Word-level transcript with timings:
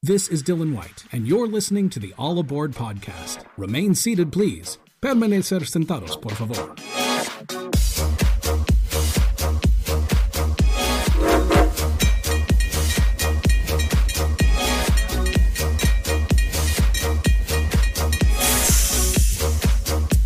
This 0.00 0.28
is 0.28 0.44
Dylan 0.44 0.76
White, 0.76 1.06
and 1.10 1.26
you're 1.26 1.48
listening 1.48 1.90
to 1.90 1.98
the 1.98 2.14
All 2.16 2.38
Aboard 2.38 2.70
podcast. 2.70 3.44
Remain 3.56 3.96
seated, 3.96 4.30
please. 4.30 4.78
Permanecer 5.02 5.66
sentados, 5.66 6.16
por 6.22 6.30
favor. 6.36 6.54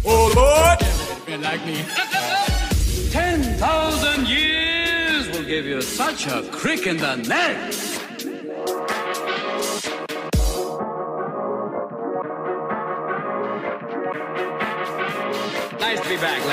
All 0.05 0.33
aboard! 0.33 0.83
like 1.41 1.65
me. 1.65 1.83
10,000 3.11 4.29
years 4.29 5.31
will 5.31 5.45
give 5.45 5.65
you 5.65 5.81
such 5.81 6.27
a 6.27 6.43
crick 6.53 6.87
in 6.87 6.99
the 6.99 7.17
neck. 7.17 7.92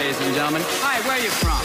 Ladies 0.09 0.25
and 0.25 0.35
gentlemen. 0.35 0.61
Hi, 0.65 1.01
where 1.01 1.17
are 1.17 1.21
you 1.21 1.29
from? 1.29 1.59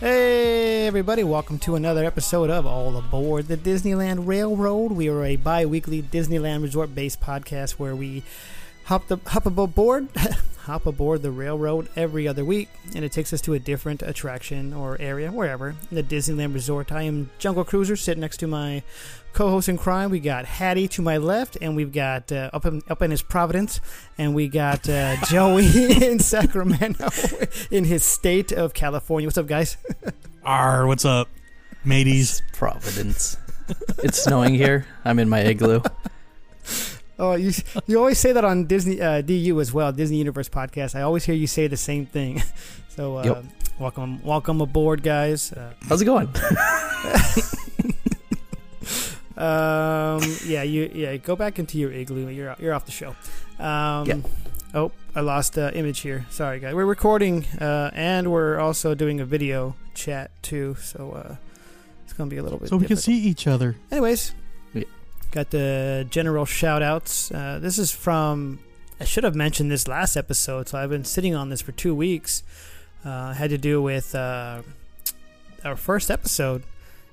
Hey, 0.00 0.86
everybody, 0.86 1.22
welcome 1.24 1.58
to 1.58 1.74
another 1.76 2.06
episode 2.06 2.48
of 2.48 2.64
All 2.64 2.96
Aboard 2.96 3.48
the 3.48 3.58
Disneyland 3.58 4.26
Railroad. 4.26 4.92
We 4.92 5.10
are 5.10 5.22
a 5.24 5.36
bi 5.36 5.66
weekly 5.66 6.00
Disneyland 6.00 6.62
resort 6.62 6.94
based 6.94 7.20
podcast 7.20 7.72
where 7.72 7.94
we 7.94 8.22
hop, 8.84 9.08
the, 9.08 9.18
hop 9.26 9.44
aboard. 9.44 10.08
Hop 10.64 10.86
aboard 10.86 11.22
the 11.22 11.32
railroad 11.32 11.88
every 11.96 12.28
other 12.28 12.44
week, 12.44 12.68
and 12.94 13.04
it 13.04 13.10
takes 13.10 13.32
us 13.32 13.40
to 13.40 13.54
a 13.54 13.58
different 13.58 14.00
attraction 14.00 14.72
or 14.72 14.96
area, 15.00 15.32
wherever 15.32 15.70
in 15.90 15.96
the 15.96 16.04
Disneyland 16.04 16.54
Resort. 16.54 16.92
I 16.92 17.02
am 17.02 17.30
Jungle 17.40 17.64
Cruiser, 17.64 17.96
sitting 17.96 18.20
next 18.20 18.36
to 18.38 18.46
my 18.46 18.84
co-host 19.32 19.68
in 19.68 19.76
crime. 19.76 20.10
We 20.10 20.20
got 20.20 20.44
Hattie 20.44 20.86
to 20.88 21.02
my 21.02 21.16
left, 21.16 21.58
and 21.60 21.74
we've 21.74 21.92
got 21.92 22.30
uh, 22.30 22.50
up 22.52 22.64
in 22.64 22.80
up 22.88 23.02
in 23.02 23.10
his 23.10 23.22
Providence, 23.22 23.80
and 24.16 24.36
we 24.36 24.46
got 24.46 24.88
uh, 24.88 25.16
Joey 25.26 25.66
in 26.00 26.20
Sacramento, 26.20 27.08
in 27.72 27.82
his 27.82 28.04
state 28.04 28.52
of 28.52 28.72
California. 28.72 29.26
What's 29.26 29.38
up, 29.38 29.48
guys? 29.48 29.76
R, 30.44 30.86
what's 30.86 31.04
up, 31.04 31.28
mateys? 31.84 32.40
Providence. 32.52 33.36
it's 33.98 34.22
snowing 34.22 34.54
here. 34.54 34.86
I'm 35.04 35.18
in 35.18 35.28
my 35.28 35.40
igloo. 35.40 35.82
Oh, 37.22 37.34
you 37.36 37.52
you 37.86 37.98
always 37.98 38.18
say 38.18 38.32
that 38.32 38.44
on 38.44 38.64
Disney 38.66 39.00
uh, 39.00 39.20
DU 39.22 39.60
as 39.60 39.72
well, 39.72 39.92
Disney 39.92 40.16
Universe 40.18 40.48
podcast. 40.48 40.96
I 40.96 41.02
always 41.02 41.24
hear 41.24 41.36
you 41.36 41.46
say 41.46 41.68
the 41.68 41.76
same 41.76 42.06
thing. 42.06 42.42
So, 42.94 43.16
uh, 43.16 43.22
Yep. 43.24 43.44
welcome 43.78 44.22
welcome 44.22 44.60
aboard, 44.60 45.02
guys. 45.02 45.50
Uh, 45.50 45.72
How's 45.88 46.02
it 46.02 46.04
going? 46.04 46.28
um, 49.38 50.20
yeah, 50.44 50.62
you 50.62 50.90
yeah, 50.92 51.16
go 51.16 51.34
back 51.34 51.58
into 51.58 51.78
your 51.78 51.90
igloo. 51.90 52.28
You're 52.28 52.54
you're 52.58 52.74
off 52.74 52.84
the 52.84 52.92
show. 52.92 53.16
Um, 53.58 54.06
Yeah. 54.06 54.16
Oh, 54.74 54.92
I 55.14 55.20
lost 55.20 55.56
uh, 55.56 55.70
image 55.74 56.00
here. 56.00 56.26
Sorry, 56.28 56.60
guys. 56.60 56.74
We're 56.74 56.84
recording 56.84 57.46
uh, 57.60 57.90
and 57.94 58.30
we're 58.30 58.58
also 58.58 58.94
doing 58.94 59.20
a 59.20 59.24
video 59.24 59.74
chat 59.94 60.30
too. 60.42 60.76
So 60.82 61.12
uh, 61.12 61.36
it's 62.04 62.12
gonna 62.12 62.28
be 62.28 62.36
a 62.36 62.42
little 62.42 62.58
bit. 62.58 62.68
So 62.68 62.76
we 62.76 62.84
can 62.86 62.98
see 62.98 63.16
each 63.16 63.46
other. 63.46 63.76
Anyways, 63.90 64.32
Yeah. 64.34 64.41
Got 65.32 65.50
the 65.50 66.06
general 66.10 66.44
shout 66.44 66.82
outs. 66.82 67.32
Uh, 67.32 67.58
this 67.60 67.78
is 67.78 67.90
from, 67.90 68.60
I 69.00 69.04
should 69.04 69.24
have 69.24 69.34
mentioned 69.34 69.70
this 69.70 69.88
last 69.88 70.16
episode, 70.16 70.68
so 70.68 70.78
I've 70.78 70.90
been 70.90 71.04
sitting 71.04 71.34
on 71.34 71.48
this 71.48 71.62
for 71.62 71.72
two 71.72 71.94
weeks. 71.94 72.42
Uh, 73.04 73.32
had 73.32 73.50
to 73.50 73.58
do 73.58 73.82
with 73.82 74.14
uh, 74.14 74.62
our 75.64 75.74
first 75.74 76.10
episode, 76.10 76.62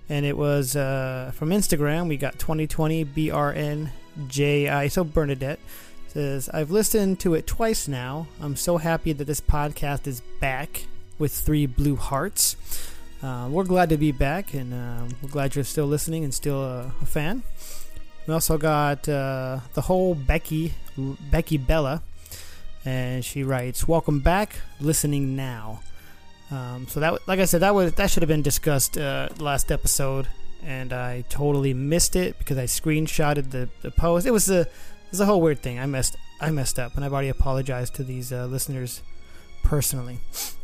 and 0.10 0.26
it 0.26 0.38
was 0.38 0.76
uh, 0.76 1.32
from 1.34 1.50
Instagram. 1.50 2.10
We 2.10 2.18
got 2.18 2.38
2020 2.38 3.06
BRNJI. 3.06 4.92
So 4.92 5.04
Bernadette 5.04 5.60
says, 6.10 6.50
I've 6.50 6.72
listened 6.72 7.20
to 7.22 7.34
it 7.34 7.48
twice 7.48 7.88
now. 7.88 8.28
I'm 8.42 8.56
so 8.56 8.78
happy 8.78 9.14
that 9.14 9.26
this 9.26 9.42
podcast 9.42 10.06
is 10.08 10.22
back 10.42 10.86
with 11.18 11.34
three 11.34 11.66
blue 11.66 11.96
hearts. 11.96 12.58
Uh, 13.24 13.48
we're 13.50 13.64
glad 13.64 13.90
to 13.90 13.98
be 13.98 14.12
back, 14.12 14.54
and 14.54 14.74
uh, 14.74 15.06
we're 15.22 15.30
glad 15.30 15.56
you're 15.56 15.64
still 15.64 15.88
listening 15.88 16.24
and 16.24 16.34
still 16.34 16.62
a 16.64 16.92
fan. 17.06 17.44
We 18.30 18.34
also 18.34 18.60
got 18.60 19.10
uh, 19.10 19.58
the 19.74 19.82
whole 19.82 20.14
Becky, 20.14 20.76
Becky 21.32 21.58
Bella, 21.58 22.04
and 22.86 23.26
she 23.26 23.42
writes, 23.42 23.88
"Welcome 23.88 24.20
back, 24.20 24.58
listening 24.80 25.36
now." 25.36 25.80
Um, 26.52 26.86
so 26.88 27.00
that, 27.00 27.28
like 27.28 27.40
I 27.40 27.46
said, 27.46 27.62
that 27.62 27.74
was 27.74 27.94
that 27.94 28.12
should 28.12 28.22
have 28.22 28.28
been 28.28 28.44
discussed 28.44 29.00
uh, 29.00 29.30
last 29.40 29.72
episode, 29.72 30.28
and 30.64 30.94
I 30.94 31.24
totally 31.30 31.74
missed 31.74 32.16
it 32.16 32.38
because 32.38 32.60
I 32.60 32.66
screenshotted 32.66 33.50
the, 33.50 33.68
the 33.82 33.90
post. 33.90 34.28
It 34.28 34.32
was 34.32 34.48
a 34.48 34.60
it 34.60 34.70
was 35.10 35.22
a 35.22 35.26
whole 35.26 35.42
weird 35.42 35.64
thing. 35.64 35.80
I 35.80 35.88
messed 35.88 36.16
I 36.40 36.52
messed 36.52 36.78
up, 36.78 36.94
and 36.98 37.04
I've 37.04 37.14
already 37.14 37.30
apologized 37.30 37.96
to 37.96 38.04
these 38.04 38.32
uh, 38.32 38.46
listeners 38.46 39.02
personally. 39.64 40.20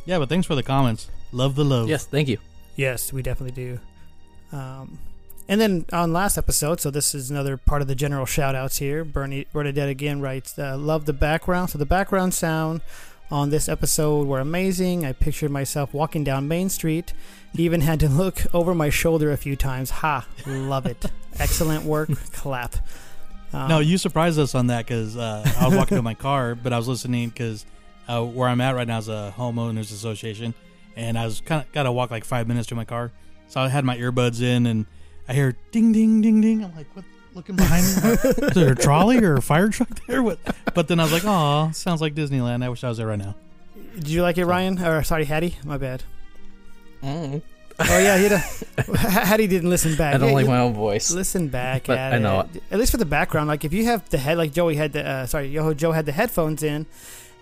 Yeah, 0.06 0.20
but 0.20 0.30
thanks 0.30 0.46
for 0.46 0.54
the 0.54 0.62
comments. 0.62 1.10
Love 1.32 1.56
the 1.56 1.66
love. 1.66 1.90
Yes, 1.90 2.06
thank 2.06 2.28
you. 2.28 2.38
Yes, 2.76 3.12
we 3.12 3.24
definitely 3.24 3.56
do. 3.56 3.80
Um, 4.56 5.00
and 5.48 5.62
then 5.62 5.86
on 5.94 6.12
last 6.14 6.38
episode, 6.38 6.80
so 6.82 6.90
this 6.90 7.14
is 7.14 7.30
another 7.30 7.58
part 7.58 7.82
of 7.82 7.88
the 7.88 7.96
general 7.96 8.26
shout 8.26 8.56
outs 8.56 8.78
here. 8.78 9.04
Bernie 9.04 9.48
Bernadette 9.54 9.90
again 9.90 10.22
writes, 10.22 10.58
uh, 10.58 10.78
Love 10.78 11.06
the 11.06 11.14
background. 11.14 11.70
So 11.70 11.78
the 11.78 11.86
background 11.86 12.34
sound 12.34 12.82
on 13.32 13.50
this 13.50 13.68
episode 13.70 14.28
were 14.28 14.40
amazing. 14.40 15.06
I 15.06 15.14
pictured 15.14 15.52
myself 15.52 15.94
walking 15.94 16.24
down 16.24 16.48
Main 16.48 16.70
Street. 16.70 17.14
Even 17.56 17.82
had 17.82 18.00
to 18.02 18.10
look 18.10 18.42
over 18.54 18.74
my 18.74 18.90
shoulder 18.90 19.32
a 19.32 19.38
few 19.38 19.56
times. 19.56 19.90
Ha! 19.90 20.28
Love 20.46 20.86
it. 20.86 21.06
Excellent 21.40 21.84
work. 21.84 22.10
Clap. 22.34 22.76
Um, 23.54 23.70
No, 23.70 23.80
you 23.80 23.98
surprised 23.98 24.40
us 24.40 24.56
on 24.56 24.68
that 24.68 24.86
because 24.86 25.16
uh, 25.16 25.50
I 25.60 25.68
was 25.68 25.76
walking 25.76 25.98
to 25.98 26.02
my 26.02 26.14
car, 26.14 26.56
but 26.56 26.74
I 26.74 26.78
was 26.78 26.88
listening 26.88 27.30
because 27.30 27.66
uh, 28.08 28.24
where 28.24 28.48
I'm 28.50 28.62
at 28.62 28.76
right 28.76 28.88
now 28.88 28.98
is 28.98 29.10
a 29.10 29.34
homeowners 29.38 29.92
association, 29.92 30.54
and 30.96 31.18
I 31.18 31.26
was 31.26 31.42
kind 31.42 31.64
of 31.64 31.72
got 31.72 31.84
to 31.84 31.92
walk 31.92 32.12
like 32.12 32.26
five 32.26 32.48
minutes 32.48 32.68
to 32.68 32.76
my 32.76 32.86
car, 32.86 33.12
so 33.48 33.62
I 33.62 33.70
had 33.70 33.84
my 33.84 33.98
earbuds 33.98 34.42
in, 34.42 34.66
and 34.66 34.86
I 35.28 35.34
hear 35.34 35.56
ding 35.72 35.92
ding 35.92 36.22
ding 36.22 36.42
ding. 36.42 36.64
I'm 36.64 36.76
like, 36.76 36.88
what? 36.96 37.06
Looking 37.34 37.58
behind 37.58 37.84
me, 37.86 38.12
Like, 38.12 38.26
is 38.26 38.54
there 38.54 38.72
a 38.72 38.76
trolley 38.76 39.22
or 39.22 39.36
a 39.36 39.42
fire 39.42 39.68
truck 39.68 39.90
there? 40.08 40.24
What? 40.24 40.40
But 40.74 40.88
then 40.88 41.02
I 41.02 41.04
was 41.04 41.12
like, 41.12 41.24
oh, 41.26 41.70
sounds 41.74 42.00
like 42.00 42.16
Disneyland. 42.16 42.64
I 42.64 42.70
wish 42.70 42.82
I 42.84 42.88
was 42.88 42.98
there 42.98 43.08
right 43.08 43.20
now. 43.20 43.36
Did 43.96 44.08
you 44.08 44.22
like 44.22 44.38
it, 44.38 44.46
Ryan? 44.46 44.80
Or 44.82 45.04
sorry, 45.04 45.26
Hattie? 45.26 45.58
My 45.66 45.78
bad. 45.78 46.04
Mm, 47.04 47.42
Oh 47.78 48.00
yeah, 48.00 48.18
he 48.18 48.30
Hattie 48.96 49.48
didn't 49.48 49.70
listen 49.70 49.98
back. 49.98 50.16
I 50.16 50.18
don't 50.18 50.30
Yeah, 50.30 50.36
like 50.36 50.48
my 50.48 50.60
own 50.60 50.74
voice. 50.74 51.12
Listen 51.12 51.50
back 51.50 51.84
But 51.88 51.98
at 51.98 52.14
I 52.14 52.20
know 52.20 52.48
it. 52.54 52.64
At 52.72 52.80
least 52.80 52.92
for 52.92 52.98
the 52.98 53.06
background, 53.06 53.50
like 53.50 53.66
if 53.66 53.74
you 53.74 53.84
have 53.86 54.08
the 54.10 54.18
head, 54.18 54.38
like 54.38 54.54
Joey 54.54 54.76
had 54.78 54.94
the, 54.94 55.06
uh, 55.06 55.26
sorry, 55.26 55.48
Yoho 55.50 55.74
Joe 55.74 55.92
had 55.92 56.06
the 56.06 56.14
headphones 56.14 56.64
in, 56.64 56.86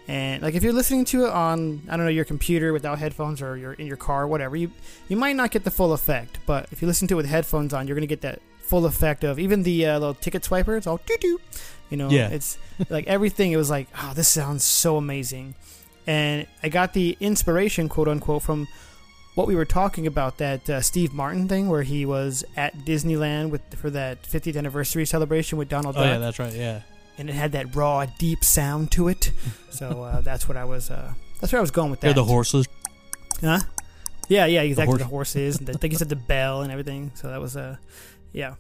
and 0.08 0.42
like 0.42 0.54
if 0.56 0.64
you're 0.64 0.74
listening 0.74 1.06
to 1.06 1.26
it 1.26 1.32
on, 1.32 1.82
I 1.88 1.96
don't 1.96 2.06
know, 2.06 2.12
your 2.12 2.26
computer 2.26 2.74
without 2.74 3.00
headphones 3.00 3.42
or 3.42 3.56
you're 3.56 3.74
in 3.74 3.88
your 3.88 3.98
car, 3.98 4.24
or 4.24 4.28
whatever, 4.28 4.56
you 4.56 4.72
you 5.08 5.16
might 5.16 5.36
not 5.36 5.52
get 5.52 5.64
the 5.64 5.72
full 5.72 5.94
effect. 5.94 6.40
But 6.46 6.68
if 6.72 6.82
you 6.82 6.88
listen 6.88 7.08
to 7.10 7.14
it 7.16 7.18
with 7.18 7.26
headphones 7.28 7.74
on, 7.74 7.88
you're 7.88 7.96
gonna 7.96 8.08
get 8.08 8.22
that 8.22 8.42
full 8.60 8.86
effect 8.86 9.24
of 9.24 9.40
even 9.40 9.64
the 9.64 9.86
uh, 9.86 10.00
little 10.00 10.14
ticket 10.14 10.44
swiper. 10.44 10.78
It's 10.78 10.88
all 10.88 11.00
doo 11.06 11.18
doo, 11.20 11.40
you 11.90 11.98
know. 11.98 12.10
Yeah. 12.10 12.30
It's 12.30 12.58
like 12.90 13.08
everything. 13.08 13.52
It 13.52 13.58
was 13.58 13.70
like, 13.70 13.88
oh, 14.02 14.14
this 14.14 14.28
sounds 14.28 14.64
so 14.64 14.98
amazing, 14.98 15.56
and 16.06 16.48
I 16.62 16.70
got 16.70 16.94
the 16.94 17.16
inspiration, 17.20 17.88
quote 17.88 18.08
unquote, 18.10 18.44
from 18.44 18.68
what 19.36 19.48
we 19.48 19.56
were 19.56 19.66
talking 19.66 20.06
about 20.06 20.38
that 20.38 20.70
uh, 20.70 20.82
Steve 20.82 21.14
Martin 21.14 21.48
thing 21.48 21.68
where 21.70 21.82
he 21.84 22.06
was 22.06 22.44
at 22.56 22.76
Disneyland 22.80 23.50
with 23.50 23.62
for 23.76 23.90
that 23.90 24.22
50th 24.24 24.58
anniversary 24.58 25.06
celebration 25.06 25.58
with 25.58 25.70
Donald 25.70 25.96
Oh 25.96 26.02
Duck, 26.02 26.08
yeah, 26.08 26.18
that's 26.20 26.40
right. 26.40 26.54
Yeah. 26.54 26.82
And 27.18 27.30
it 27.30 27.34
had 27.34 27.52
that 27.52 27.76
raw, 27.76 28.06
deep 28.18 28.44
sound 28.44 28.92
to 28.94 29.08
it. 29.08 29.32
so 29.70 30.02
uh, 30.04 30.22
that's 30.22 30.48
what 30.48 30.58
I 30.58 30.66
was. 30.66 30.90
Uh, 30.90 31.14
that's 31.40 31.54
where 31.54 31.60
I 31.60 31.62
was 31.62 31.70
going 31.72 31.92
with 31.92 32.00
that. 32.02 32.08
Hear 32.08 32.14
the 32.16 32.24
horses. 32.24 32.68
Huh? 33.42 33.60
Yeah, 34.30 34.46
yeah, 34.46 34.62
exactly. 34.62 34.92
horse. 34.92 35.02
The 35.02 35.08
horses, 35.08 35.58
and 35.58 35.68
the, 35.68 35.74
like 35.74 35.92
you 35.92 35.98
said, 35.98 36.10
the 36.10 36.16
bell 36.16 36.62
and 36.62 36.72
everything. 36.72 37.12
So 37.16 37.28
that 37.30 37.42
was 37.42 37.58
uh, 37.58 37.76
yeah. 38.32 38.56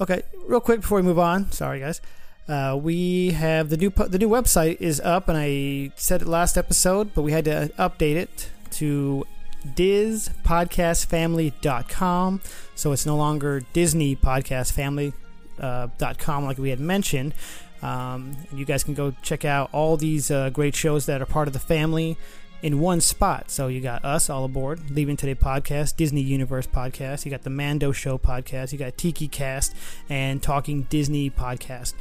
Okay, 0.00 0.22
real 0.46 0.60
quick 0.60 0.82
before 0.82 0.96
we 0.96 1.02
move 1.02 1.18
on. 1.18 1.50
Sorry, 1.50 1.80
guys. 1.80 2.00
Uh, 2.46 2.78
we 2.80 3.32
have 3.32 3.68
the 3.68 3.76
new 3.76 3.90
pu- 3.90 4.06
the 4.08 4.18
new 4.18 4.28
website 4.28 4.80
is 4.80 5.00
up, 5.00 5.28
and 5.28 5.36
I 5.36 5.90
said 5.96 6.22
it 6.22 6.28
last 6.28 6.56
episode, 6.56 7.12
but 7.14 7.22
we 7.22 7.32
had 7.32 7.44
to 7.46 7.72
update 7.78 8.14
it 8.16 8.50
to 8.72 9.24
dispodcastfamily.com. 9.66 12.40
So 12.74 12.92
it's 12.92 13.04
no 13.04 13.16
longer 13.16 13.60
Disney 13.72 14.14
Podcast 14.16 14.72
Family 14.72 15.12
uh, 15.60 15.88
like 16.00 16.58
we 16.58 16.70
had 16.70 16.80
mentioned. 16.80 17.34
Um, 17.82 18.36
and 18.50 18.58
you 18.58 18.64
guys 18.64 18.82
can 18.82 18.94
go 18.94 19.14
check 19.22 19.44
out 19.44 19.70
all 19.72 19.96
these 19.96 20.30
uh, 20.30 20.50
great 20.50 20.74
shows 20.74 21.06
that 21.06 21.22
are 21.22 21.26
part 21.26 21.46
of 21.46 21.52
the 21.52 21.60
family 21.60 22.16
in 22.60 22.80
one 22.80 23.00
spot. 23.00 23.52
So 23.52 23.68
you 23.68 23.80
got 23.80 24.04
us 24.04 24.28
all 24.28 24.44
aboard, 24.44 24.90
Leaving 24.90 25.16
Today 25.16 25.36
podcast, 25.36 25.96
Disney 25.96 26.22
Universe 26.22 26.66
podcast. 26.66 27.24
You 27.24 27.30
got 27.30 27.42
the 27.42 27.50
Mando 27.50 27.92
Show 27.92 28.18
podcast. 28.18 28.72
You 28.72 28.78
got 28.78 28.98
Tiki 28.98 29.28
Cast 29.28 29.76
and 30.08 30.42
Talking 30.42 30.82
Disney 30.90 31.30
podcast. 31.30 31.94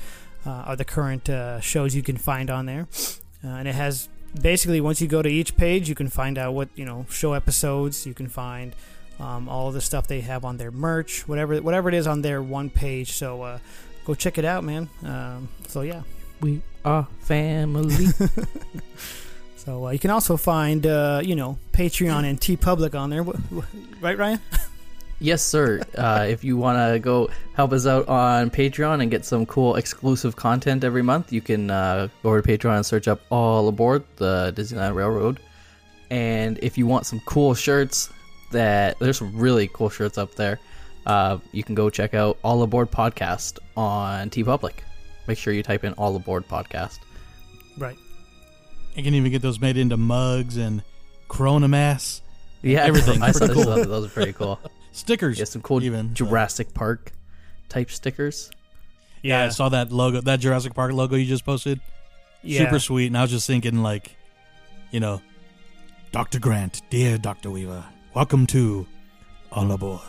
uh, 0.48 0.64
are 0.66 0.76
the 0.76 0.86
current 0.86 1.30
uh, 1.30 1.60
shows 1.60 1.94
you 1.96 2.02
can 2.02 2.18
find 2.18 2.50
on 2.50 2.66
there, 2.66 2.88
uh, 3.44 3.48
and 3.48 3.68
it 3.68 3.76
has 3.76 4.08
basically 4.42 4.80
once 4.80 5.02
you 5.02 5.08
go 5.08 5.22
to 5.22 5.30
each 5.30 5.58
page, 5.58 5.90
you 5.90 5.96
can 5.96 6.08
find 6.08 6.38
out 6.38 6.54
what 6.54 6.70
you 6.76 6.86
know 6.86 7.06
show 7.10 7.34
episodes. 7.34 8.06
You 8.06 8.14
can 8.14 8.28
find 8.28 8.74
um, 9.20 9.50
all 9.50 9.68
of 9.68 9.74
the 9.74 9.82
stuff 9.82 10.08
they 10.08 10.22
have 10.22 10.46
on 10.46 10.58
their 10.58 10.72
merch, 10.72 11.28
whatever 11.28 11.62
whatever 11.62 11.90
it 11.90 11.96
is 11.96 12.08
on 12.08 12.22
their 12.22 12.42
one 12.42 12.70
page. 12.70 13.14
So 13.14 13.42
uh, 13.42 13.60
go 14.06 14.14
check 14.16 14.38
it 14.38 14.46
out, 14.46 14.64
man. 14.64 14.90
Um, 15.04 15.50
so 15.68 15.82
yeah. 15.82 16.04
We 16.40 16.62
are 16.86 17.08
family. 17.22 18.08
So 19.68 19.88
uh, 19.88 19.90
you 19.92 20.00
can 20.00 20.12
also 20.12 20.38
find, 20.38 20.88
uh, 20.88 21.20
you 21.22 21.36
know, 21.36 21.58
Patreon 21.74 22.24
and 22.24 22.40
TeePublic 22.40 22.98
on 22.98 23.10
there, 23.10 23.22
Wh- 23.22 23.36
wh- 23.54 24.02
right, 24.02 24.18
Ryan? 24.18 24.40
yes, 25.20 25.44
sir. 25.44 25.82
Uh, 25.94 26.26
if 26.30 26.42
you 26.42 26.56
want 26.56 26.78
to 26.78 27.00
go 27.00 27.30
help 27.54 27.74
us 27.74 27.86
out 27.86 28.08
on 28.08 28.50
Patreon 28.50 29.02
and 29.02 29.12
get 29.12 29.26
some 29.26 29.46
cool 29.46 29.76
exclusive 29.76 30.38
content 30.38 30.86
every 30.86 31.02
month, 31.02 31.34
you 31.34 31.42
can 31.42 31.70
uh, 31.70 32.08
go 32.24 32.30
over 32.30 32.42
to 32.42 32.48
Patreon 32.48 32.78
and 32.78 32.86
search 32.86 33.10
up 33.10 33.20
All 33.30 33.68
Aboard 33.68 34.06
the 34.16 34.54
Disneyland 34.56 34.96
Railroad. 34.96 35.42
And 36.10 36.58
if 36.62 36.78
you 36.78 36.88
want 36.88 37.06
some 37.06 37.20
cool 37.26 37.54
shirts, 37.54 38.10
that 38.52 38.98
there's 39.00 39.18
some 39.18 39.36
really 39.38 39.68
cool 39.74 39.90
shirts 39.90 40.18
up 40.18 40.36
there. 40.36 40.60
Uh, 41.06 41.38
you 41.52 41.64
can 41.64 41.76
go 41.76 41.90
check 41.90 42.14
out 42.14 42.38
All 42.44 42.64
Aboard 42.64 42.92
Podcast 42.92 43.60
on 43.76 44.30
TeePublic. 44.30 44.74
Make 45.28 45.38
sure 45.38 45.54
you 45.54 45.64
type 45.64 45.84
in 45.84 45.94
All 45.94 46.16
Aboard 46.16 46.48
Podcast. 46.48 47.00
Right. 47.78 47.98
You 48.96 49.04
can 49.04 49.14
even 49.14 49.32
get 49.32 49.42
those 49.42 49.60
made 49.60 49.78
into 49.78 49.96
mugs 49.98 50.58
and 50.58 50.84
Corona 51.28 51.68
masks, 51.68 52.22
Yeah, 52.62 52.80
Everything. 52.86 53.22
I 53.22 53.32
saw, 53.32 53.46
Pretty 53.46 53.52
I 53.52 53.64
cool. 53.64 53.64
saw. 53.64 53.84
Those 53.84 54.06
are 54.08 54.10
pretty 54.10 54.34
cool. 54.34 54.60
stickers. 54.92 55.38
Yeah, 55.40 55.46
some 55.46 55.62
cool 55.62 55.84
even 55.84 56.10
so. 56.10 56.26
Jurassic 56.26 56.74
Park 56.74 57.12
type 57.70 57.92
stickers. 57.92 58.50
Yeah, 59.22 59.44
I 59.46 59.50
saw 59.50 59.70
that 59.70 59.92
logo, 59.92 60.22
that 60.22 60.40
Jurassic 60.40 60.74
Park 60.74 60.94
logo 60.94 61.16
you 61.16 61.26
just 61.26 61.46
posted. 61.46 61.80
Yeah. 62.44 62.60
Super 62.60 62.80
sweet. 62.80 63.08
And 63.08 63.18
I 63.18 63.22
was 63.24 63.32
just 63.32 63.46
thinking, 63.48 63.84
like, 63.84 64.16
you 64.92 65.00
know, 65.00 65.22
Dr. 66.12 66.40
Grant, 66.40 66.82
dear 66.90 67.18
Dr. 67.18 67.50
Weaver, 67.52 67.84
welcome 68.18 68.48
to 68.48 68.88
All 69.52 69.72
Aboard. 69.72 70.02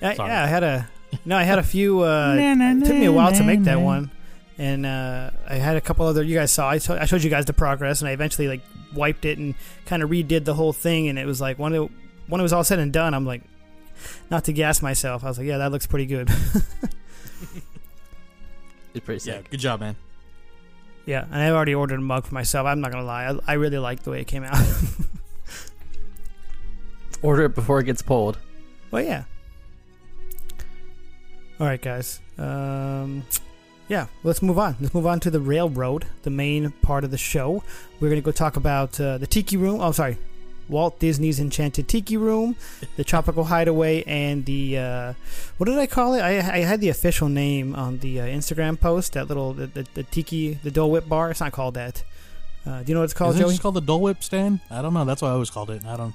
I, 0.00 0.14
Sorry. 0.14 0.30
yeah, 0.30 0.44
I 0.44 0.46
had 0.46 0.62
a 0.62 0.88
no, 1.26 1.36
I 1.36 1.42
had 1.42 1.58
a 1.58 1.62
few. 1.62 2.00
Uh, 2.00 2.34
it 2.38 2.84
took 2.86 2.96
me 2.96 3.04
a 3.04 3.12
while 3.12 3.32
to 3.32 3.44
make 3.44 3.64
that 3.64 3.82
one, 3.82 4.10
and 4.56 4.86
uh, 4.86 5.30
I 5.46 5.56
had 5.56 5.76
a 5.76 5.82
couple 5.82 6.06
other. 6.06 6.22
You 6.22 6.34
guys 6.34 6.50
saw. 6.50 6.70
I, 6.70 6.78
to- 6.78 7.02
I 7.02 7.04
showed 7.04 7.22
you 7.22 7.28
guys 7.28 7.44
the 7.44 7.52
progress, 7.52 8.00
and 8.00 8.08
I 8.08 8.12
eventually 8.12 8.48
like 8.48 8.62
wiped 8.94 9.26
it 9.26 9.36
and 9.36 9.54
kind 9.84 10.02
of 10.02 10.08
redid 10.08 10.46
the 10.46 10.54
whole 10.54 10.72
thing. 10.72 11.08
And 11.08 11.18
it 11.18 11.26
was 11.26 11.38
like 11.38 11.58
when 11.58 11.74
it 11.74 11.90
when 12.28 12.40
it 12.40 12.42
was 12.42 12.54
all 12.54 12.64
said 12.64 12.78
and 12.78 12.94
done, 12.94 13.12
I'm 13.12 13.26
like, 13.26 13.42
not 14.30 14.44
to 14.44 14.54
gas 14.54 14.80
myself. 14.80 15.22
I 15.22 15.28
was 15.28 15.36
like, 15.36 15.46
yeah, 15.46 15.58
that 15.58 15.70
looks 15.70 15.86
pretty 15.86 16.06
good. 16.06 16.30
It's 18.94 19.04
pretty 19.04 19.20
sick. 19.20 19.32
Yeah, 19.34 19.38
sick. 19.40 19.50
good 19.50 19.60
job, 19.60 19.80
man. 19.80 19.96
yeah, 21.04 21.24
and 21.30 21.34
I've 21.34 21.52
already 21.52 21.74
ordered 21.74 21.98
a 21.98 22.02
mug 22.02 22.24
for 22.24 22.34
myself. 22.34 22.66
I'm 22.66 22.80
not 22.80 22.90
gonna 22.90 23.04
lie, 23.04 23.26
I, 23.26 23.52
I 23.52 23.52
really 23.52 23.78
like 23.78 24.02
the 24.02 24.10
way 24.10 24.22
it 24.22 24.26
came 24.26 24.42
out. 24.42 24.56
Order 27.22 27.44
it 27.46 27.54
before 27.54 27.80
it 27.80 27.84
gets 27.84 28.02
pulled. 28.02 28.38
Well, 28.90 29.02
yeah. 29.02 29.24
All 31.60 31.66
right, 31.66 31.80
guys. 31.80 32.20
Um, 32.38 33.24
yeah, 33.88 34.06
let's 34.22 34.42
move 34.42 34.58
on. 34.58 34.76
Let's 34.80 34.94
move 34.94 35.06
on 35.06 35.18
to 35.20 35.30
the 35.30 35.40
railroad, 35.40 36.06
the 36.22 36.30
main 36.30 36.70
part 36.82 37.04
of 37.04 37.10
the 37.10 37.18
show. 37.18 37.64
We're 38.00 38.08
going 38.08 38.20
to 38.20 38.24
go 38.24 38.30
talk 38.32 38.56
about 38.56 39.00
uh, 39.00 39.18
the 39.18 39.26
Tiki 39.26 39.56
Room. 39.56 39.80
Oh, 39.80 39.92
sorry. 39.92 40.18
Walt 40.68 40.98
Disney's 41.00 41.40
Enchanted 41.40 41.88
Tiki 41.88 42.18
Room, 42.18 42.54
the 42.96 43.02
Tropical 43.04 43.44
Hideaway, 43.44 44.02
and 44.04 44.44
the 44.44 44.76
uh, 44.78 45.14
what 45.56 45.64
did 45.64 45.78
I 45.78 45.86
call 45.86 46.12
it? 46.12 46.20
I, 46.20 46.36
I 46.36 46.58
had 46.58 46.82
the 46.82 46.90
official 46.90 47.30
name 47.30 47.74
on 47.74 47.98
the 48.00 48.20
uh, 48.20 48.26
Instagram 48.26 48.78
post. 48.78 49.14
That 49.14 49.28
little 49.28 49.54
the, 49.54 49.66
the, 49.68 49.86
the 49.94 50.02
Tiki 50.02 50.54
the 50.62 50.70
Dole 50.70 50.90
Whip 50.90 51.08
bar. 51.08 51.30
It's 51.30 51.40
not 51.40 51.52
called 51.52 51.72
that. 51.74 52.04
Uh, 52.66 52.82
do 52.82 52.90
you 52.90 52.94
know 52.94 53.00
what 53.00 53.04
it's 53.04 53.14
called, 53.14 53.30
Isn't 53.30 53.40
it 53.40 53.44
Joey? 53.44 53.52
just 53.52 53.62
called 53.62 53.76
the 53.76 53.80
Dole 53.80 54.02
Whip 54.02 54.22
stand? 54.22 54.60
I 54.70 54.82
don't 54.82 54.92
know. 54.92 55.06
That's 55.06 55.22
what 55.22 55.28
I 55.28 55.32
always 55.32 55.48
called 55.48 55.70
it. 55.70 55.86
I 55.86 55.96
don't. 55.96 56.14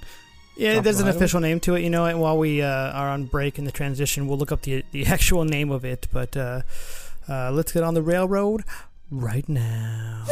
Yeah, 0.56 0.82
there's 0.82 1.00
an 1.00 1.08
official 1.08 1.40
name 1.40 1.60
to 1.62 1.76
it, 1.76 1.82
you 1.82 1.90
know. 1.90 2.06
And 2.06 2.20
while 2.20 2.38
we 2.38 2.62
uh, 2.62 2.68
are 2.68 3.10
on 3.10 3.26
break 3.26 3.58
in 3.58 3.66
the 3.66 3.72
transition, 3.72 4.28
we'll 4.28 4.38
look 4.38 4.52
up 4.52 4.62
the 4.62 4.84
the 4.92 5.06
actual 5.08 5.46
name 5.46 5.72
of 5.72 5.84
it. 5.84 6.08
But 6.12 6.38
uh, 6.38 6.62
uh, 7.28 7.52
let's 7.52 7.72
get 7.72 7.84
on 7.84 7.94
the 7.94 8.02
railroad 8.02 8.64
right 9.10 9.48
now. 9.48 10.26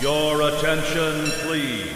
Your 0.00 0.42
attention, 0.42 1.30
please. 1.46 1.90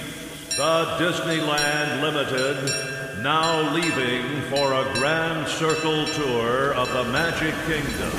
The 0.56 0.84
Disneyland 0.98 2.02
Limited 2.02 3.22
now 3.22 3.72
leaving 3.74 4.40
for 4.50 4.72
a 4.72 4.92
grand 4.94 5.46
circle 5.46 6.06
tour 6.06 6.72
of 6.74 6.90
the 6.92 7.04
Magic 7.04 7.54
Kingdom. 7.66 8.10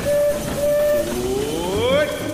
What? 1.81 2.30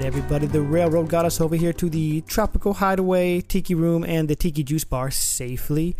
Right, 0.00 0.06
everybody. 0.06 0.46
The 0.46 0.62
railroad 0.62 1.08
got 1.08 1.24
us 1.24 1.40
over 1.40 1.56
here 1.56 1.72
to 1.74 1.88
the 1.90 2.22
Tropical 2.22 2.74
Hideaway, 2.74 3.40
Tiki 3.42 3.74
Room, 3.74 4.04
and 4.04 4.28
the 4.28 4.36
Tiki 4.36 4.62
Juice 4.62 4.84
Bar 4.84 5.10
safely. 5.10 5.96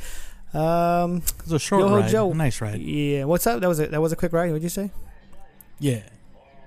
Um, 0.55 1.17
It 1.19 1.45
was 1.45 1.53
a 1.53 1.59
short 1.59 1.83
Yo-Ho 1.83 1.97
ride. 2.01 2.11
Joe. 2.11 2.31
A 2.31 2.35
nice 2.35 2.61
ride. 2.61 2.81
yeah. 2.81 3.25
What's 3.25 3.47
up? 3.47 3.61
That 3.61 3.69
was 3.69 3.79
a 3.79 3.87
that 3.89 4.01
was 4.01 4.13
a 4.13 4.17
quick 4.17 4.33
ride. 4.33 4.49
What'd 4.49 4.63
you 4.63 4.69
say? 4.69 4.91
Yeah. 5.79 6.01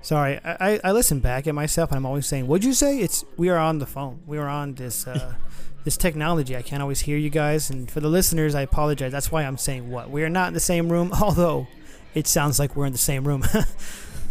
Sorry, 0.02 0.40
I, 0.44 0.74
I, 0.74 0.80
I 0.84 0.92
listen 0.92 1.20
back 1.20 1.48
at 1.48 1.56
myself 1.56 1.90
and 1.92 1.98
I'm 1.98 2.06
always 2.06 2.28
saying, 2.28 2.48
"What'd 2.48 2.66
you 2.66 2.74
say?" 2.74 3.00
It's 3.00 3.24
we 3.38 3.50
are 3.50 3.58
on 3.58 3.80
the 3.80 3.86
phone. 3.86 4.22
We 4.26 4.38
are 4.38 4.48
on 4.48 4.76
this 4.76 5.08
uh, 5.08 5.34
this 5.86 5.98
technology. 5.98 6.56
I 6.56 6.62
can't 6.62 6.82
always 6.82 7.02
hear 7.02 7.18
you 7.18 7.30
guys, 7.30 7.70
and 7.70 7.90
for 7.90 8.00
the 8.00 8.10
listeners, 8.10 8.54
I 8.56 8.62
apologize. 8.62 9.12
That's 9.12 9.32
why 9.32 9.44
I'm 9.44 9.58
saying 9.58 9.90
what 9.90 10.10
we 10.10 10.24
are 10.24 10.30
not 10.30 10.50
in 10.50 10.54
the 10.54 10.60
same 10.60 10.90
room, 10.92 11.12
although 11.22 11.68
it 12.14 12.28
sounds 12.28 12.60
like 12.60 12.76
we're 12.76 12.86
in 12.86 12.92
the 12.94 12.98
same 12.98 13.26
room. 13.28 13.44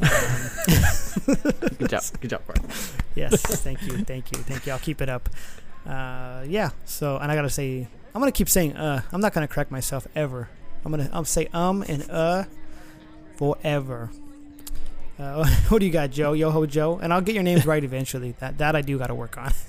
Good 1.79 1.89
job. 1.91 2.03
Good 2.21 2.31
job, 2.31 2.47
Bart. 2.47 2.61
yes, 3.15 3.41
thank 3.63 3.83
you, 3.83 3.99
thank 4.05 4.33
you, 4.33 4.43
thank 4.43 4.67
you. 4.67 4.73
I'll 4.73 4.79
keep 4.79 5.01
it 5.01 5.09
up. 5.09 5.29
Uh, 5.87 6.45
yeah. 6.47 6.71
So, 6.85 7.19
and 7.19 7.31
I 7.31 7.35
gotta 7.35 7.51
say, 7.51 7.87
I'm 8.15 8.21
gonna 8.21 8.33
keep 8.33 8.49
saying 8.49 8.77
uh. 8.77 9.03
I'm 9.13 9.21
not 9.21 9.33
gonna 9.33 9.49
correct 9.49 9.71
myself 9.71 10.07
ever. 10.15 10.49
I'm 10.85 10.91
gonna 10.91 11.09
I'm 11.13 11.25
say 11.25 11.49
um 11.53 11.83
and 11.89 12.09
uh 12.11 12.45
forever. 13.37 14.11
Uh, 15.19 15.47
what 15.69 15.79
do 15.79 15.87
you 15.87 15.93
got, 15.93 16.11
Joe? 16.11 16.33
Yo 16.33 16.51
ho, 16.51 16.67
Joe, 16.67 16.99
and 16.99 17.13
I'll 17.13 17.21
get 17.21 17.35
your 17.35 17.45
names 17.45 17.67
right 17.67 17.83
eventually. 17.83 18.35
That 18.41 18.59
that 18.59 18.75
I 18.77 18.81
do 18.83 18.99
got 18.99 19.09
to 19.09 19.15
work 19.15 19.37
on. 19.39 19.53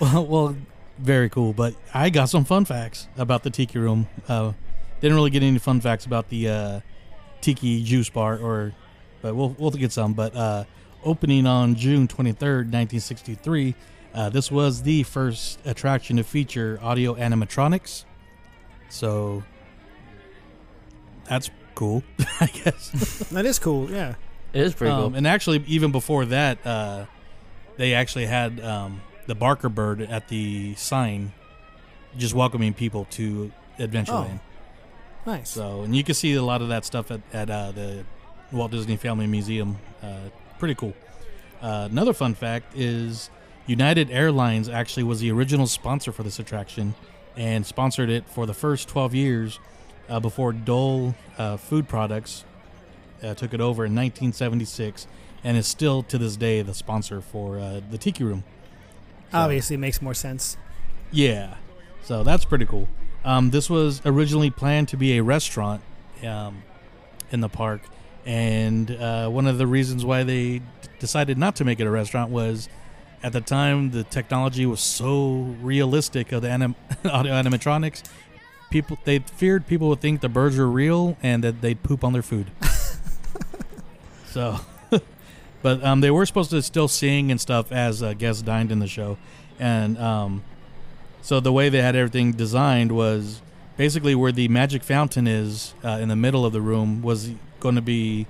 Well, 0.00 0.26
well, 0.26 0.56
very 0.98 1.28
cool. 1.30 1.52
But 1.52 1.72
I 1.94 2.10
got 2.10 2.28
some 2.28 2.44
fun 2.44 2.64
facts 2.64 3.06
about 3.16 3.44
the 3.44 3.50
Tiki 3.50 3.78
Room. 3.78 4.08
Uh, 4.28 4.54
didn't 5.00 5.14
really 5.14 5.30
get 5.30 5.44
any 5.44 5.58
fun 5.58 5.80
facts 5.80 6.04
about 6.04 6.30
the 6.30 6.48
uh, 6.48 6.80
Tiki 7.40 7.84
Juice 7.84 8.10
Bar, 8.10 8.38
or 8.38 8.72
but 9.22 9.34
we'll 9.34 9.54
we'll 9.58 9.70
get 9.70 9.92
some. 9.92 10.12
But 10.14 10.34
uh, 10.34 10.64
opening 11.04 11.46
on 11.46 11.74
June 11.74 12.08
twenty 12.08 12.32
third, 12.32 12.72
nineteen 12.72 13.00
sixty 13.00 13.34
three. 13.34 13.74
Uh, 14.14 14.28
this 14.30 14.50
was 14.50 14.82
the 14.82 15.02
first 15.02 15.60
attraction 15.66 16.16
to 16.16 16.24
feature 16.24 16.78
audio 16.82 17.14
animatronics. 17.14 18.04
So 18.88 19.42
that's 21.24 21.50
cool, 21.74 22.02
I 22.40 22.46
guess. 22.46 23.28
that 23.30 23.44
is 23.46 23.58
cool. 23.58 23.90
Yeah. 23.90 24.14
It 24.52 24.62
is 24.62 24.74
pretty 24.74 24.92
Um, 24.92 25.10
cool. 25.10 25.16
And 25.16 25.26
actually, 25.26 25.62
even 25.66 25.92
before 25.92 26.24
that, 26.26 26.66
uh, 26.66 27.04
they 27.76 27.92
actually 27.94 28.24
had 28.26 28.60
um, 28.60 29.02
the 29.26 29.34
Barker 29.34 29.68
Bird 29.68 30.00
at 30.00 30.28
the 30.28 30.74
sign, 30.76 31.32
just 32.16 32.34
welcoming 32.34 32.72
people 32.72 33.06
to 33.10 33.52
Adventureland. 33.78 34.40
Nice. 35.26 35.50
So, 35.50 35.82
and 35.82 35.94
you 35.94 36.02
can 36.02 36.14
see 36.14 36.32
a 36.34 36.42
lot 36.42 36.62
of 36.62 36.68
that 36.68 36.86
stuff 36.86 37.10
at, 37.10 37.20
at 37.34 37.50
uh, 37.50 37.72
the 37.72 38.04
Walt 38.52 38.70
Disney 38.70 38.96
Family 38.96 39.26
Museum. 39.26 39.78
Uh, 40.02 40.30
pretty 40.58 40.74
cool. 40.74 40.94
Uh, 41.60 41.88
another 41.90 42.12
fun 42.12 42.34
fact 42.34 42.76
is 42.76 43.30
United 43.66 44.10
Airlines 44.10 44.68
actually 44.68 45.02
was 45.02 45.20
the 45.20 45.30
original 45.30 45.66
sponsor 45.66 46.12
for 46.12 46.22
this 46.22 46.38
attraction 46.38 46.94
and 47.36 47.66
sponsored 47.66 48.10
it 48.10 48.28
for 48.28 48.46
the 48.46 48.54
first 48.54 48.88
12 48.88 49.14
years 49.14 49.58
uh, 50.08 50.20
before 50.20 50.52
Dole 50.52 51.14
uh, 51.36 51.56
Food 51.56 51.88
Products 51.88 52.44
uh, 53.22 53.34
took 53.34 53.52
it 53.52 53.60
over 53.60 53.84
in 53.84 53.94
1976 53.94 55.06
and 55.44 55.56
is 55.56 55.66
still 55.66 56.02
to 56.04 56.18
this 56.18 56.36
day 56.36 56.62
the 56.62 56.74
sponsor 56.74 57.20
for 57.20 57.58
uh, 57.58 57.80
the 57.90 57.98
Tiki 57.98 58.24
Room. 58.24 58.44
Obviously, 59.32 59.74
it 59.74 59.78
makes 59.78 60.00
more 60.00 60.14
sense. 60.14 60.56
Yeah, 61.10 61.56
so 62.02 62.22
that's 62.22 62.44
pretty 62.44 62.64
cool. 62.64 62.88
Um, 63.24 63.50
this 63.50 63.68
was 63.68 64.00
originally 64.04 64.50
planned 64.50 64.88
to 64.88 64.96
be 64.96 65.18
a 65.18 65.22
restaurant 65.22 65.82
um, 66.24 66.62
in 67.30 67.40
the 67.40 67.48
park, 67.48 67.82
and 68.28 68.90
uh, 68.90 69.26
one 69.30 69.46
of 69.46 69.56
the 69.56 69.66
reasons 69.66 70.04
why 70.04 70.22
they 70.22 70.58
d- 70.58 70.64
decided 70.98 71.38
not 71.38 71.56
to 71.56 71.64
make 71.64 71.80
it 71.80 71.86
a 71.86 71.90
restaurant 71.90 72.30
was 72.30 72.68
at 73.22 73.32
the 73.32 73.40
time 73.40 73.90
the 73.90 74.04
technology 74.04 74.66
was 74.66 74.80
so 74.80 75.56
realistic 75.62 76.30
of 76.30 76.42
the 76.42 76.50
anim- 76.50 76.76
audio 77.06 77.32
animatronics. 77.32 78.02
People 78.70 78.98
they 79.04 79.20
feared 79.20 79.66
people 79.66 79.88
would 79.88 80.02
think 80.02 80.20
the 80.20 80.28
birds 80.28 80.58
were 80.58 80.68
real 80.68 81.16
and 81.22 81.42
that 81.42 81.62
they'd 81.62 81.82
poop 81.82 82.04
on 82.04 82.12
their 82.12 82.20
food. 82.20 82.50
so, 84.26 84.60
but 85.62 85.82
um, 85.82 86.02
they 86.02 86.10
were 86.10 86.26
supposed 86.26 86.50
to 86.50 86.60
still 86.60 86.86
sing 86.86 87.30
and 87.30 87.40
stuff 87.40 87.72
as 87.72 88.02
uh, 88.02 88.12
guests 88.12 88.42
dined 88.42 88.70
in 88.70 88.78
the 88.78 88.86
show, 88.86 89.16
and 89.58 89.96
um, 89.96 90.44
so 91.22 91.40
the 91.40 91.52
way 91.52 91.70
they 91.70 91.80
had 91.80 91.96
everything 91.96 92.32
designed 92.32 92.92
was 92.92 93.40
basically 93.78 94.14
where 94.14 94.32
the 94.32 94.48
magic 94.48 94.82
fountain 94.82 95.26
is 95.26 95.72
uh, 95.82 95.98
in 96.02 96.10
the 96.10 96.16
middle 96.16 96.44
of 96.44 96.52
the 96.52 96.60
room 96.60 97.00
was 97.00 97.30
going 97.60 97.74
to 97.74 97.82
be 97.82 98.26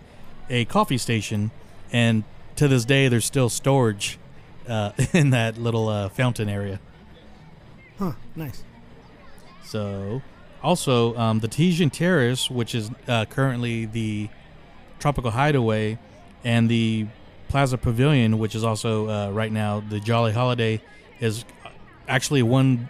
a 0.51 0.65
coffee 0.65 0.99
station, 0.99 1.51
and 1.93 2.25
to 2.57 2.69
this 2.69 2.85
day 2.85 3.09
there's 3.09 3.25
still 3.25 3.49
storage 3.49 4.19
uh, 4.69 4.93
in 5.13 5.31
that 5.31 5.59
little 5.59 5.89
uh, 5.89 6.09
fountain 6.09 6.49
area. 6.49 6.81
Huh, 7.99 8.13
nice. 8.37 8.63
So, 9.65 10.23
also 10.63 11.17
um, 11.17 11.41
the 11.41 11.49
Tahitian 11.49 11.91
Terrace, 11.91 12.51
which 12.51 12.75
is 12.75 12.91
uh, 13.07 13.25
currently 13.27 13.87
the 13.87 14.29
Tropical 14.99 15.31
Hideaway, 15.31 15.99
and 16.45 16.69
the 16.69 17.07
Plaza 17.49 17.79
Pavilion, 17.79 18.39
which 18.39 18.55
is 18.55 18.65
also 18.65 19.09
uh, 19.09 19.31
right 19.31 19.51
now 19.51 19.81
the 19.81 20.01
Jolly 20.01 20.33
Holiday, 20.33 20.81
is 21.21 21.45
actually 22.07 22.43
one 22.43 22.89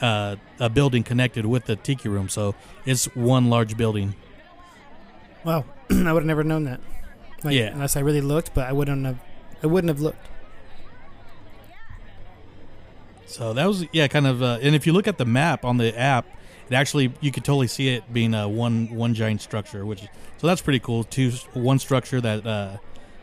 uh, 0.00 0.36
a 0.58 0.68
building 0.68 1.02
connected 1.02 1.46
with 1.46 1.66
the 1.66 1.76
Tiki 1.76 2.08
Room. 2.08 2.28
So 2.28 2.54
it's 2.84 3.06
one 3.16 3.50
large 3.50 3.76
building. 3.76 4.14
Wow, 5.44 5.64
I 5.90 6.12
would 6.12 6.20
have 6.20 6.26
never 6.26 6.44
known 6.44 6.64
that. 6.64 6.80
Like, 7.42 7.54
Yeah. 7.54 7.68
Unless 7.72 7.96
I 7.96 8.00
really 8.00 8.20
looked, 8.20 8.54
but 8.54 8.68
I 8.68 8.72
wouldn't 8.72 9.04
have. 9.06 9.18
I 9.62 9.66
wouldn't 9.66 9.88
have 9.88 10.00
looked. 10.00 10.26
So 13.26 13.52
that 13.52 13.66
was 13.66 13.84
yeah, 13.92 14.08
kind 14.08 14.26
of. 14.26 14.42
Uh, 14.42 14.58
and 14.60 14.74
if 14.74 14.86
you 14.86 14.92
look 14.92 15.06
at 15.06 15.18
the 15.18 15.24
map 15.24 15.64
on 15.64 15.76
the 15.76 15.96
app, 15.98 16.26
it 16.68 16.74
actually 16.74 17.12
you 17.20 17.30
could 17.30 17.44
totally 17.44 17.68
see 17.68 17.88
it 17.88 18.12
being 18.12 18.34
uh, 18.34 18.48
one 18.48 18.94
one 18.94 19.14
giant 19.14 19.40
structure, 19.40 19.86
which 19.86 20.00
so 20.38 20.46
that's 20.46 20.60
pretty 20.60 20.80
cool. 20.80 21.04
Two 21.04 21.30
one 21.52 21.78
structure 21.78 22.20
that 22.20 22.46
uh, 22.46 22.76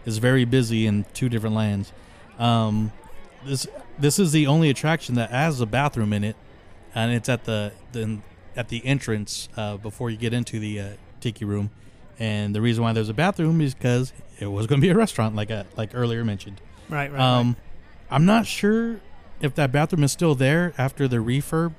is 0.06 0.18
very 0.18 0.46
busy 0.46 0.88
in 0.88 1.06
two 1.14 1.30
different 1.30 1.56
lands. 1.56 1.92
Um, 2.40 2.94
this 3.46 3.68
this 4.00 4.18
is 4.18 4.32
the 4.32 4.48
only 4.48 4.70
attraction 4.70 5.16
that 5.16 5.30
has 5.32 5.60
a 5.60 5.66
bathroom 5.66 6.14
in 6.14 6.24
it, 6.24 6.36
and 6.96 7.12
it's 7.12 7.30
at 7.30 7.44
the, 7.44 7.74
the 7.92 8.20
at 8.56 8.70
the 8.70 8.86
entrance 8.86 9.50
uh, 9.58 9.78
before 9.78 10.10
you 10.10 10.18
get 10.18 10.34
into 10.34 10.60
the 10.60 10.80
uh, 10.80 10.90
tiki 11.20 11.46
room. 11.46 11.70
And 12.20 12.56
the 12.56 12.62
reason 12.62 12.84
why 12.84 12.94
there's 12.94 13.10
a 13.10 13.14
bathroom 13.14 13.62
is 13.62 13.76
because 13.76 14.12
it 14.40 14.48
was 14.48 14.66
going 14.68 14.82
to 14.82 14.86
be 14.86 14.92
a 14.92 14.96
restaurant, 14.96 15.36
like 15.36 15.52
uh, 15.52 15.64
like 15.76 15.92
earlier 15.94 16.24
mentioned. 16.24 16.62
Right, 16.90 17.12
right. 17.12 17.22
Um, 17.22 17.58
I'm 18.10 18.26
not 18.26 18.48
sure 18.48 19.00
if 19.42 19.54
that 19.56 19.72
bathroom 19.72 20.04
is 20.04 20.12
still 20.12 20.34
there 20.34 20.74
after 20.78 21.08
the 21.08 21.18
refurb, 21.18 21.74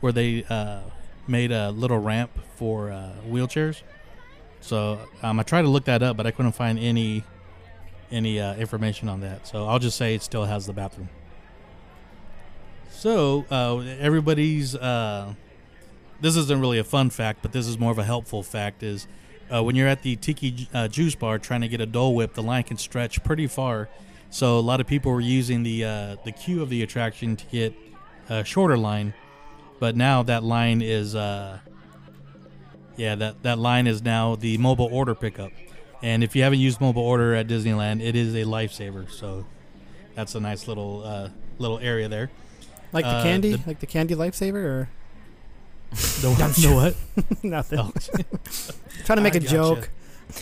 where 0.00 0.12
they 0.12 0.44
uh, 0.44 0.80
made 1.26 1.52
a 1.52 1.70
little 1.70 1.98
ramp 1.98 2.30
for 2.56 2.90
uh, 2.90 3.12
wheelchairs. 3.26 3.82
So 4.60 5.00
um, 5.22 5.38
I 5.38 5.42
tried 5.42 5.62
to 5.62 5.68
look 5.68 5.84
that 5.84 6.02
up, 6.02 6.16
but 6.16 6.26
I 6.26 6.30
couldn't 6.30 6.52
find 6.52 6.78
any 6.78 7.24
any 8.10 8.40
uh, 8.40 8.54
information 8.56 9.08
on 9.08 9.20
that. 9.20 9.46
So 9.46 9.66
I'll 9.66 9.78
just 9.78 9.96
say 9.96 10.14
it 10.14 10.22
still 10.22 10.46
has 10.46 10.66
the 10.66 10.72
bathroom. 10.72 11.10
So 12.90 13.44
uh, 13.50 13.78
everybody's 14.00 14.74
uh, 14.74 15.34
this 16.20 16.36
isn't 16.36 16.60
really 16.60 16.78
a 16.78 16.84
fun 16.84 17.10
fact, 17.10 17.40
but 17.42 17.52
this 17.52 17.66
is 17.66 17.78
more 17.78 17.92
of 17.92 17.98
a 17.98 18.04
helpful 18.04 18.42
fact. 18.42 18.82
Is 18.82 19.06
uh, 19.52 19.62
when 19.62 19.74
you're 19.76 19.88
at 19.88 20.02
the 20.02 20.16
Tiki 20.16 20.68
uh, 20.74 20.88
Juice 20.88 21.14
Bar 21.14 21.38
trying 21.38 21.60
to 21.62 21.68
get 21.68 21.80
a 21.80 21.86
Dole 21.86 22.14
Whip, 22.14 22.34
the 22.34 22.42
line 22.42 22.62
can 22.64 22.76
stretch 22.76 23.22
pretty 23.24 23.46
far. 23.46 23.88
So 24.30 24.58
a 24.58 24.60
lot 24.60 24.80
of 24.80 24.86
people 24.86 25.10
were 25.12 25.20
using 25.20 25.62
the 25.62 25.84
uh, 25.84 26.16
the 26.24 26.32
queue 26.32 26.62
of 26.62 26.68
the 26.68 26.82
attraction 26.82 27.36
to 27.36 27.44
get 27.46 27.74
a 28.28 28.44
shorter 28.44 28.76
line, 28.76 29.14
but 29.80 29.96
now 29.96 30.22
that 30.24 30.44
line 30.44 30.82
is 30.82 31.14
uh, 31.14 31.58
yeah 32.96 33.14
that 33.14 33.42
that 33.42 33.58
line 33.58 33.86
is 33.86 34.02
now 34.02 34.36
the 34.36 34.58
mobile 34.58 34.88
order 34.92 35.14
pickup. 35.14 35.52
And 36.02 36.22
if 36.22 36.36
you 36.36 36.42
haven't 36.44 36.60
used 36.60 36.80
mobile 36.80 37.02
order 37.02 37.34
at 37.34 37.48
Disneyland, 37.48 38.00
it 38.02 38.14
is 38.14 38.34
a 38.34 38.44
lifesaver. 38.44 39.10
So 39.10 39.46
that's 40.14 40.34
a 40.34 40.40
nice 40.40 40.68
little 40.68 41.02
uh, 41.04 41.30
little 41.58 41.78
area 41.78 42.08
there. 42.08 42.30
like 42.92 43.04
the 43.04 43.10
uh, 43.10 43.22
candy, 43.22 43.52
the- 43.56 43.62
like 43.66 43.80
the 43.80 43.86
candy 43.86 44.14
lifesaver, 44.14 44.54
or 44.56 44.88
The, 46.20 46.28
the 46.60 46.74
what? 46.74 47.42
nothing. 47.44 47.78
Oh. 47.78 47.92
trying 49.04 49.16
to 49.16 49.22
make 49.22 49.34
I 49.34 49.38
a 49.38 49.40
gotcha. 49.40 49.50
joke. 49.54 49.90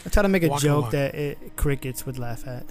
I'm 0.05 0.11
trying 0.11 0.25
to 0.25 0.29
make 0.29 0.43
a 0.43 0.49
Waka 0.49 0.63
joke 0.65 0.91
that 0.91 1.15
it, 1.15 1.57
crickets 1.57 2.05
would 2.05 2.19
laugh 2.19 2.47
at. 2.47 2.65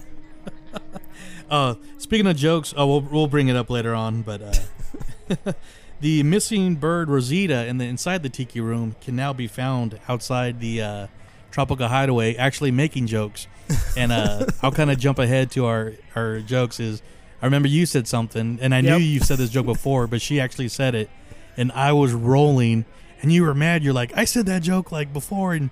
Uh, 1.49 1.75
speaking 1.99 2.27
of 2.27 2.35
jokes, 2.35 2.73
oh, 2.75 2.87
we'll 2.87 3.01
we'll 3.01 3.27
bring 3.27 3.47
it 3.47 3.55
up 3.55 3.69
later 3.69 3.93
on. 3.93 4.23
But 4.23 4.41
uh, 4.41 5.53
the 6.01 6.23
missing 6.23 6.75
bird 6.75 7.09
Rosita 7.09 7.65
in 7.67 7.77
the 7.77 7.85
inside 7.85 8.23
the 8.23 8.29
tiki 8.29 8.59
room 8.59 8.95
can 9.01 9.15
now 9.15 9.31
be 9.31 9.47
found 9.47 9.99
outside 10.09 10.59
the 10.59 10.81
uh, 10.81 11.07
Tropical 11.51 11.87
Hideaway, 11.87 12.35
actually 12.35 12.71
making 12.71 13.07
jokes. 13.07 13.47
And 13.95 14.11
uh, 14.11 14.47
I'll 14.61 14.71
kind 14.71 14.91
of 14.91 14.99
jump 14.99 15.19
ahead 15.19 15.51
to 15.51 15.65
our 15.65 15.93
our 16.15 16.39
jokes. 16.39 16.79
Is 16.79 17.01
I 17.41 17.45
remember 17.45 17.67
you 17.67 17.85
said 17.85 18.07
something, 18.07 18.59
and 18.61 18.73
I 18.75 18.79
Yep. 18.79 18.97
knew 18.99 19.03
you 19.05 19.19
said 19.19 19.37
this 19.37 19.49
joke 19.51 19.67
before, 19.67 20.07
but 20.07 20.21
she 20.21 20.39
actually 20.39 20.67
said 20.69 20.95
it, 20.95 21.09
and 21.57 21.71
I 21.71 21.93
was 21.93 22.13
rolling, 22.13 22.85
and 23.21 23.31
you 23.31 23.43
were 23.43 23.53
mad. 23.53 23.83
You're 23.83 23.93
like, 23.93 24.15
I 24.17 24.25
said 24.25 24.45
that 24.47 24.61
joke 24.63 24.91
like 24.91 25.13
before, 25.13 25.53
and. 25.53 25.69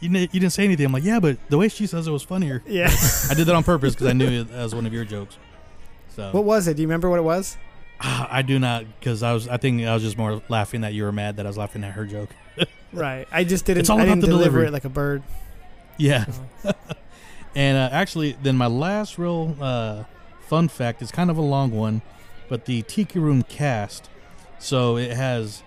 You 0.00 0.10
didn't, 0.10 0.34
you 0.34 0.40
didn't 0.40 0.52
say 0.52 0.64
anything. 0.64 0.84
I'm 0.84 0.92
like, 0.92 1.04
yeah, 1.04 1.18
but 1.18 1.38
the 1.48 1.56
way 1.56 1.68
she 1.68 1.86
says 1.86 2.06
it 2.06 2.10
was 2.10 2.22
funnier. 2.22 2.62
Yeah. 2.66 2.94
I 3.30 3.32
did 3.32 3.46
that 3.46 3.54
on 3.54 3.64
purpose 3.64 3.94
because 3.94 4.08
I 4.08 4.12
knew 4.12 4.42
it 4.42 4.50
was 4.50 4.74
one 4.74 4.84
of 4.84 4.92
your 4.92 5.06
jokes. 5.06 5.38
So 6.14 6.30
what 6.30 6.44
was 6.44 6.68
it? 6.68 6.74
Do 6.74 6.82
you 6.82 6.88
remember 6.88 7.08
what 7.08 7.18
it 7.18 7.22
was? 7.22 7.56
I 8.00 8.42
do 8.42 8.58
not 8.58 8.84
because 8.98 9.22
I 9.22 9.32
was. 9.32 9.48
I 9.48 9.56
think 9.56 9.80
I 9.82 9.94
was 9.94 10.02
just 10.02 10.18
more 10.18 10.42
laughing 10.50 10.82
that 10.82 10.92
you 10.92 11.04
were 11.04 11.12
mad 11.12 11.36
that 11.36 11.46
I 11.46 11.48
was 11.48 11.56
laughing 11.56 11.84
at 11.84 11.92
her 11.92 12.04
joke. 12.04 12.28
Right. 12.92 13.26
I 13.32 13.44
just 13.44 13.64
didn't. 13.64 13.80
It's 13.80 13.88
all 13.90 13.98
I 13.98 14.02
about 14.02 14.16
didn't 14.16 14.20
the 14.22 14.26
deliver 14.28 14.50
delivery. 14.50 14.66
it 14.68 14.72
like 14.72 14.84
a 14.84 14.88
bird. 14.90 15.22
Yeah. 15.96 16.26
and 17.56 17.76
uh, 17.78 17.88
actually, 17.90 18.36
then 18.42 18.56
my 18.56 18.66
last 18.66 19.18
real 19.18 19.56
uh, 19.60 20.04
fun 20.46 20.68
fact 20.68 21.02
is 21.02 21.10
kind 21.10 21.30
of 21.30 21.36
a 21.38 21.42
long 21.42 21.70
one, 21.70 22.02
but 22.48 22.66
the 22.66 22.82
Tiki 22.82 23.18
Room 23.18 23.42
cast. 23.42 24.08
So 24.64 24.96
it 24.96 25.10
has, 25.10 25.62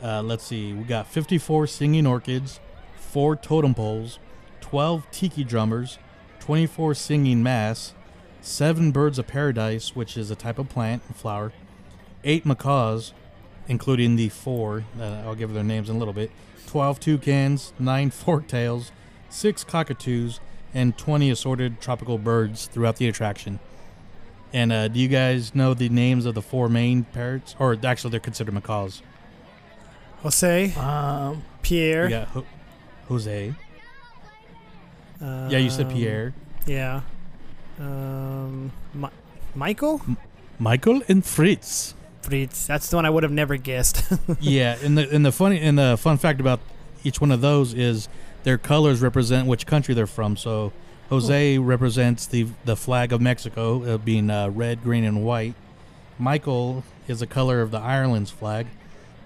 uh, 0.00 0.22
let's 0.22 0.44
see, 0.44 0.72
we 0.72 0.84
got 0.84 1.08
54 1.08 1.66
singing 1.66 2.06
orchids, 2.06 2.60
four 2.94 3.34
totem 3.34 3.74
poles, 3.74 4.20
12 4.60 5.04
tiki 5.10 5.42
drummers, 5.42 5.98
24 6.38 6.94
singing 6.94 7.42
mass, 7.42 7.92
seven 8.40 8.92
birds 8.92 9.18
of 9.18 9.26
paradise, 9.26 9.96
which 9.96 10.16
is 10.16 10.30
a 10.30 10.36
type 10.36 10.60
of 10.60 10.68
plant 10.68 11.02
and 11.08 11.16
flower, 11.16 11.52
eight 12.22 12.46
macaws, 12.46 13.12
including 13.66 14.14
the 14.14 14.28
four. 14.28 14.84
Uh, 14.96 15.24
I'll 15.26 15.34
give 15.34 15.52
their 15.52 15.64
names 15.64 15.90
in 15.90 15.96
a 15.96 15.98
little 15.98 16.14
bit. 16.14 16.30
12 16.68 17.00
toucans, 17.00 17.72
nine 17.80 18.10
fork 18.12 18.46
tails, 18.46 18.92
six 19.28 19.64
cockatoos, 19.64 20.38
and 20.72 20.96
20 20.96 21.32
assorted 21.32 21.80
tropical 21.80 22.16
birds 22.16 22.66
throughout 22.66 22.98
the 22.98 23.08
attraction. 23.08 23.58
And 24.52 24.72
uh, 24.72 24.88
do 24.88 24.98
you 25.00 25.08
guys 25.08 25.54
know 25.54 25.74
the 25.74 25.88
names 25.88 26.24
of 26.26 26.34
the 26.34 26.42
four 26.42 26.68
main 26.68 27.04
parrots? 27.04 27.54
Or 27.58 27.76
actually, 27.84 28.10
they're 28.12 28.20
considered 28.20 28.54
macaws. 28.54 29.02
Jose, 30.22 30.72
Um, 30.74 31.42
Pierre. 31.62 32.04
We 32.04 32.10
got 32.10 32.28
Ho- 32.28 32.46
Jose. 33.08 33.54
Yeah, 35.20 35.48
you 35.58 35.70
said 35.70 35.86
um, 35.86 35.92
Pierre. 35.92 36.34
Yeah. 36.66 37.00
Um, 37.78 38.72
Mi- 38.94 39.08
Michael 39.54 40.00
Michael 40.58 41.02
and 41.08 41.24
Fritz. 41.24 41.94
Fritz. 42.22 42.66
That's 42.66 42.88
the 42.90 42.96
one 42.96 43.04
I 43.06 43.10
would 43.10 43.22
have 43.22 43.32
never 43.32 43.56
guessed. 43.56 44.02
yeah, 44.40 44.76
and 44.82 44.96
the 44.98 45.08
and 45.10 45.24
the 45.24 45.32
funny 45.32 45.60
and 45.60 45.78
the 45.78 45.96
fun 45.98 46.16
fact 46.18 46.40
about 46.40 46.60
each 47.04 47.20
one 47.20 47.30
of 47.30 47.40
those 47.40 47.72
is 47.74 48.08
their 48.44 48.58
colors 48.58 49.00
represent 49.00 49.46
which 49.46 49.66
country 49.66 49.94
they're 49.94 50.06
from. 50.06 50.36
So 50.36 50.72
Jose 51.10 51.58
represents 51.58 52.26
the 52.26 52.48
the 52.64 52.76
flag 52.76 53.12
of 53.12 53.20
Mexico, 53.20 53.82
uh, 53.94 53.98
being 53.98 54.28
uh, 54.30 54.48
red, 54.48 54.82
green, 54.82 55.04
and 55.04 55.24
white. 55.24 55.54
Michael 56.18 56.82
is 57.08 57.20
the 57.20 57.26
color 57.26 57.60
of 57.60 57.70
the 57.70 57.78
Ireland's 57.78 58.30
flag. 58.30 58.66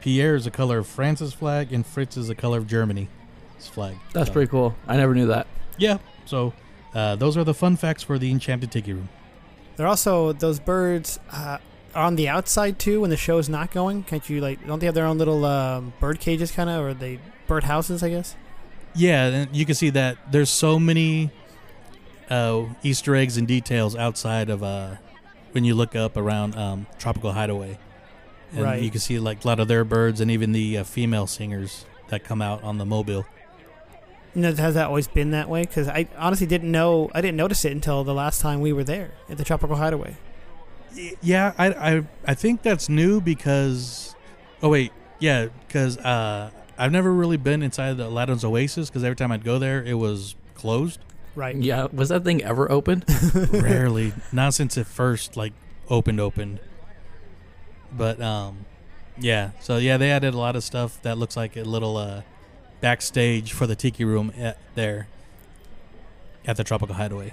Pierre 0.00 0.34
is 0.34 0.44
the 0.44 0.50
color 0.50 0.78
of 0.78 0.86
France's 0.86 1.32
flag, 1.32 1.72
and 1.72 1.86
Fritz 1.86 2.16
is 2.16 2.28
the 2.28 2.34
color 2.34 2.58
of 2.58 2.66
Germany's 2.66 3.08
flag. 3.58 3.96
that's 4.12 4.28
So, 4.28 4.32
pretty 4.32 4.50
cool. 4.50 4.74
I 4.86 4.96
never 4.96 5.14
knew 5.14 5.26
that. 5.26 5.46
Yeah. 5.78 5.98
So 6.26 6.52
uh, 6.94 7.16
those 7.16 7.36
are 7.36 7.44
the 7.44 7.54
fun 7.54 7.76
facts 7.76 8.02
for 8.02 8.18
the 8.18 8.30
Enchanted 8.30 8.70
Tiki 8.70 8.92
Room. 8.92 9.08
They're 9.76 9.86
also 9.86 10.32
those 10.32 10.58
birds 10.60 11.18
uh, 11.32 11.58
are 11.94 12.04
on 12.04 12.16
the 12.16 12.28
outside 12.28 12.78
too 12.78 13.00
when 13.02 13.10
the 13.10 13.16
show's 13.16 13.48
not 13.48 13.70
going. 13.72 14.02
Can't 14.04 14.28
you 14.28 14.40
like? 14.40 14.66
Don't 14.66 14.78
they 14.78 14.86
have 14.86 14.94
their 14.94 15.06
own 15.06 15.18
little 15.18 15.44
um, 15.44 15.92
bird 16.00 16.20
cages, 16.20 16.50
kind 16.50 16.68
of, 16.68 16.84
or 16.84 16.94
they 16.94 17.18
bird 17.46 17.64
houses? 17.64 18.02
I 18.02 18.10
guess. 18.10 18.36
Yeah, 18.94 19.26
and 19.26 19.56
you 19.56 19.64
can 19.64 19.74
see 19.76 19.90
that 19.90 20.18
there's 20.32 20.50
so 20.50 20.78
many 20.78 21.30
uh, 22.30 22.64
Easter 22.82 23.14
eggs 23.16 23.36
and 23.36 23.46
details 23.48 23.96
outside 23.96 24.48
of 24.50 24.62
uh, 24.62 24.96
when 25.52 25.64
you 25.64 25.74
look 25.74 25.96
up 25.96 26.16
around 26.16 26.56
um, 26.56 26.86
Tropical 26.98 27.32
Hideaway, 27.32 27.78
and 28.52 28.62
Right. 28.62 28.82
you 28.82 28.90
can 28.90 29.00
see 29.00 29.18
like 29.18 29.44
a 29.44 29.46
lot 29.48 29.60
of 29.60 29.68
their 29.68 29.84
birds 29.84 30.20
and 30.20 30.30
even 30.30 30.52
the 30.52 30.78
uh, 30.78 30.84
female 30.84 31.26
singers 31.26 31.84
that 32.08 32.24
come 32.24 32.40
out 32.42 32.62
on 32.62 32.78
the 32.78 32.86
mobile. 32.86 33.26
You 34.34 34.42
know, 34.42 34.54
has 34.54 34.74
that 34.74 34.86
always 34.86 35.08
been 35.08 35.32
that 35.32 35.48
way? 35.48 35.62
Because 35.62 35.88
I 35.88 36.06
honestly 36.16 36.46
didn't 36.46 36.70
know. 36.70 37.10
I 37.14 37.20
didn't 37.20 37.36
notice 37.36 37.64
it 37.64 37.72
until 37.72 38.04
the 38.04 38.14
last 38.14 38.40
time 38.40 38.60
we 38.60 38.72
were 38.72 38.84
there 38.84 39.10
at 39.28 39.38
the 39.38 39.44
Tropical 39.44 39.74
Hideaway. 39.76 40.16
Yeah, 41.20 41.52
I 41.58 41.66
I 41.96 42.02
I 42.26 42.34
think 42.34 42.62
that's 42.62 42.88
new 42.88 43.20
because 43.20 44.14
oh 44.62 44.68
wait, 44.68 44.92
yeah, 45.18 45.46
because 45.66 45.98
uh, 45.98 46.50
I've 46.78 46.92
never 46.92 47.12
really 47.12 47.36
been 47.36 47.62
inside 47.62 47.96
the 47.96 48.06
Aladdin's 48.06 48.44
Oasis 48.44 48.88
because 48.88 49.02
every 49.04 49.16
time 49.16 49.32
I'd 49.32 49.44
go 49.44 49.58
there 49.58 49.82
it 49.82 49.94
was 49.94 50.36
closed. 50.54 51.00
Right. 51.40 51.56
Yeah, 51.56 51.86
was 51.90 52.10
that 52.10 52.22
thing 52.22 52.44
ever 52.44 52.70
open? 52.70 53.02
Rarely, 53.50 54.12
not 54.32 54.52
since 54.52 54.76
it 54.76 54.86
first 54.86 55.38
like 55.38 55.54
opened 55.88 56.20
opened. 56.20 56.60
But 57.90 58.20
um, 58.20 58.66
yeah. 59.16 59.52
So 59.58 59.78
yeah, 59.78 59.96
they 59.96 60.10
added 60.10 60.34
a 60.34 60.38
lot 60.38 60.54
of 60.54 60.62
stuff 60.62 61.00
that 61.00 61.16
looks 61.16 61.38
like 61.38 61.56
a 61.56 61.62
little 61.62 61.96
uh 61.96 62.22
backstage 62.82 63.54
for 63.54 63.66
the 63.66 63.74
Tiki 63.74 64.04
Room 64.04 64.34
at, 64.36 64.58
there 64.74 65.08
at 66.46 66.58
the 66.58 66.64
Tropical 66.64 66.96
Hideaway. 66.96 67.32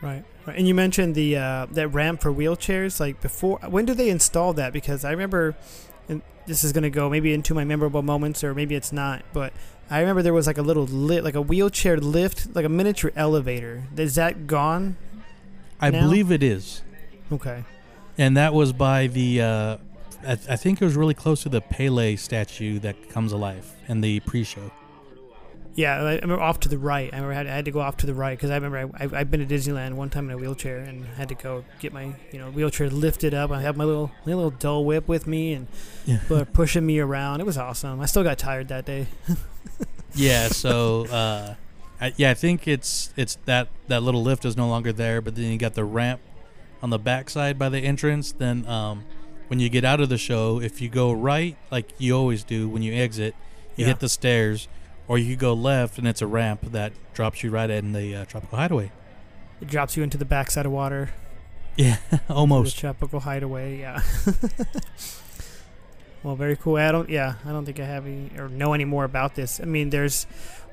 Right. 0.00 0.24
right. 0.46 0.56
And 0.56 0.68
you 0.68 0.74
mentioned 0.76 1.16
the 1.16 1.36
uh, 1.36 1.66
that 1.72 1.88
ramp 1.88 2.22
for 2.22 2.32
wheelchairs. 2.32 3.00
Like 3.00 3.20
before, 3.20 3.58
when 3.68 3.86
did 3.86 3.96
they 3.96 4.08
install 4.08 4.52
that? 4.52 4.72
Because 4.72 5.04
I 5.04 5.10
remember, 5.10 5.56
and 6.08 6.22
this 6.46 6.62
is 6.62 6.72
going 6.72 6.84
to 6.84 6.90
go 6.90 7.10
maybe 7.10 7.34
into 7.34 7.54
my 7.54 7.64
memorable 7.64 8.02
moments, 8.02 8.44
or 8.44 8.54
maybe 8.54 8.76
it's 8.76 8.92
not. 8.92 9.24
But 9.32 9.52
I 9.90 10.00
remember 10.00 10.22
there 10.22 10.34
was 10.34 10.46
like 10.46 10.58
a 10.58 10.62
little 10.62 10.84
lit, 10.84 11.24
like 11.24 11.34
a 11.34 11.40
wheelchair 11.40 11.96
lift, 11.96 12.54
like 12.54 12.64
a 12.64 12.68
miniature 12.68 13.10
elevator. 13.16 13.84
Is 13.96 14.16
that 14.16 14.46
gone? 14.46 14.96
I 15.80 15.90
Now? 15.90 16.00
believe 16.00 16.30
it 16.30 16.42
is. 16.42 16.82
Okay. 17.32 17.64
And 18.18 18.36
that 18.36 18.52
was 18.52 18.72
by 18.72 19.06
the, 19.06 19.40
uh, 19.40 19.76
I, 20.26 20.32
I 20.32 20.56
think 20.56 20.82
it 20.82 20.84
was 20.84 20.94
really 20.96 21.14
close 21.14 21.42
to 21.44 21.48
the 21.48 21.60
Pele 21.60 22.16
statue 22.16 22.78
that 22.80 23.08
comes 23.08 23.32
alive 23.32 23.72
in 23.86 24.00
the 24.00 24.20
pre-show. 24.20 24.70
Yeah, 25.78 25.94
I 26.02 26.14
remember 26.16 26.40
off 26.42 26.58
to 26.60 26.68
the 26.68 26.76
right. 26.76 27.08
I 27.12 27.16
remember 27.18 27.32
I 27.32 27.36
had, 27.36 27.46
I 27.46 27.54
had 27.54 27.64
to 27.66 27.70
go 27.70 27.78
off 27.78 27.98
to 27.98 28.06
the 28.06 28.12
right 28.14 28.36
because 28.36 28.50
I 28.50 28.56
remember 28.56 28.90
I, 28.98 29.04
I, 29.04 29.20
I've 29.20 29.30
been 29.30 29.46
to 29.46 29.54
Disneyland 29.54 29.92
one 29.94 30.10
time 30.10 30.28
in 30.28 30.32
a 30.34 30.36
wheelchair 30.36 30.78
and 30.78 31.06
had 31.06 31.28
to 31.28 31.36
go 31.36 31.64
get 31.78 31.92
my 31.92 32.14
you 32.32 32.38
know 32.40 32.50
wheelchair 32.50 32.90
lifted 32.90 33.32
up. 33.32 33.52
I 33.52 33.60
had 33.62 33.76
my 33.76 33.84
little 33.84 34.10
my 34.26 34.34
little 34.34 34.50
Dole 34.50 34.84
Whip 34.84 35.06
with 35.06 35.28
me 35.28 35.52
and 35.52 35.68
Yeah. 36.04 36.18
but 36.28 36.52
pushing 36.52 36.84
me 36.84 36.98
around. 36.98 37.40
It 37.40 37.46
was 37.46 37.56
awesome. 37.56 38.00
I 38.00 38.06
still 38.06 38.24
got 38.24 38.38
tired 38.38 38.66
that 38.68 38.86
day. 38.86 39.06
yeah. 40.14 40.48
So, 40.48 41.06
uh, 41.06 41.54
I, 42.00 42.12
yeah, 42.16 42.30
I 42.30 42.34
think 42.34 42.66
it's 42.66 43.12
it's 43.16 43.36
that 43.44 43.68
that 43.86 44.02
little 44.02 44.22
lift 44.22 44.44
is 44.44 44.56
no 44.56 44.68
longer 44.68 44.92
there, 44.92 45.20
but 45.20 45.36
then 45.36 45.44
you 45.52 45.58
got 45.58 45.74
the 45.74 45.84
ramp 45.84 46.20
on 46.82 46.90
the 46.90 46.98
backside 46.98 47.56
by 47.58 47.68
the 47.68 47.78
entrance. 47.78 48.32
Then, 48.32 48.66
um, 48.66 49.04
when 49.48 49.60
you 49.60 49.68
get 49.68 49.84
out 49.84 50.00
of 50.00 50.08
the 50.08 50.18
show, 50.18 50.60
if 50.60 50.80
you 50.80 50.88
go 50.88 51.12
right, 51.12 51.56
like 51.70 51.90
you 51.98 52.16
always 52.16 52.42
do 52.42 52.68
when 52.68 52.82
you 52.82 52.92
exit, 52.94 53.36
you 53.76 53.84
Yeah. 53.84 53.92
hit 53.92 54.00
the 54.00 54.08
stairs, 54.08 54.66
or 55.08 55.18
you 55.18 55.30
could 55.30 55.40
go 55.40 55.54
left, 55.54 55.98
and 55.98 56.06
it's 56.06 56.22
a 56.22 56.26
ramp 56.26 56.60
that 56.72 56.92
drops 57.14 57.42
you 57.42 57.50
right 57.50 57.68
in 57.70 57.92
the 57.92 58.14
uh, 58.14 58.24
Tropical 58.26 58.58
Hideaway. 58.58 58.92
It 59.60 59.66
drops 59.68 59.96
you 59.96 60.02
into 60.04 60.16
the 60.18 60.24
backside 60.24 60.66
of 60.66 60.72
water. 60.72 61.10
Yeah, 61.76 61.96
The 62.10 62.20
almost. 62.28 62.78
tropical 62.78 63.20
hideaway. 63.20 63.78
Yeah. 63.78 64.02
well, 66.22 66.34
very 66.36 66.56
cool. 66.56 66.76
I 66.76 66.90
don't. 66.92 67.08
Yeah, 67.08 67.34
I 67.44 67.50
don't 67.50 67.64
think 67.64 67.78
I 67.80 67.84
have 67.84 68.06
any 68.06 68.30
or 68.38 68.48
know 68.48 68.72
any 68.72 68.84
more 68.84 69.04
about 69.04 69.34
this. 69.34 69.60
I 69.60 69.64
mean, 69.64 69.90
there's 69.90 70.24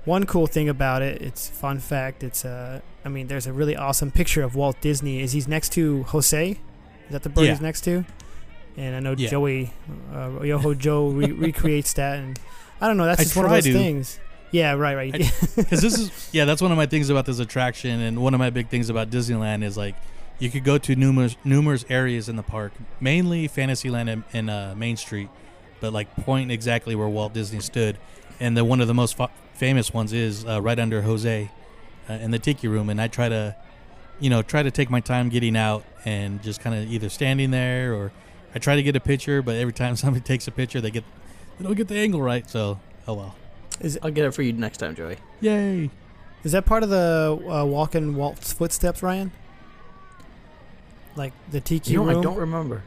one 0.05 0.25
cool 0.25 0.47
thing 0.47 0.67
about 0.69 1.01
it. 1.01 1.21
It's 1.21 1.47
fun 1.49 1.79
fact. 1.79 2.23
It's 2.23 2.43
uh. 2.45 2.81
I 3.03 3.09
mean, 3.09 3.27
there's 3.27 3.45
a 3.45 3.53
really 3.53 3.75
awesome 3.75 4.09
picture 4.11 4.41
of 4.41 4.55
Walt 4.55 4.81
Disney. 4.81 5.21
Is 5.21 5.31
he's 5.33 5.47
next 5.47 5.69
to 5.73 6.03
Jose? 6.03 6.51
Is 6.51 6.57
that 7.11 7.21
the 7.23 7.29
bird 7.29 7.45
Yeah. 7.45 7.51
he's 7.51 7.61
next 7.61 7.81
to? 7.81 8.03
And 8.77 8.95
I 8.95 8.99
know 8.99 9.13
Yeah. 9.15 9.29
Joey, 9.29 9.73
uh, 10.13 10.41
Yoho 10.41 10.73
Joe 10.73 11.09
re- 11.09 11.31
recreates 11.47 11.93
that, 11.93 12.17
and 12.17 12.39
I 12.85 12.87
don't 12.87 12.97
know. 12.97 13.05
That's 13.05 13.21
I 13.21 13.23
just 13.23 13.35
one 13.35 13.45
of 13.45 13.51
those 13.51 13.63
to. 13.63 13.73
things. 13.73 14.19
Yeah, 14.51 14.73
right, 14.73 14.95
right. 14.95 15.11
Because 15.11 15.55
this 15.81 15.97
is 15.97 16.29
yeah 16.31 16.45
that's 16.45 16.61
one 16.61 16.71
of 16.71 16.77
my 16.77 16.85
things 16.85 17.09
about 17.09 17.25
this 17.25 17.39
attraction 17.39 17.99
and 17.99 18.21
one 18.21 18.35
of 18.35 18.39
my 18.39 18.51
big 18.51 18.69
things 18.69 18.91
about 18.91 19.09
disneyland 19.09 19.63
is 19.63 19.75
like 19.75 19.95
you 20.37 20.51
could 20.51 20.63
go 20.63 20.77
to 20.77 20.95
numerous 20.95 21.35
numerous 21.43 21.83
areas 21.89 22.29
in 22.29 22.35
the 22.35 22.43
park 22.43 22.71
mainly 22.99 23.47
fantasyland 23.47 24.07
and, 24.07 24.23
and 24.33 24.49
uh, 24.51 24.73
main 24.77 24.95
street 24.95 25.29
but 25.81 25.91
like 25.91 26.15
point 26.17 26.51
exactly 26.51 26.95
where 26.95 27.09
walt 27.09 27.33
disney 27.33 27.59
stood 27.59 27.97
and 28.39 28.55
the 28.55 28.63
one 28.63 28.79
of 28.79 28.87
the 28.87 28.93
most 28.93 29.17
fa- 29.17 29.31
famous 29.55 29.93
ones 29.93 30.13
is 30.13 30.45
uh, 30.45 30.61
right 30.61 30.79
under 30.79 31.01
jose 31.01 31.51
uh, 32.09 32.13
in 32.13 32.31
the 32.31 32.39
tiki 32.39 32.67
room 32.67 32.89
and 32.89 33.01
i 33.01 33.07
try 33.07 33.27
to 33.27 33.53
you 34.21 34.29
know 34.29 34.41
try 34.41 34.61
to 34.63 34.71
take 34.71 34.89
my 34.89 34.99
time 35.01 35.27
getting 35.27 35.57
out 35.57 35.83
and 36.05 36.41
just 36.41 36.61
kind 36.61 36.75
of 36.77 36.89
either 36.89 37.09
standing 37.09 37.51
there 37.51 37.93
or 37.93 38.11
i 38.53 38.59
try 38.59 38.75
to 38.77 38.83
get 38.83 38.95
a 38.95 39.01
picture 39.01 39.41
but 39.41 39.55
every 39.55 39.73
time 39.73 39.95
somebody 39.97 40.23
takes 40.23 40.47
a 40.47 40.51
picture 40.51 40.79
they 40.79 40.91
get 40.91 41.03
they 41.57 41.63
don't 41.63 41.75
get 41.75 41.87
the 41.87 41.97
angle 41.97 42.21
right 42.21 42.49
so 42.49 42.79
oh 43.07 43.13
well 43.13 43.35
is 43.81 43.99
I'll 44.01 44.11
get 44.11 44.25
it 44.25 44.31
for 44.33 44.41
you 44.41 44.53
next 44.53 44.77
time, 44.77 44.95
Joey. 44.95 45.17
yay 45.41 45.89
is 46.45 46.51
that 46.51 46.65
part 46.67 46.83
of 46.83 46.89
the 46.89 47.39
uh, 47.49 47.65
walk 47.65 47.95
in 47.95 48.15
Walt's 48.15 48.53
footsteps, 48.53 49.01
Ryan? 49.01 49.31
Like 51.15 51.33
the 51.49 51.59
tiki 51.59 51.91
You 51.93 51.97
know, 51.99 52.05
room? 52.05 52.19
I 52.19 52.21
don't 52.21 52.37
remember. 52.37 52.83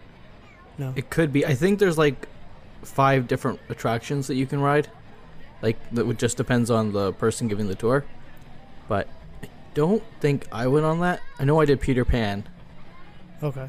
No. 0.78 0.92
It 0.94 1.10
could 1.10 1.32
be. 1.32 1.44
I 1.44 1.54
think 1.54 1.80
there's 1.80 1.98
like 1.98 2.28
five 2.82 3.26
different 3.26 3.58
attractions 3.68 4.28
that 4.28 4.36
you 4.36 4.46
can 4.46 4.60
ride. 4.60 4.88
Like 5.60 5.76
that 5.90 6.06
would 6.06 6.20
just 6.20 6.36
depends 6.36 6.70
on 6.70 6.92
the 6.92 7.12
person 7.14 7.48
giving 7.48 7.66
the 7.66 7.74
tour. 7.74 8.04
But 8.86 9.08
I 9.42 9.48
don't 9.74 10.04
think 10.20 10.46
I 10.52 10.68
went 10.68 10.86
on 10.86 11.00
that. 11.00 11.20
I 11.40 11.44
know 11.44 11.60
I 11.60 11.64
did 11.64 11.80
Peter 11.80 12.04
Pan. 12.04 12.44
Okay. 13.42 13.68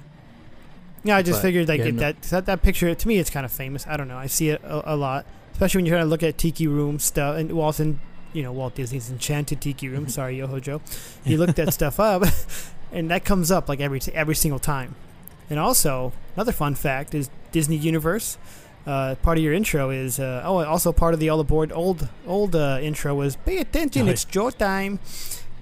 Yeah, 1.03 1.15
I 1.17 1.21
just 1.21 1.39
But, 1.39 1.47
figured 1.47 1.67
like 1.67 1.79
yeah, 1.79 1.91
no. 1.91 1.99
that, 1.99 2.21
that 2.23 2.45
that 2.45 2.61
picture 2.61 2.93
to 2.93 3.07
me 3.07 3.17
it's 3.19 3.29
kind 3.29 3.45
of 3.45 3.51
famous. 3.51 3.85
I 3.87 3.95
don't 3.97 4.07
know. 4.07 4.17
I 4.17 4.27
see 4.27 4.49
it 4.49 4.61
a, 4.63 4.93
a 4.93 4.95
lot, 4.95 5.25
especially 5.53 5.79
when 5.79 5.85
you're 5.85 5.95
trying 5.95 6.05
to 6.05 6.09
look 6.09 6.23
at 6.23 6.37
Tiki 6.37 6.67
Room 6.67 6.99
stuff 6.99 7.37
and 7.37 7.51
Walt's 7.53 7.79
in, 7.79 7.99
you 8.33 8.43
know, 8.43 8.51
Walt 8.51 8.75
Disney's 8.75 9.09
Enchanted 9.09 9.61
Tiki 9.61 9.87
Room. 9.87 10.07
Sorry, 10.09 10.37
Yoho 10.37 10.59
Joe. 10.59 10.81
You 11.25 11.37
look 11.37 11.55
that 11.55 11.73
stuff 11.73 11.99
up, 11.99 12.23
and 12.91 13.09
that 13.11 13.23
comes 13.23 13.49
up 13.51 13.69
like 13.69 13.79
every 13.79 14.01
every 14.13 14.35
single 14.35 14.59
time. 14.59 14.95
And 15.49 15.57
also 15.59 16.11
another 16.35 16.51
fun 16.51 16.75
fact 16.75 17.13
is 17.15 17.29
Disney 17.51 17.77
Universe. 17.77 18.37
Uh, 18.85 19.15
part 19.15 19.37
of 19.37 19.43
your 19.43 19.53
intro 19.53 19.89
is 19.91 20.19
uh, 20.19 20.41
oh, 20.45 20.63
also 20.65 20.91
part 20.91 21.13
of 21.13 21.19
the 21.19 21.29
all 21.29 21.39
aboard 21.39 21.71
old 21.71 22.07
old 22.25 22.55
uh, 22.55 22.79
intro 22.81 23.13
was 23.15 23.35
pay 23.37 23.57
attention, 23.59 24.05
yeah. 24.05 24.13
it's 24.13 24.25
Joe 24.25 24.49
time. 24.49 24.99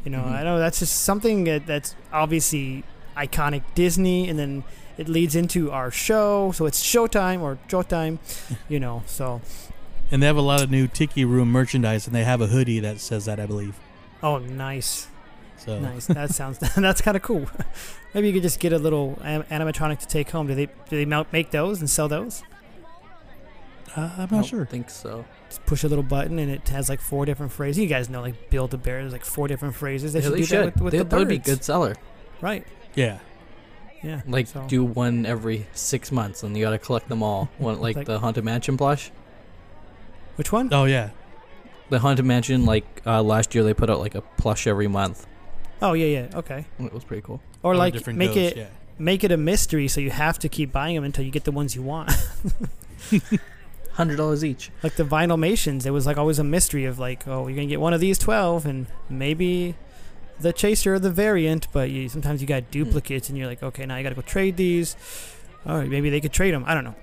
You 0.05 0.11
know, 0.11 0.19
Mhm. 0.19 0.31
I 0.39 0.43
know 0.43 0.59
that's 0.59 0.79
just 0.79 1.01
something 1.03 1.43
that, 1.45 1.65
that's 1.67 1.93
obviously 2.13 2.83
iconic 3.17 3.63
Disney, 3.75 4.29
and 4.29 4.39
then 4.39 4.63
it 4.97 5.07
leads 5.07 5.35
into 5.35 5.71
our 5.71 5.91
show, 5.91 6.51
so 6.51 6.65
it's 6.65 6.81
Showtime 6.83 7.41
or 7.41 7.57
Showtime, 7.67 8.17
you 8.69 8.79
know. 8.79 9.03
So, 9.05 9.41
And 10.11 10.21
they 10.23 10.27
have 10.27 10.37
a 10.37 10.41
lot 10.41 10.61
of 10.63 10.71
new 10.71 10.87
Tiki 10.87 11.23
Room 11.25 11.51
merchandise, 11.51 12.07
and 12.07 12.15
they 12.15 12.23
have 12.23 12.41
a 12.41 12.47
hoodie 12.47 12.79
that 12.79 12.99
says 12.99 13.25
that, 13.25 13.39
I 13.39 13.45
believe. 13.45 13.75
oh, 14.23 14.39
nice, 14.39 15.07
So 15.57 15.79
nice. 15.79 16.07
That 16.07 16.31
sounds 16.33 16.57
that's 16.75 17.01
kind 17.01 17.15
of 17.17 17.23
cool. 17.23 17.45
Maybe 18.13 18.27
you 18.27 18.33
could 18.33 18.43
just 18.43 18.59
get 18.59 18.73
a 18.73 18.79
little 18.79 19.19
am- 19.23 19.43
animatronic 19.43 19.99
to 19.99 20.07
take 20.07 20.29
home. 20.31 20.47
Do 20.47 20.55
they 20.55 20.65
do 20.89 21.03
they 21.05 21.23
make 21.31 21.51
those 21.51 21.79
and 21.81 21.89
sell 21.89 22.07
those? 22.07 22.41
uh, 23.95 24.01
I'm 24.01 24.11
I 24.15 24.21
not 24.21 24.29
don't 24.29 24.43
sure. 24.43 24.65
think 24.65 24.89
so. 24.89 25.25
Just 25.49 25.65
push 25.65 25.83
a 25.83 25.87
little 25.87 26.03
button 26.03 26.39
and 26.39 26.51
it 26.51 26.67
has 26.69 26.89
like 26.89 26.99
four 26.99 27.25
different 27.25 27.51
phrases. 27.51 27.79
You 27.79 27.87
guys 27.87 28.09
know, 28.09 28.21
like 28.21 28.49
Build 28.49 28.73
a 28.73 28.77
Bear, 28.77 29.01
there's 29.01 29.13
like 29.13 29.25
four 29.25 29.47
different 29.47 29.75
phrases. 29.75 30.13
They 30.13 30.19
Yeah, 30.19 30.23
should 30.25 30.33
they 30.33 30.37
do 30.39 30.45
should. 30.45 30.57
that 30.59 30.65
with, 30.75 30.81
with 30.83 30.91
They- 30.93 30.97
the 30.99 31.03
that 31.05 31.17
would 31.19 31.27
be 31.27 31.37
birds. 31.37 31.49
good 31.49 31.63
seller. 31.63 31.95
right? 32.41 32.65
Yeah, 32.95 33.19
Yeah, 34.03 34.21
Like 34.27 34.47
so- 34.47 34.65
do 34.67 34.83
one 34.83 35.25
every 35.25 35.65
six 35.73 36.11
months, 36.11 36.43
and 36.43 36.55
you 36.55 36.63
got 36.65 36.71
to 36.71 36.77
collect 36.77 37.09
them 37.09 37.23
all. 37.23 37.49
One 37.57 37.79
like, 37.87 37.95
Like- 37.95 38.05
the 38.07 38.19
Haunted 38.19 38.43
Mansion 38.43 38.77
plush. 38.77 39.11
which 40.35 40.51
one? 40.51 40.69
Oh 40.71 40.85
yeah, 40.85 41.09
The 41.89 41.99
Haunted 41.99 42.25
Mansion, 42.25 42.65
like 42.65 42.85
uh, 43.05 43.23
last 43.23 43.55
year, 43.55 43.63
they 43.63 43.73
put 43.73 43.89
out 43.89 43.99
like 43.99 44.15
a 44.15 44.21
plush 44.21 44.67
every 44.67 44.87
month. 44.87 45.25
Oh 45.81 45.93
yeah, 45.93 46.05
yeah, 46.05 46.37
okay. 46.39 46.65
It 46.79 46.93
was 46.93 47.03
pretty 47.03 47.21
cool. 47.21 47.41
Or 47.63 47.73
Oh, 47.73 47.77
like 47.77 47.93
make 48.07 48.33
ghosts, 48.33 48.51
it 48.53 48.57
Yeah. 48.57 48.67
make 48.99 49.23
it 49.23 49.31
a 49.31 49.37
mystery, 49.37 49.87
so 49.87 49.99
you 50.01 50.09
have 50.11 50.37
to 50.39 50.49
keep 50.49 50.71
buying 50.71 50.95
them 50.95 51.03
until 51.03 51.23
you 51.25 51.31
get 51.31 51.43
the 51.43 51.51
ones 51.51 51.75
you 51.75 51.81
want. 51.81 52.11
Hundred 53.93 54.17
dollars 54.17 54.45
each. 54.45 54.69
like 54.83 54.95
the 54.95 55.03
Vinylmations, 55.03 55.85
it 55.87 55.91
was 55.91 56.05
like 56.05 56.17
always 56.17 56.37
a 56.37 56.43
mystery 56.43 56.85
of 56.85 56.99
like, 56.99 57.27
oh, 57.27 57.47
you're 57.47 57.55
gonna 57.55 57.67
get 57.67 57.79
one 57.81 57.93
of 57.93 57.99
these 57.99 58.19
twelve, 58.19 58.65
and 58.67 58.85
maybe 59.09 59.75
the 60.39 60.53
chaser 60.53 60.95
or 60.95 60.99
the 60.99 61.11
variant, 61.11 61.67
but 61.71 61.89
you, 61.89 62.09
sometimes 62.09 62.41
you 62.41 62.47
got 62.47 62.69
duplicates, 62.71 63.29
and 63.29 63.37
you're 63.37 63.47
like, 63.47 63.63
okay, 63.63 63.85
now 63.85 63.95
I 63.95 64.03
gotta 64.03 64.15
go 64.15 64.21
trade 64.21 64.57
these. 64.57 64.95
All 65.65 65.77
right, 65.77 65.89
maybe 65.89 66.09
they 66.09 66.21
could 66.21 66.33
trade 66.33 66.53
them. 66.53 66.63
I 66.67 66.73
don't 66.73 66.83
know. 66.83 66.95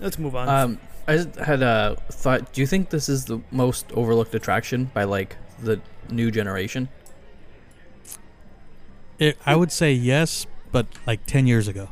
Let's 0.00 0.18
move 0.18 0.36
on. 0.36 0.48
Um, 0.48 0.78
I 1.08 1.24
had 1.42 1.62
a 1.62 1.96
thought. 2.10 2.52
Do 2.52 2.60
you 2.60 2.66
think 2.66 2.90
this 2.90 3.08
is 3.08 3.24
the 3.24 3.40
most 3.50 3.90
overlooked 3.92 4.34
attraction 4.34 4.90
by 4.92 5.04
like 5.04 5.36
the 5.62 5.80
new 6.10 6.30
generation? 6.30 6.88
It, 9.18 9.38
I 9.46 9.56
would 9.56 9.72
say 9.72 9.92
yes, 9.92 10.46
but 10.72 10.86
like 11.06 11.24
ten 11.26 11.46
years 11.46 11.68
ago. 11.68 11.88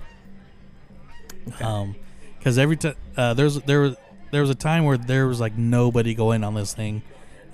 Um, 1.60 1.96
because 2.38 2.58
every 2.58 2.76
time 2.76 2.96
uh, 3.16 3.34
there's 3.34 3.60
there 3.62 3.80
was 3.80 3.96
there 4.30 4.40
was 4.40 4.50
a 4.50 4.54
time 4.54 4.84
where 4.84 4.98
there 4.98 5.26
was 5.26 5.40
like 5.40 5.56
nobody 5.56 6.14
going 6.14 6.42
on 6.44 6.54
this 6.54 6.74
thing, 6.74 7.02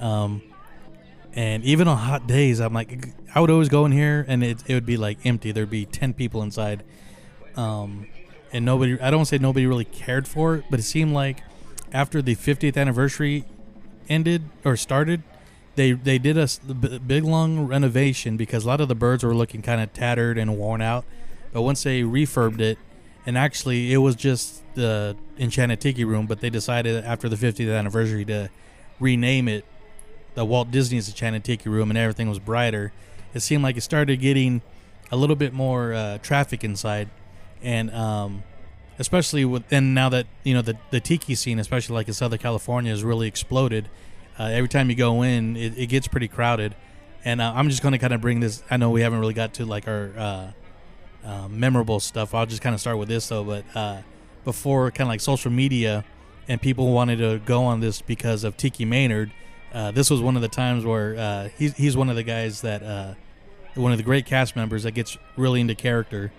um, 0.01 0.43
And 1.35 1.65
even 1.65 1.87
on 1.87 1.97
hot 1.97 2.27
days, 2.27 2.61
I'm 2.61 2.73
like, 2.73 3.09
I 3.35 3.41
would 3.41 3.51
always 3.51 3.69
go 3.69 3.85
in 3.85 3.93
here 3.93 4.25
and 4.27 4.43
it, 4.43 4.63
it 4.67 4.75
would 4.75 4.87
be 4.87 4.97
like 4.97 5.25
empty. 5.25 5.53
There'd 5.53 5.71
be 5.71 5.87
10 5.87 6.15
people 6.15 6.43
inside. 6.43 6.83
Um, 7.57 8.09
and 8.53 8.65
nobody, 8.65 9.01
I 9.01 9.11
don't 9.11 9.27
say 9.27 9.39
nobody 9.39 9.67
really 9.67 9.85
cared 9.85 10.27
for 10.27 10.57
it, 10.57 10.65
but 10.71 10.81
it 10.81 10.85
seemed 10.85 11.13
like 11.13 11.43
after 11.93 12.21
the 12.21 12.35
50th 12.35 12.77
anniversary 12.77 13.45
ended 14.09 14.43
or 14.65 14.77
started, 14.77 15.23
they 15.77 15.93
they 15.93 16.19
did 16.19 16.37
a 16.37 16.49
big 16.99 17.25
long 17.25 17.67
renovation 17.67 18.37
because 18.37 18.65
a 18.65 18.67
lot 18.67 18.81
of 18.81 18.89
the 18.89 18.95
birds 18.95 19.23
were 19.23 19.35
looking 19.35 19.63
kind 19.63 19.81
of 19.81 19.93
tattered 19.93 20.37
and 20.37 20.59
worn 20.59 20.83
out. 20.83 21.05
But 21.53 21.63
once 21.63 21.83
they 21.85 22.03
refurbed 22.03 22.61
it, 22.61 22.79
and 23.25 23.39
actually 23.39 23.93
it 23.93 23.99
was 23.99 24.17
just 24.17 24.63
the 24.75 25.17
Enchanted 25.39 25.81
Tiki 25.81 26.05
Room, 26.05 26.27
but 26.27 26.41
they 26.41 26.51
decided 26.51 27.05
after 27.05 27.29
the 27.29 27.37
50th 27.37 27.77
anniversary 27.77 28.25
to 28.27 28.51
rename 28.99 29.49
it 29.49 29.65
the 30.35 30.45
Walt 30.45 30.71
Disney's 30.71 31.09
Enchanted 31.09 31.45
Tiki 31.45 31.69
Room, 31.69 31.91
and 31.91 31.99
everything 31.99 32.29
was 32.29 32.39
brighter. 32.39 32.93
It 33.35 33.41
seemed 33.41 33.63
like 33.63 33.77
it 33.77 33.83
started 33.83 34.21
getting 34.21 34.63
a 35.11 35.17
little 35.17 35.37
bit 35.37 35.53
more 35.53 35.93
uh, 35.93 36.19
traffic 36.19 36.65
inside, 36.65 37.09
and 37.63 37.91
um, 37.93 38.43
especially 38.99 39.45
with 39.45 39.65
and 39.71 39.95
now 39.95 40.09
that 40.09 40.27
you 40.45 40.55
know 40.55 40.63
the 40.63 40.77
the 40.91 41.01
tiki 41.01 41.35
scene, 41.35 41.59
especially 41.59 41.95
like 41.95 42.09
in 42.09 42.15
Southern 42.15 42.39
California, 42.39 42.91
has 42.91 43.03
really 43.05 43.29
exploded. 43.29 43.89
Uh, 44.39 44.45
every 44.45 44.69
time 44.69 44.89
you 44.89 44.97
go 44.97 45.23
in, 45.23 45.57
it, 45.57 45.77
it 45.77 45.87
gets 45.87 46.09
pretty 46.09 46.29
crowded, 46.29 46.75
and 47.25 47.41
uh, 47.41 47.53
I'm 47.55 47.69
just 47.69 47.83
going 47.83 47.93
to 47.93 47.99
kind 47.99 48.13
of 48.13 48.21
bring 48.21 48.41
this. 48.41 48.63
I 48.71 48.77
know 48.77 48.91
we 48.91 49.03
haven't 49.03 49.21
really 49.21 49.35
got 49.35 49.55
to 49.55 49.67
like 49.67 49.87
our 49.87 50.13
uh, 50.17 50.53
uh, 51.25 51.49
memorable 51.49 52.01
stuff. 52.01 52.35
I'll 52.35 52.47
just 52.47 52.63
kind 52.63 52.75
of 52.75 52.81
start 52.81 52.99
with 52.99 53.09
this 53.09 53.29
though. 53.29 53.45
But 53.45 53.65
uh, 53.75 54.03
before 54.45 54.91
kind 54.91 55.03
of 55.07 55.09
like 55.09 55.21
social 55.21 55.51
media, 55.51 56.05
and 56.49 56.61
people 56.61 56.93
wanted 56.93 57.17
to 57.19 57.41
go 57.45 57.65
on 57.65 57.81
this 57.81 58.01
because 58.01 58.45
of 58.45 58.57
Tiki 58.57 58.85
Maynard. 58.85 59.33
Uh, 59.73 59.91
this 59.93 60.11
was 60.11 60.21
one 60.21 60.37
of 60.37 60.43
the 60.43 60.49
times 60.49 60.85
where 60.85 61.17
uh, 61.17 61.49
he's 61.57 61.77
he's 61.77 61.97
one 61.97 62.09
of 62.11 62.17
the 62.17 62.23
guys 62.23 62.63
that 62.63 62.83
uh, 62.83 63.15
one 63.75 63.93
of 63.93 63.99
the 63.99 64.05
great 64.05 64.27
cast 64.27 64.57
members 64.57 64.83
that 64.83 64.93
gets 64.93 65.17
really 65.37 65.61
into 65.61 65.75
character, 65.75 66.33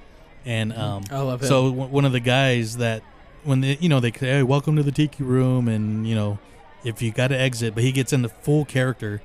and 0.45 0.73
um, 0.73 1.03
I 1.11 1.19
love 1.19 1.41
him. 1.41 1.47
so 1.47 1.69
w- 1.69 1.87
one 1.89 2.03
of 2.05 2.11
the 2.11 2.19
guys 2.19 2.77
that 2.77 3.03
when 3.43 3.61
they, 3.61 3.77
you 3.79 3.87
know 3.89 3.99
they 3.99 4.11
say, 4.11 4.27
hey, 4.27 4.43
welcome 4.43 4.75
to 4.75 4.83
the 4.83 4.91
Tiki 4.91 5.23
Room, 5.23 5.67
and 5.67 6.05
you 6.05 6.13
know 6.15 6.39
if 6.83 7.01
you 7.01 7.11
got 7.11 7.27
to 7.29 7.37
exit, 7.39 7.73
but 7.73 7.83
he 7.83 7.91
gets 7.91 8.11
into 8.11 8.27
full 8.27 8.65
character, 8.65 9.21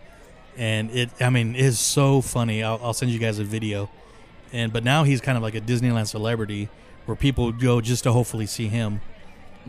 and 0.57 0.91
it 0.93 1.11
I 1.21 1.31
mean 1.31 1.57
it 1.57 1.65
is 1.65 1.81
so 1.81 2.21
funny. 2.21 2.63
I'll, 2.63 2.79
I'll 2.83 2.95
send 2.95 3.11
you 3.11 3.19
guys 3.19 3.41
a 3.41 3.45
video, 3.45 3.91
and 4.53 4.73
but 4.73 4.85
now 4.85 5.03
he's 5.03 5.21
kind 5.21 5.37
of 5.37 5.43
like 5.43 5.55
a 5.57 5.61
Disneyland 5.61 6.07
celebrity 6.07 6.69
where 7.07 7.17
people 7.17 7.51
go 7.51 7.81
just 7.81 8.05
to 8.05 8.13
hopefully 8.13 8.47
see 8.47 8.69
him 8.69 9.01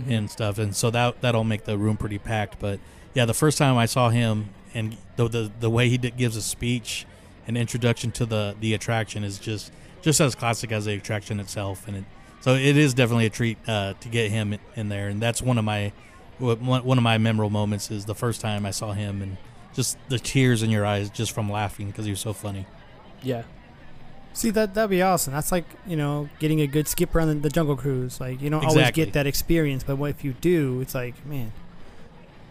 and 0.07 0.29
stuff, 0.29 0.59
and 0.59 0.75
so 0.75 0.91
that 0.91 1.21
that'll 1.21 1.43
make 1.43 1.63
the 1.65 1.75
room 1.77 1.97
pretty 1.97 2.19
packed. 2.19 2.59
But 2.59 2.79
yeah, 3.17 3.25
the 3.25 3.33
first 3.33 3.57
time 3.57 3.77
I 3.77 3.87
saw 3.87 4.09
him 4.09 4.49
and 4.75 4.95
the 5.15 5.27
the, 5.27 5.51
the 5.59 5.69
way 5.71 5.89
he 5.89 5.97
d- 5.97 6.11
gives 6.11 6.35
a 6.35 6.41
speech 6.41 7.07
an 7.47 7.57
introduction 7.57 8.11
to 8.11 8.25
the 8.27 8.55
the 8.59 8.75
attraction 8.75 9.23
is 9.23 9.39
just 9.39 9.71
just 10.03 10.21
as 10.21 10.35
classic 10.35 10.71
as 10.71 10.85
the 10.85 10.93
attraction 10.93 11.39
itself, 11.39 11.87
and 11.87 11.97
it 11.97 12.03
so 12.41 12.53
it 12.53 12.77
is 12.77 12.93
definitely 12.93 13.25
a 13.25 13.31
treat 13.31 13.57
uh, 13.67 13.95
to 14.01 14.07
get 14.09 14.29
him 14.29 14.59
in- 14.75 14.89
there, 14.89 15.07
and 15.07 15.19
that's 15.19 15.41
one 15.41 15.57
of 15.57 15.65
my 15.65 15.91
one 16.37 16.97
of 16.99 17.03
my 17.03 17.17
memorable 17.17 17.49
moments 17.49 17.89
is 17.89 18.05
the 18.05 18.13
first 18.13 18.39
time 18.39 18.67
I 18.67 18.71
saw 18.71 18.93
him 18.93 19.23
and 19.23 19.37
just 19.73 19.97
the 20.09 20.19
tears 20.19 20.61
in 20.61 20.69
your 20.69 20.85
eyes 20.85 21.09
just 21.09 21.31
from 21.31 21.51
laughing 21.51 21.87
because 21.87 22.05
he 22.05 22.11
was 22.11 22.19
so 22.19 22.33
funny. 22.33 22.67
yeah. 23.23 23.43
See 24.33 24.51
that 24.51 24.75
that'd 24.75 24.91
be 24.91 25.01
awesome. 25.01 25.33
That's 25.33 25.51
like 25.51 25.65
you 25.87 25.97
know 25.97 26.29
getting 26.37 26.61
a 26.61 26.67
good 26.67 26.87
skip 26.87 27.15
around 27.15 27.29
the, 27.29 27.35
the 27.35 27.49
Jungle 27.49 27.75
Cruise. 27.75 28.21
Like 28.21 28.39
you 28.39 28.51
don't 28.51 28.63
always 28.63 28.91
get 28.91 29.13
that 29.13 29.25
experience, 29.25 29.83
but 29.83 29.95
what 29.95 30.11
if 30.11 30.23
you 30.23 30.33
do? 30.33 30.79
It's 30.81 30.93
like 30.93 31.15
man, 31.25 31.51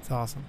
it's 0.01 0.11
awesome. 0.11 0.45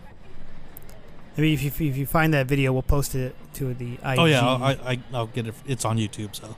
Maybe 1.38 1.54
if 1.54 1.64
you, 1.64 1.88
if 1.88 1.98
you 1.98 2.06
find 2.08 2.34
that 2.34 2.48
video, 2.48 2.74
we'll 2.74 2.82
post 2.82 3.14
it 3.14 3.36
to 3.56 3.74
the 3.76 3.94
IG. 3.94 4.18
Oh 4.18 4.26
yeah, 4.26 4.42
I'll, 4.42 4.64
I, 4.64 4.72
I, 4.72 5.00
I'll 5.14 5.28
get 5.28 5.48
it. 5.48 5.54
It's 5.68 5.86
on 5.86 5.98
YouTube, 5.98 6.36
so 6.36 6.56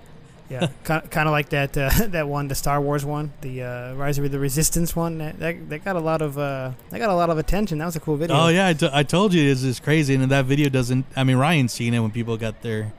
yeah, 0.50 0.68
kind 0.84 1.04
of, 1.04 1.10
kind 1.10 1.28
of 1.28 1.32
like 1.32 1.50
that 1.50 1.78
uh, 1.78 1.89
that 2.08 2.28
one, 2.28 2.48
the 2.48 2.56
Star 2.56 2.82
Wars 2.82 3.06
one, 3.06 3.34
the 3.42 3.63
uh, 3.63 3.94
Rise 3.96 4.18
of 4.18 4.32
the 4.32 4.39
Resistance 4.39 4.96
one. 4.96 5.18
That, 5.18 5.39
that 5.39 5.70
that 5.70 5.86
got 5.86 5.96
a 5.96 6.00
lot 6.00 6.22
of 6.22 6.38
uh, 6.38 6.72
that 6.89 7.00
got 7.00 7.10
a 7.10 7.13
lot 7.13 7.30
of 7.30 7.38
attention. 7.38 7.78
That 7.78 7.86
was 7.86 7.96
a 7.96 8.00
cool 8.00 8.15
video. 8.15 8.36
Oh 8.36 8.48
yeah, 8.48 8.68
I, 8.68 8.74
t- 8.74 8.89
I 8.92 9.04
told 9.04 9.34
you 9.34 9.52
it's 9.52 9.62
just 9.62 9.84
crazy, 9.84 10.15
and 10.15 10.32
that 10.32 10.46
video 10.46 10.70
doesn't. 10.70 11.06
I 11.15 11.24
mean, 11.24 11.38
Ryan's 11.38 11.74
seen 11.74 11.94
it 11.94 12.00
when 12.00 12.12
people 12.12 12.38
got 12.38 12.62
there. 12.62 12.94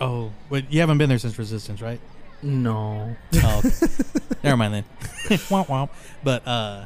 Oh, 0.00 0.32
wait, 0.50 0.66
you 0.70 0.80
haven't 0.80 0.98
been 0.98 1.08
there 1.08 1.18
since 1.18 1.38
Resistance, 1.38 1.80
right? 1.80 2.00
No. 2.42 3.16
Oh, 3.36 3.62
never 4.42 4.56
mind 4.56 4.74
then. 4.74 4.84
womp 5.48 5.66
womp. 5.66 5.88
But 6.22 6.46
uh, 6.46 6.84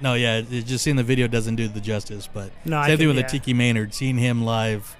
no, 0.00 0.14
yeah, 0.14 0.38
it, 0.38 0.64
just 0.66 0.84
seeing 0.84 0.96
the 0.96 1.02
video 1.02 1.26
doesn't 1.26 1.56
do 1.56 1.68
the 1.68 1.80
justice. 1.80 2.28
But 2.32 2.50
No, 2.64 2.78
I 2.78 2.88
same 2.88 2.98
thing 2.98 3.08
with 3.08 3.16
yeah. 3.16 3.22
the 3.22 3.28
Tiki 3.28 3.54
Maynard, 3.54 3.94
seeing 3.94 4.18
him 4.18 4.44
live, 4.44 4.96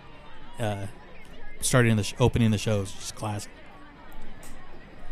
uh, 0.59 0.87
starting 1.61 1.96
the 1.96 2.04
sh- 2.04 2.14
opening 2.18 2.50
the 2.50 2.59
show 2.59 2.83
is 2.83 2.92
just 2.92 3.14
classic. 3.14 3.50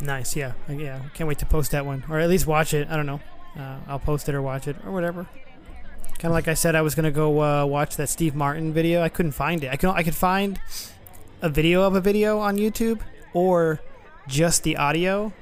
Nice, 0.01 0.35
yeah, 0.35 0.53
yeah. 0.69 1.01
Can't 1.15 1.29
wait 1.29 1.39
to 1.39 1.47
post 1.47 1.71
that 1.73 1.87
one, 1.87 2.05
or 2.09 2.19
at 2.19 2.29
least 2.29 2.47
watch 2.47 2.75
it. 2.75 2.89
I 2.91 2.97
don't 2.97 3.07
know. 3.07 3.21
Uh, 3.59 3.77
I'll 3.87 3.99
post 3.99 4.29
it 4.29 4.35
or 4.35 4.43
watch 4.43 4.67
it 4.67 4.77
or 4.85 4.91
whatever. 4.93 5.27
Kind 6.19 6.31
of 6.31 6.33
like 6.33 6.49
I 6.49 6.55
said, 6.55 6.75
I 6.75 6.83
was 6.83 6.95
gonna 6.95 7.11
go 7.11 7.43
uh, 7.43 7.65
watch 7.67 7.97
that 7.97 8.09
Steve 8.09 8.35
Martin 8.35 8.73
video. 8.73 9.03
I 9.03 9.09
couldn't 9.09 9.33
find 9.33 9.63
it. 9.63 9.71
I 9.71 9.77
could 9.77 9.91
I 9.91 10.03
could 10.03 10.15
find 10.15 10.59
a 11.41 11.49
video 11.49 11.83
of 11.83 11.95
a 11.95 12.01
video 12.01 12.39
on 12.39 12.57
YouTube 12.57 13.01
or 13.35 13.81
just 14.27 14.63
the 14.63 14.77
audio, 14.77 15.33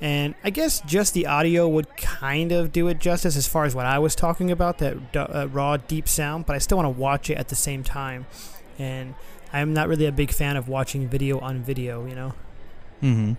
and 0.00 0.34
I 0.44 0.50
guess 0.50 0.80
just 0.82 1.14
the 1.14 1.26
audio 1.26 1.66
would 1.68 1.96
kind 1.96 2.52
of 2.52 2.72
do 2.72 2.88
it 2.88 2.98
justice 3.00 3.36
as 3.36 3.48
far 3.48 3.64
as 3.64 3.74
what 3.74 3.86
I 3.86 3.98
was 3.98 4.14
talking 4.14 4.50
about 4.50 4.78
that 4.78 5.12
d- 5.12 5.18
uh, 5.18 5.46
raw 5.48 5.76
deep 5.76 6.08
sound. 6.08 6.46
But 6.46 6.56
I 6.56 6.58
still 6.58 6.78
want 6.78 6.86
to 6.94 7.00
watch 7.00 7.30
it 7.30 7.36
at 7.38 7.48
the 7.48 7.56
same 7.56 7.82
time, 7.82 8.26
and 8.78 9.14
I'm 9.52 9.72
not 9.74 9.88
really 9.88 10.06
a 10.06 10.12
big 10.12 10.30
fan 10.30 10.56
of 10.56 10.68
watching 10.68 11.08
video 11.08 11.38
on 11.40 11.62
video. 11.62 12.06
You 12.06 12.14
know 12.14 12.34
Mm-hmm. 13.02 13.32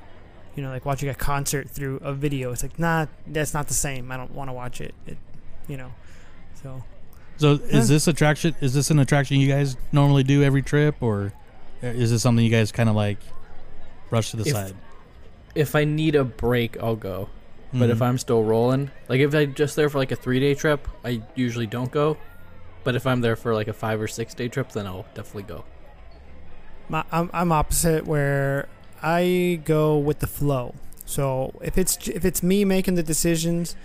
you 0.56 0.64
know, 0.64 0.70
like 0.70 0.86
watching 0.86 1.10
a 1.10 1.14
concert 1.16 1.70
through 1.70 1.98
a 1.98 2.14
video. 2.14 2.52
It's 2.52 2.64
like, 2.64 2.80
nah, 2.80 3.08
that's 3.28 3.54
not 3.54 3.68
the 3.68 3.74
same. 3.74 4.10
I 4.12 4.16
don't 4.18 4.32
want 4.34 4.50
to 4.50 4.54
watch 4.54 4.80
it. 4.82 4.96
It, 5.06 5.18
you 5.68 5.76
know, 5.78 5.92
so 6.64 6.84
So 7.38 7.52
is 7.54 7.88
this 7.90 8.08
attraction? 8.08 8.56
Is 8.62 8.74
this 8.74 8.90
an 8.90 9.00
attraction 9.00 9.38
you 9.40 9.48
guys 9.50 9.76
normally 9.92 10.24
do 10.24 10.44
every 10.44 10.62
trip, 10.62 10.96
or 11.02 11.34
is 11.82 12.12
this 12.12 12.22
something 12.22 12.44
you 12.44 12.52
guys 12.52 12.72
kind 12.72 12.88
of 12.90 12.96
like 12.96 13.20
brush 14.10 14.32
to 14.32 14.38
the 14.38 14.44
If- 14.44 14.54
side? 14.54 14.76
If 15.60 15.76
I 15.76 15.84
need 15.84 16.16
a 16.16 16.24
break, 16.24 16.82
I'll 16.82 16.96
go. 16.96 17.30
But 17.72 17.90
if 17.92 18.00
Mhm. 18.00 18.06
I'm 18.08 18.18
still 18.18 18.44
rolling, 18.44 18.90
like 19.10 19.20
if 19.20 19.34
I'm 19.36 19.54
just 19.54 19.76
there 19.76 19.90
for 19.90 20.00
like 20.00 20.12
a 20.12 20.16
three 20.16 20.40
day 20.40 20.56
trip, 20.56 20.88
I 21.06 21.22
usually 21.36 21.68
don't 21.68 21.92
go. 21.92 22.18
But 22.84 22.96
if 22.96 23.06
I'm 23.06 23.22
there 23.22 23.36
for 23.36 23.54
like 23.54 23.68
a 23.68 23.74
five 23.74 24.02
or 24.02 24.08
six 24.08 24.34
day 24.34 24.48
trip, 24.48 24.72
then 24.72 24.88
I'll 24.88 25.06
definitely 25.14 25.44
go. 25.44 25.66
my, 26.88 27.04
I'm 27.12 27.30
I'm 27.34 27.52
opposite 27.52 28.06
where 28.08 28.68
I 29.04 29.62
go 29.66 29.98
with 29.98 30.20
the 30.20 30.28
flow. 30.28 30.74
So 31.06 31.54
if 31.62 31.78
it's 31.78 32.08
if 32.08 32.26
it's 32.26 32.42
me 32.42 32.66
making 32.66 32.96
the 32.96 33.04
decisions, 33.04 33.76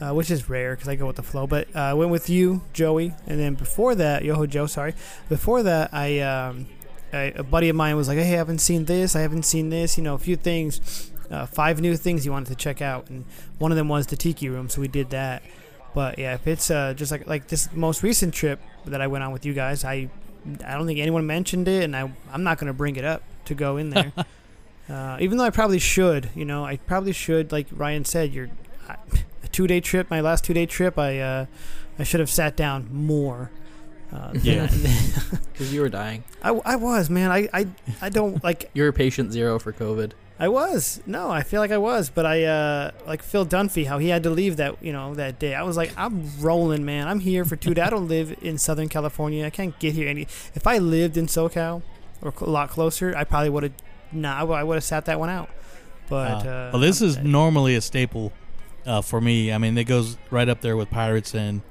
uh, 0.00 0.12
which 0.12 0.30
is 0.30 0.48
rare 0.48 0.74
because 0.76 0.88
I 0.88 0.94
go 0.94 1.06
with 1.06 1.16
the 1.16 1.22
flow, 1.24 1.46
but 1.48 1.66
uh, 1.74 1.78
I 1.80 1.94
went 1.94 2.10
with 2.12 2.28
you, 2.30 2.62
Joey, 2.72 3.12
and 3.26 3.40
then 3.40 3.54
before 3.54 3.94
that, 3.96 4.24
Yoho 4.24 4.46
Joe, 4.46 4.66
sorry. 4.66 4.94
Before 5.28 5.62
that, 5.64 5.90
I, 5.92 6.20
um, 6.20 6.66
I 7.12 7.32
a 7.36 7.42
buddy 7.42 7.68
of 7.68 7.76
mine 7.76 7.96
was 7.96 8.08
like, 8.08 8.18
"Hey, 8.18 8.34
I 8.34 8.36
haven't 8.36 8.58
seen 8.58 8.84
this. 8.84 9.16
I 9.16 9.20
haven't 9.20 9.44
seen 9.44 9.70
this. 9.70 9.96
You 9.96 10.04
know, 10.04 10.14
a 10.14 10.18
few 10.18 10.36
things, 10.36 11.10
uh, 11.30 11.46
five 11.46 11.80
new 11.80 11.96
things 11.96 12.24
he 12.24 12.30
wanted 12.30 12.48
to 12.48 12.54
check 12.54 12.82
out, 12.82 13.08
and 13.08 13.24
one 13.58 13.72
of 13.72 13.76
them 13.76 13.88
was 13.88 14.06
the 14.06 14.16
Tiki 14.16 14.48
Room. 14.48 14.68
So 14.68 14.80
we 14.80 14.88
did 14.88 15.10
that. 15.10 15.42
But 15.94 16.18
yeah, 16.18 16.34
if 16.34 16.46
it's 16.46 16.70
uh, 16.70 16.94
just 16.94 17.10
like 17.10 17.26
like 17.26 17.48
this 17.48 17.68
most 17.72 18.02
recent 18.02 18.34
trip 18.34 18.60
that 18.84 19.00
I 19.00 19.06
went 19.06 19.24
on 19.24 19.32
with 19.32 19.46
you 19.46 19.54
guys, 19.54 19.84
I 19.84 20.10
I 20.64 20.74
don't 20.74 20.86
think 20.86 20.98
anyone 20.98 21.26
mentioned 21.26 21.68
it, 21.68 21.84
and 21.84 21.96
I 21.96 22.10
I'm 22.32 22.42
not 22.42 22.58
gonna 22.58 22.74
bring 22.74 22.96
it 22.96 23.04
up 23.04 23.22
to 23.46 23.54
go 23.54 23.76
in 23.76 23.90
there. 23.90 24.12
uh, 24.90 25.16
even 25.20 25.38
though 25.38 25.44
I 25.44 25.50
probably 25.50 25.78
should, 25.78 26.30
you 26.34 26.44
know, 26.44 26.64
I 26.64 26.76
probably 26.76 27.12
should. 27.12 27.50
Like 27.50 27.66
Ryan 27.72 28.04
said, 28.04 28.32
you're 28.32 28.50
I, 28.88 28.96
a 29.42 29.48
two 29.48 29.66
day 29.66 29.80
trip. 29.80 30.10
My 30.10 30.20
last 30.20 30.44
two 30.44 30.54
day 30.54 30.66
trip, 30.66 30.98
I 30.98 31.18
uh, 31.18 31.46
I 31.98 32.02
should 32.02 32.20
have 32.20 32.30
sat 32.30 32.56
down 32.56 32.88
more. 32.92 33.50
Uh, 34.12 34.32
Yeah. 34.42 34.68
Because 35.52 35.72
you 35.72 35.80
were 35.80 35.88
dying. 35.88 36.22
I, 36.42 36.50
I 36.50 36.76
was 36.76 37.08
man. 37.08 37.30
I, 37.32 37.48
I 37.52 37.66
I 38.02 38.08
don't 38.10 38.42
like 38.48 38.70
You 38.74 38.82
were 38.84 38.92
patient 38.92 39.32
zero 39.32 39.58
for 39.58 39.72
COVID. 39.72 40.12
I 40.38 40.48
was. 40.48 41.00
No, 41.06 41.30
I 41.30 41.42
feel 41.42 41.62
like 41.62 41.70
I 41.70 41.78
was, 41.78 42.10
but 42.10 42.26
I 42.26 42.44
uh 42.44 42.90
like 43.06 43.22
Phil 43.22 43.46
Dunphy, 43.46 43.86
how 43.86 43.96
he 43.98 44.08
had 44.10 44.22
to 44.24 44.30
leave 44.30 44.56
that 44.58 44.82
you 44.82 44.92
know 44.92 45.14
that 45.14 45.38
day. 45.38 45.54
I 45.54 45.62
was 45.62 45.76
like, 45.78 45.92
I'm 45.96 46.28
rolling, 46.40 46.84
man. 46.84 47.08
I'm 47.08 47.20
here 47.20 47.44
for 47.46 47.56
two 47.56 47.72
days. 47.72 47.86
I 47.86 47.90
don't 47.90 48.06
live 48.08 48.36
in 48.42 48.58
Southern 48.58 48.88
California. 48.90 49.46
I 49.46 49.50
can't 49.50 49.78
get 49.78 49.94
here 49.94 50.08
any. 50.08 50.22
If 50.54 50.66
I 50.66 50.76
lived 50.78 51.16
in 51.16 51.26
SoCal 51.26 51.80
or 52.20 52.34
a 52.38 52.44
lot 52.50 52.68
closer, 52.68 53.16
I 53.16 53.24
probably 53.24 53.48
would 53.50 53.62
have. 53.62 53.72
Nah, 54.12 54.38
I 54.52 54.62
would 54.62 54.74
have 54.74 54.84
sat 54.84 55.06
that 55.06 55.18
one 55.18 55.30
out. 55.30 55.48
But 56.10 56.44
Uh, 56.46 56.48
uh, 56.50 56.70
well, 56.74 56.80
this 56.82 57.00
is 57.00 57.16
I'm- 57.16 57.30
normally 57.32 57.74
a 57.74 57.80
staple 57.80 58.32
uh, 58.84 59.00
for 59.00 59.20
me. 59.22 59.50
I 59.52 59.58
mean, 59.58 59.76
it 59.78 59.84
goes 59.84 60.18
right 60.30 60.48
up 60.50 60.60
there 60.60 60.76
with 60.76 60.90
Pirates 60.90 61.34
and 61.34 61.62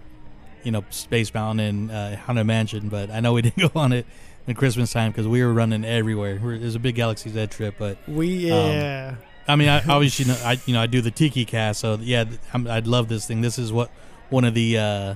you 0.65 0.71
know 0.71 0.83
Space 0.89 1.33
Mountain 1.33 1.65
and 1.65 1.91
uh, 1.91 2.15
Haunted 2.17 2.45
Mansion. 2.45 2.89
But 2.89 3.11
I 3.11 3.19
know 3.21 3.33
we 3.33 3.41
didn't 3.43 3.73
go 3.73 3.79
on 3.79 3.93
it 3.93 4.05
in 4.47 4.55
Christmas 4.55 4.91
time 4.91 5.11
because 5.11 5.27
we 5.27 5.43
were 5.43 5.53
running 5.53 5.85
everywhere. 5.85 6.39
We're, 6.41 6.55
it 6.55 6.61
was 6.61 6.75
a 6.75 6.79
big 6.79 6.95
Galaxy's 6.95 7.37
Edge 7.37 7.51
trip, 7.51 7.75
but 7.79 7.97
we 8.07 8.51
um, 8.51 8.71
yeah. 8.71 9.15
I 9.47 9.55
mean, 9.55 9.69
I 9.69 9.77
obviously 9.87 10.25
know, 10.25 10.39
I 10.43 10.59
you 10.65 10.73
know 10.73 10.81
I 10.81 10.87
do 10.87 11.01
the 11.01 11.11
Tiki 11.11 11.45
cast, 11.45 11.79
so 11.79 11.97
yeah, 12.01 12.25
I'm, 12.53 12.67
I'd 12.67 12.87
love 12.87 13.07
this 13.07 13.25
thing. 13.25 13.41
This 13.41 13.57
is 13.57 13.71
what 13.71 13.91
one 14.29 14.43
of 14.43 14.53
the 14.53 14.77
uh, 14.77 15.15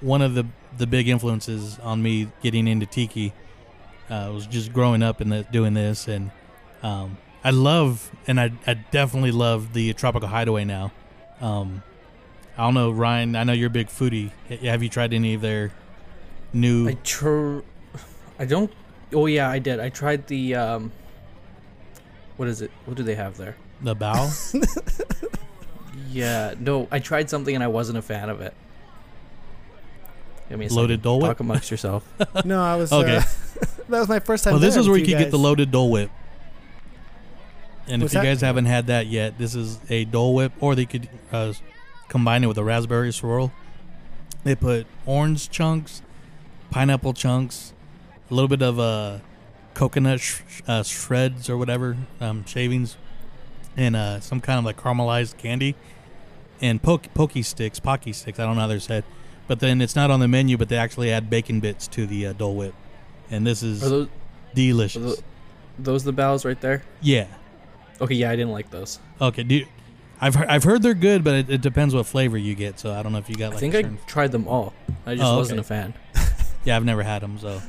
one 0.00 0.22
of 0.22 0.34
the 0.34 0.46
the 0.76 0.86
big 0.86 1.08
influences 1.08 1.78
on 1.80 2.02
me 2.02 2.28
getting 2.42 2.68
into 2.68 2.86
tiki 2.86 3.32
uh, 4.08 4.30
was 4.32 4.46
just 4.46 4.72
growing 4.72 5.02
up 5.02 5.20
and 5.20 5.46
doing 5.50 5.74
this, 5.74 6.08
and 6.08 6.30
um, 6.82 7.18
I 7.44 7.50
love 7.50 8.10
and 8.26 8.40
I, 8.40 8.52
I 8.66 8.74
definitely 8.74 9.32
love 9.32 9.72
the 9.72 9.92
Tropical 9.94 10.28
Hideaway 10.28 10.64
now. 10.64 10.92
Um, 11.40 11.82
I 12.56 12.64
don't 12.64 12.74
know, 12.74 12.90
Ryan. 12.90 13.36
I 13.36 13.44
know 13.44 13.52
you're 13.52 13.68
a 13.68 13.70
big 13.70 13.88
foodie. 13.88 14.30
Have 14.62 14.82
you 14.82 14.88
tried 14.88 15.12
any 15.14 15.34
of 15.34 15.40
their 15.40 15.72
new? 16.52 16.88
I 16.88 16.94
tr- 17.04 17.60
I 18.38 18.44
don't. 18.44 18.72
Oh 19.14 19.26
yeah, 19.26 19.48
I 19.48 19.58
did. 19.58 19.80
I 19.80 19.88
tried 19.88 20.26
the 20.26 20.54
um. 20.54 20.92
What 22.36 22.48
is 22.48 22.62
it? 22.62 22.70
What 22.84 22.96
do 22.96 23.02
they 23.02 23.14
have 23.14 23.36
there? 23.36 23.56
the 23.82 23.94
bow? 23.94 24.30
Yeah, 26.12 26.54
no, 26.58 26.88
I 26.90 26.98
tried 26.98 27.30
something 27.30 27.54
and 27.54 27.62
I 27.62 27.68
wasn't 27.68 27.98
a 27.98 28.02
fan 28.02 28.30
of 28.30 28.40
it. 28.40 28.52
Give 30.48 30.58
me 30.58 30.66
a 30.66 30.68
Loaded 30.68 30.94
second. 30.94 31.02
Dole 31.02 31.20
Whip? 31.20 31.28
Talk 31.30 31.40
amongst 31.40 31.70
yourself. 31.70 32.04
No, 32.44 32.60
I 32.60 32.74
was. 32.76 32.92
Okay. 32.92 33.18
Uh, 33.18 33.20
that 33.88 33.98
was 34.00 34.08
my 34.08 34.18
first 34.18 34.42
time. 34.44 34.54
well, 34.54 34.60
this 34.60 34.76
is 34.76 34.88
where 34.88 34.98
you 34.98 35.04
can 35.04 35.18
get 35.18 35.30
the 35.30 35.38
loaded 35.38 35.70
Dole 35.70 35.90
Whip. 35.90 36.10
And 37.86 38.02
What's 38.02 38.12
if 38.12 38.18
you 38.18 38.22
that? 38.24 38.34
guys 38.34 38.40
haven't 38.40 38.66
had 38.66 38.88
that 38.88 39.06
yet, 39.06 39.38
this 39.38 39.54
is 39.54 39.78
a 39.88 40.04
Dole 40.04 40.34
Whip, 40.34 40.52
or 40.60 40.74
they 40.74 40.86
could 40.86 41.08
uh, 41.32 41.52
combine 42.10 42.44
it 42.44 42.48
with 42.48 42.58
a 42.58 42.64
raspberry 42.64 43.12
swirl. 43.12 43.52
They 44.44 44.54
put 44.54 44.86
orange 45.06 45.48
chunks, 45.48 46.02
pineapple 46.70 47.14
chunks, 47.14 47.72
a 48.30 48.34
little 48.34 48.48
bit 48.48 48.60
of 48.62 48.78
uh, 48.78 49.18
coconut 49.74 50.20
sh- 50.20 50.42
uh, 50.68 50.82
shreds 50.82 51.48
or 51.48 51.56
whatever, 51.56 51.96
um, 52.20 52.44
shavings, 52.44 52.96
and 53.76 53.94
uh, 53.96 54.20
some 54.20 54.40
kind 54.40 54.58
of 54.58 54.64
like 54.64 54.76
caramelized 54.76 55.36
candy, 55.38 55.74
and 56.60 56.82
poke 56.82 57.12
pokey 57.14 57.42
sticks, 57.42 57.78
pocky 57.80 58.12
sticks. 58.12 58.38
I 58.38 58.44
don't 58.44 58.56
know 58.56 58.62
how 58.62 58.66
they're 58.66 58.80
said, 58.80 59.04
but 59.46 59.60
then 59.60 59.80
it's 59.80 59.94
not 59.96 60.10
on 60.10 60.20
the 60.20 60.28
menu, 60.28 60.56
but 60.58 60.68
they 60.68 60.76
actually 60.76 61.12
add 61.12 61.30
bacon 61.30 61.60
bits 61.60 61.86
to 61.88 62.06
the 62.06 62.26
uh, 62.28 62.32
Dole 62.32 62.54
Whip, 62.56 62.74
and 63.30 63.46
this 63.46 63.62
is 63.62 63.82
Are 63.84 63.88
those 63.88 64.08
delicious. 64.54 65.18
are 65.18 65.22
those 65.78 66.02
the 66.04 66.12
bells 66.12 66.44
right 66.44 66.60
there? 66.60 66.82
yeah. 67.00 67.26
Okay, 68.00 68.14
yeah, 68.14 68.30
I 68.30 68.36
didn't 68.36 68.52
like 68.52 68.70
those. 68.70 68.98
Okay. 69.20 69.42
Do 69.42 69.56
you, 69.56 69.66
I've 70.20 70.34
he- 70.34 70.44
I've 70.44 70.64
heard 70.64 70.82
they're 70.82 70.94
good, 70.94 71.24
but 71.24 71.34
it, 71.34 71.50
it 71.50 71.60
depends 71.62 71.94
what 71.94 72.06
flavor 72.06 72.36
you 72.36 72.54
get. 72.54 72.78
So 72.78 72.92
I 72.92 73.02
don't 73.02 73.12
know 73.12 73.18
if 73.18 73.28
you 73.28 73.36
got 73.36 73.48
like. 73.50 73.56
I 73.56 73.60
think 73.60 73.74
a 73.74 73.78
I 73.78 73.82
certain- 73.82 73.98
tried 74.06 74.32
them 74.32 74.46
all. 74.48 74.72
I 75.06 75.14
just 75.14 75.26
Oh, 75.26 75.36
wasn't 75.38 75.60
okay. 75.60 75.66
a 75.66 75.68
fan. 75.68 75.94
yeah, 76.64 76.76
I've 76.76 76.84
never 76.84 77.02
had 77.02 77.22
them. 77.22 77.38
So 77.38 77.60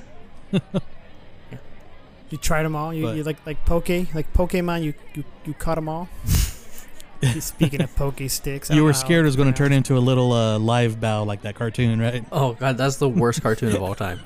You 2.30 2.38
tried 2.38 2.64
them 2.64 2.76
all. 2.76 2.94
You, 2.94 3.04
But- 3.04 3.16
you 3.18 3.24
like 3.24 3.46
like 3.46 3.66
poke, 3.66 3.90
like 3.90 4.32
Pokemon. 4.34 4.84
You 4.84 4.94
you 5.14 5.24
you 5.46 5.54
caught 5.54 5.76
them 5.76 5.90
all. 5.90 6.08
Speaking 7.40 7.82
of 7.82 7.96
poke 7.96 8.20
sticks, 8.30 8.70
you 8.72 8.84
were 8.84 8.94
scared 8.94 9.22
it 9.24 9.26
was 9.28 9.36
going 9.36 9.52
to 9.52 9.56
turn 9.58 9.72
into 9.72 9.96
a 9.96 10.00
little 10.00 10.32
uh, 10.34 10.58
live 10.58 11.00
bow 11.00 11.22
like 11.24 11.44
that 11.44 11.54
cartoon, 11.54 12.02
right? 12.02 12.26
Oh 12.32 12.54
god, 12.54 12.78
that's 12.78 12.96
the 12.96 13.08
worst 13.10 13.44
cartoon 13.44 13.76
of 13.76 13.82
all 13.84 13.94
time. 13.96 14.22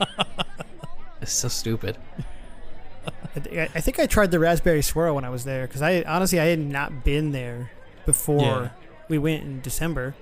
It's 1.22 1.34
so 1.34 1.48
stupid. 1.50 1.98
I 3.36 3.40
th- 3.42 3.70
I 3.76 3.82
think 3.82 4.00
I 4.00 4.06
tried 4.06 4.32
the 4.32 4.40
raspberry 4.40 4.82
swirl 4.82 5.14
when 5.16 5.26
I 5.26 5.30
was 5.30 5.44
there 5.44 5.68
because 5.68 5.82
I 5.82 6.04
honestly 6.04 6.40
I 6.40 6.46
had 6.46 6.60
not 6.60 7.04
been 7.04 7.32
there 7.34 7.70
before 8.06 8.42
Yeah. 8.42 8.70
we 9.10 9.18
went 9.18 9.44
in 9.44 9.62
December, 9.62 10.16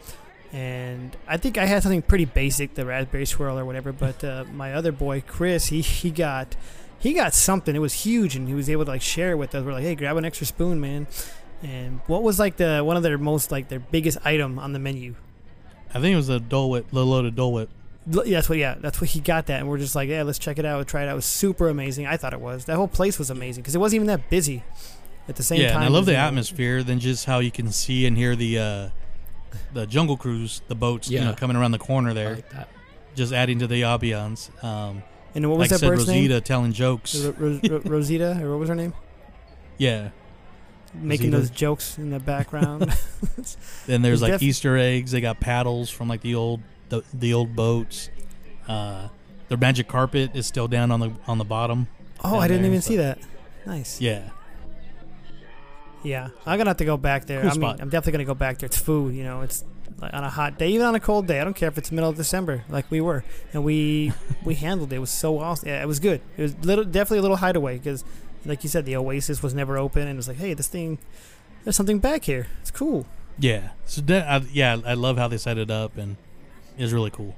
and 0.51 1.15
I 1.27 1.37
think 1.37 1.57
I 1.57 1.65
had 1.65 1.81
something 1.83 2.01
pretty 2.01 2.25
basic, 2.25 2.75
the 2.75 2.85
raspberry 2.85 3.25
swirl 3.25 3.57
or 3.57 3.65
whatever. 3.65 3.91
But 3.91 4.23
uh, 4.23 4.45
my 4.53 4.73
other 4.73 4.91
boy 4.91 5.21
Chris, 5.25 5.67
he 5.67 5.81
he 5.81 6.11
got 6.11 6.55
he 6.99 7.13
got 7.13 7.33
something. 7.33 7.75
It 7.75 7.79
was 7.79 7.93
huge, 8.05 8.35
and 8.35 8.47
he 8.47 8.53
was 8.53 8.69
able 8.69 8.85
to 8.85 8.91
like 8.91 9.01
share 9.01 9.31
it 9.31 9.35
with 9.35 9.53
us. 9.55 9.63
We're 9.65 9.73
like, 9.73 9.83
hey, 9.83 9.95
grab 9.95 10.17
an 10.17 10.25
extra 10.25 10.45
spoon, 10.47 10.79
man. 10.79 11.07
And 11.61 12.01
what 12.07 12.23
was 12.23 12.39
like 12.39 12.57
the 12.57 12.81
one 12.83 12.97
of 12.97 13.03
their 13.03 13.17
most 13.17 13.51
like 13.51 13.69
their 13.69 13.79
biggest 13.79 14.17
item 14.25 14.59
on 14.59 14.73
the 14.73 14.79
menu? 14.79 15.15
I 15.93 15.99
think 15.99 16.13
it 16.13 16.17
was 16.17 16.29
a 16.29 16.39
Dole 16.39 16.69
Whip, 16.71 16.89
the 16.91 17.05
loaded 17.05 17.35
Dole 17.35 17.53
Whip. 17.53 17.69
Yeah, 18.05 18.23
that's 18.25 18.49
what. 18.49 18.57
Yeah, 18.57 18.75
that's 18.79 18.99
what 18.99 19.09
he 19.11 19.21
got 19.21 19.45
that, 19.47 19.61
and 19.61 19.69
we're 19.69 19.77
just 19.77 19.95
like, 19.95 20.09
yeah, 20.09 20.23
let's 20.23 20.37
check 20.39 20.59
it 20.59 20.65
out. 20.65 20.85
Try 20.87 21.03
it 21.03 21.07
out. 21.07 21.13
It 21.13 21.15
was 21.15 21.25
super 21.25 21.69
amazing. 21.69 22.05
I 22.05 22.17
thought 22.17 22.33
it 22.33 22.41
was. 22.41 22.65
That 22.65 22.75
whole 22.75 22.87
place 22.89 23.17
was 23.17 23.29
amazing 23.29 23.61
because 23.63 23.75
it 23.75 23.77
wasn't 23.79 23.95
even 23.95 24.07
that 24.07 24.29
busy. 24.29 24.63
At 25.27 25.35
the 25.37 25.43
same 25.43 25.61
yeah, 25.61 25.69
time, 25.69 25.77
and 25.77 25.85
I 25.85 25.87
love 25.87 26.05
the 26.05 26.15
atmosphere. 26.17 26.83
Then 26.83 26.99
just 26.99 27.25
how 27.25 27.39
you 27.39 27.51
can 27.51 27.71
see 27.71 28.05
and 28.05 28.17
hear 28.17 28.35
the 28.35 28.59
uh, 28.59 28.89
the 29.73 29.85
Jungle 29.87 30.17
Cruise, 30.17 30.61
the 30.67 30.75
boats, 30.75 31.09
you 31.09 31.19
know, 31.21 31.33
coming 31.33 31.55
around 31.55 31.71
the 31.71 31.79
corner 31.79 32.09
I 32.09 32.13
there, 32.13 32.35
like 32.35 32.49
that. 32.51 32.69
just 33.15 33.31
adding 33.31 33.59
to 33.59 33.67
the 33.67 33.83
ambiance. 33.83 34.49
Um, 34.63 35.03
And 35.35 35.49
what 35.49 35.57
was 35.57 35.69
like 35.69 35.71
I 35.71 35.75
that 35.75 35.79
said, 35.79 35.87
bird's 35.89 36.07
Rosita 36.07 36.33
name? 36.35 36.41
telling 36.43 36.73
jokes. 36.73 37.15
Ro- 37.15 37.35
Ro- 37.37 37.59
Ro- 37.69 37.81
Rosita, 37.85 38.39
or 38.43 38.49
what 38.51 38.59
was 38.59 38.69
her 38.69 38.75
name? 38.75 38.93
Yeah. 39.77 40.09
Making 40.93 41.31
Rosita. 41.31 41.37
those 41.37 41.49
jokes 41.49 41.97
in 41.97 42.09
the 42.11 42.19
background. 42.19 42.81
Then 43.87 44.01
there's 44.01 44.21
It's 44.21 44.21
like 44.21 44.31
def- 44.33 44.43
Easter 44.43 44.77
eggs. 44.77 45.11
They 45.11 45.21
got 45.21 45.39
paddles 45.39 45.89
from 45.89 46.07
like 46.07 46.21
the 46.21 46.35
old 46.35 46.61
the, 46.89 47.01
the 47.13 47.33
old 47.33 47.55
boats. 47.55 48.09
Uh, 48.67 49.07
their 49.49 49.57
magic 49.57 49.87
carpet 49.87 50.31
is 50.35 50.45
still 50.47 50.67
down 50.67 50.91
on 50.91 50.99
the 50.99 51.11
on 51.27 51.37
the 51.39 51.43
bottom. 51.45 51.87
oh, 52.23 52.37
I 52.37 52.47
didn't 52.47 52.61
there, 52.63 52.71
even 52.71 52.81
so- 52.81 52.89
see 52.89 52.97
that. 52.97 53.19
Nice. 53.65 53.99
Yeah, 54.01 54.29
Yeah, 56.03 56.29
I'm 56.45 56.57
gonna 56.57 56.69
have 56.71 56.77
to 56.77 56.85
go 56.85 56.97
back 56.97 57.25
there. 57.25 57.41
Cool 57.41 57.49
I 57.49 57.53
mean, 57.53 57.61
spot. 57.61 57.81
I'm 57.81 57.89
definitely 57.89 58.11
gonna 58.13 58.25
go 58.25 58.35
back 58.35 58.57
there. 58.59 58.67
It's 58.67 58.77
food, 58.77 59.15
you 59.15 59.23
know. 59.23 59.41
It's 59.41 59.63
like 60.01 60.13
on 60.13 60.23
a 60.23 60.29
hot 60.29 60.57
day, 60.59 60.69
even 60.69 60.85
on 60.85 60.95
a 60.95 60.99
cold 60.99 61.27
day. 61.27 61.39
I 61.39 61.43
don't 61.43 61.55
care 61.55 61.69
if 61.69 61.77
it's 61.77 61.91
middle 61.91 62.09
of 62.09 62.17
December, 62.17 62.63
like 62.69 62.89
we 62.91 62.99
were, 63.01 63.23
and 63.53 63.63
we 63.63 64.11
we 64.43 64.55
handled 64.55 64.91
it. 64.91 64.97
It 64.97 64.99
was 64.99 65.09
so 65.11 65.39
awesome. 65.39 65.69
Yeah, 65.69 65.81
it 65.81 65.87
was 65.87 65.99
good. 65.99 66.21
It 66.37 66.41
was 66.41 66.57
little, 66.65 66.83
definitely 66.83 67.19
a 67.19 67.21
little 67.21 67.37
hideaway 67.37 67.77
because, 67.77 68.03
like 68.45 68.63
you 68.63 68.69
said, 68.69 68.85
the 68.85 68.95
Oasis 68.97 69.41
was 69.41 69.53
never 69.53 69.77
open, 69.77 70.01
and 70.03 70.11
it 70.11 70.15
was 70.17 70.27
like, 70.27 70.37
hey, 70.37 70.53
this 70.53 70.67
thing, 70.67 70.97
there's 71.63 71.75
something 71.75 71.99
back 71.99 72.25
here. 72.25 72.47
It's 72.61 72.71
cool. 72.71 73.05
yeah. 73.39 73.69
So 73.85 74.01
that, 74.01 74.27
I, 74.27 74.45
yeah, 74.51 74.77
I 74.85 74.95
love 74.95 75.17
how 75.17 75.27
they 75.29 75.37
set 75.37 75.57
it 75.57 75.71
up, 75.71 75.97
and 75.97 76.17
it's 76.77 76.91
really 76.91 77.11
cool. 77.11 77.35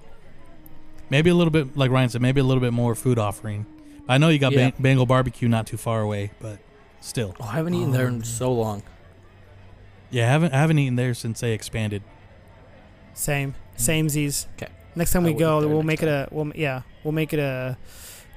Maybe 1.10 1.30
a 1.30 1.36
little 1.36 1.51
bit, 1.51 1.78
like 1.78 1.91
Ryan 1.91 2.10
said, 2.10 2.21
maybe 2.21 2.41
a 2.41 2.43
little 2.43 2.62
bit 2.62 2.73
more 2.73 2.95
food 2.95 3.19
offering. 3.19 3.67
I 4.10 4.17
know 4.17 4.30
you 4.30 4.39
got 4.39 4.54
Yeah. 4.54 4.71
Bang- 4.71 4.73
Bengal 4.80 5.06
barbecue 5.06 5.47
not 5.47 5.67
too 5.67 5.78
far 5.78 6.01
away, 6.01 6.32
but 6.39 6.58
still, 7.05 7.35
Oh, 7.39 7.45
I 7.45 7.55
haven't 7.55 7.73
eaten 7.75 7.91
there 7.91 8.07
in 8.07 8.23
so 8.23 8.51
long. 8.51 8.83
yeah, 10.09 10.27
I 10.27 10.31
haven't 10.31 10.53
I 10.53 10.57
haven't 10.57 10.79
eaten 10.79 10.95
there 10.95 11.13
since 11.13 11.39
they 11.41 11.53
expanded. 11.53 12.01
Same, 13.13 13.55
same 13.77 14.09
z's. 14.09 14.47
Okay. 14.57 14.71
Next 14.95 15.11
time 15.11 15.23
I 15.25 15.29
we 15.31 15.33
go, 15.33 15.59
we'll 15.67 15.83
next 15.83 15.85
make 15.85 16.03
it 16.03 16.07
a. 16.09 16.27
We'll 16.31 16.51
yeah, 16.55 16.81
we'll 17.03 17.11
make 17.13 17.33
it 17.33 17.39
a. 17.39 17.77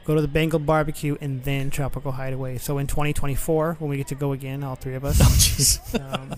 Go 0.04 0.14
to 0.14 0.22
the 0.22 0.28
Bengal 0.28 0.58
barbecue 0.58 1.16
and 1.20 1.42
then 1.44 1.68
Tropical 1.70 2.12
Hideaway. 2.12 2.56
So 2.58 2.78
in 2.78 2.86
2024, 2.86 3.76
when 3.78 3.90
we 3.90 3.98
get 3.98 4.08
to 4.08 4.14
go 4.14 4.32
again, 4.32 4.64
all 4.64 4.74
three 4.74 4.94
of 4.94 5.04
us. 5.04 5.20
Oh 5.20 5.24
jeez, 5.36 6.14
um, 6.14 6.34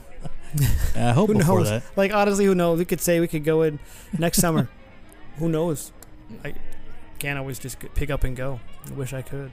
I 0.97 1.13
hope 1.13 1.29
who 1.29 1.35
knows? 1.35 1.69
that. 1.71 1.85
Like 1.97 2.13
honestly, 2.13 2.45
who 2.47 2.55
knows? 2.55 2.79
We 2.81 2.85
could 2.85 3.01
say 3.01 3.21
we 3.21 3.29
could 3.29 3.45
go 3.45 3.63
in 3.63 3.79
next 4.19 4.39
summer. 4.45 4.69
who 5.39 5.49
knows? 5.49 5.93
I 6.45 6.55
can't 7.19 7.39
always 7.39 7.59
just 7.59 7.79
pick 7.95 8.11
up 8.11 8.25
and 8.25 8.37
go. 8.37 8.59
I 8.89 8.93
wish 8.95 9.13
I 9.13 9.23
could. 9.23 9.53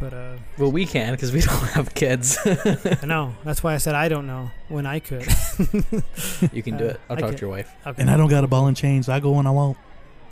But 0.00 0.12
uh, 0.14 0.36
Well, 0.58 0.70
we 0.70 0.86
can 0.86 1.12
because 1.12 1.32
we 1.32 1.40
don't 1.48 1.68
have 1.70 1.92
kids. 1.94 2.38
I 2.46 3.04
know. 3.04 3.34
That's 3.44 3.62
why 3.64 3.74
I 3.74 3.78
said 3.78 3.94
I 3.96 4.08
don't 4.08 4.26
know 4.26 4.50
when 4.68 4.86
I 4.86 5.00
could. 5.00 5.22
you 6.52 6.62
can 6.62 6.76
do 6.76 6.84
Uh, 6.86 6.90
it. 6.90 7.00
I'll 7.10 7.16
I 7.16 7.20
talk 7.20 7.30
get- 7.30 7.38
to 7.38 7.40
your 7.46 7.50
wife. 7.50 7.70
Okay. 7.86 8.00
And 8.02 8.10
I 8.10 8.16
don't 8.16 8.28
got 8.30 8.44
a 8.44 8.46
ball 8.46 8.66
and 8.68 8.76
chain, 8.76 9.02
so 9.02 9.12
I 9.12 9.18
go 9.20 9.32
when 9.32 9.46
I 9.46 9.50
want. 9.50 9.76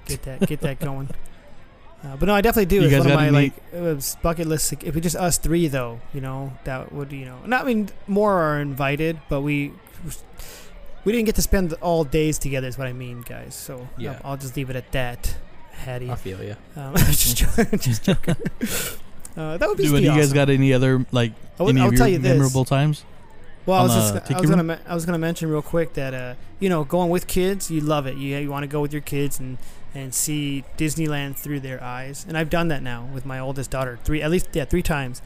get 0.07 0.23
that 0.23 0.41
get 0.47 0.61
that 0.61 0.79
going. 0.79 1.09
Uh, 2.05 2.15
but 2.17 2.27
no, 2.27 2.35
I 2.35 2.43
definitely 2.43 2.67
do. 2.67 2.77
You 2.77 2.83
it's 2.83 2.91
guys 2.93 3.01
one 3.01 3.07
of 3.11 3.13
got 3.15 3.33
my 3.33 3.39
any- 3.41 3.53
like 3.53 3.99
uh, 3.99 4.01
bucket 4.23 4.47
list. 4.47 4.73
If 4.85 4.95
it's 4.97 5.03
just 5.03 5.17
us 5.17 5.39
three, 5.39 5.67
though, 5.67 6.01
you 6.15 6.21
know, 6.21 6.53
that 6.65 6.93
would 6.93 7.11
you 7.11 7.25
know. 7.25 7.39
Not 7.47 7.63
I 7.65 7.67
mean 7.67 7.89
more 8.07 8.35
are 8.35 8.61
invited, 8.61 9.19
but 9.29 9.41
we 9.41 9.73
we 11.05 11.11
didn't 11.13 11.27
get 11.27 11.35
to 11.37 11.43
spend 11.43 11.73
all 11.81 12.05
days 12.05 12.39
together. 12.39 12.69
Is 12.69 12.79
what 12.79 12.87
I 12.87 12.93
mean, 12.93 13.23
guys. 13.23 13.55
So 13.57 13.89
Yeah. 13.99 14.21
I'll, 14.23 14.33
I'll 14.33 14.37
just 14.37 14.55
leave 14.57 14.71
it 14.71 14.77
at 14.77 14.93
that. 14.93 15.37
Hattie, 15.73 16.11
I 16.11 16.15
feel 16.17 16.43
you. 16.43 16.57
um, 16.77 16.95
just 16.97 17.37
joking. 17.37 17.79
just 17.79 18.05
joking. 18.05 18.37
Uh, 19.37 19.57
that 19.59 19.69
would 19.69 19.77
be 19.79 19.85
Do, 19.85 19.91
do 19.97 20.03
you 20.03 20.09
guys 20.09 20.33
got 20.33 20.49
any 20.49 20.73
other 20.73 21.05
like 21.13 21.33
I 21.59 21.63
would- 21.65 21.71
any 21.75 21.81
I'll 21.83 21.89
of 21.89 21.97
tell 21.97 22.09
your 22.09 22.17
you 22.17 22.23
this. 22.23 22.33
memorable 22.33 22.65
times? 22.65 23.05
Well, 23.67 23.81
I 23.81 23.83
was 23.83 23.95
just, 23.95 24.31
I 24.33 24.41
was 24.41 24.49
gonna 24.49 24.63
men- 24.63 24.81
I 24.87 24.95
was 24.95 25.05
gonna 25.05 25.19
mention 25.19 25.51
real 25.51 25.61
quick 25.63 25.95
that 25.95 26.15
uh 26.15 26.35
you 26.61 26.69
know 26.69 26.85
going 26.85 27.11
with 27.11 27.27
kids 27.27 27.69
you 27.71 27.81
love 27.81 28.07
it 28.07 28.17
you 28.17 28.37
you 28.37 28.49
want 28.51 28.63
to 28.63 28.69
go 28.69 28.81
with 28.81 28.93
your 28.93 29.03
kids 29.03 29.41
and 29.41 29.59
and 29.93 30.15
see 30.15 30.63
Disneyland 30.79 31.37
through 31.37 31.61
their 31.61 31.83
eyes 31.83 32.25
and 32.29 32.39
I've 32.39 32.49
done 32.49 32.69
that 32.69 32.83
now 32.83 33.09
with 33.13 33.27
my 33.27 33.41
oldest 33.41 33.71
daughter 33.73 33.99
three 34.05 34.23
at 34.23 34.31
least 34.31 34.49
yeah 34.53 34.65
three 34.67 34.83
times. 34.83 35.21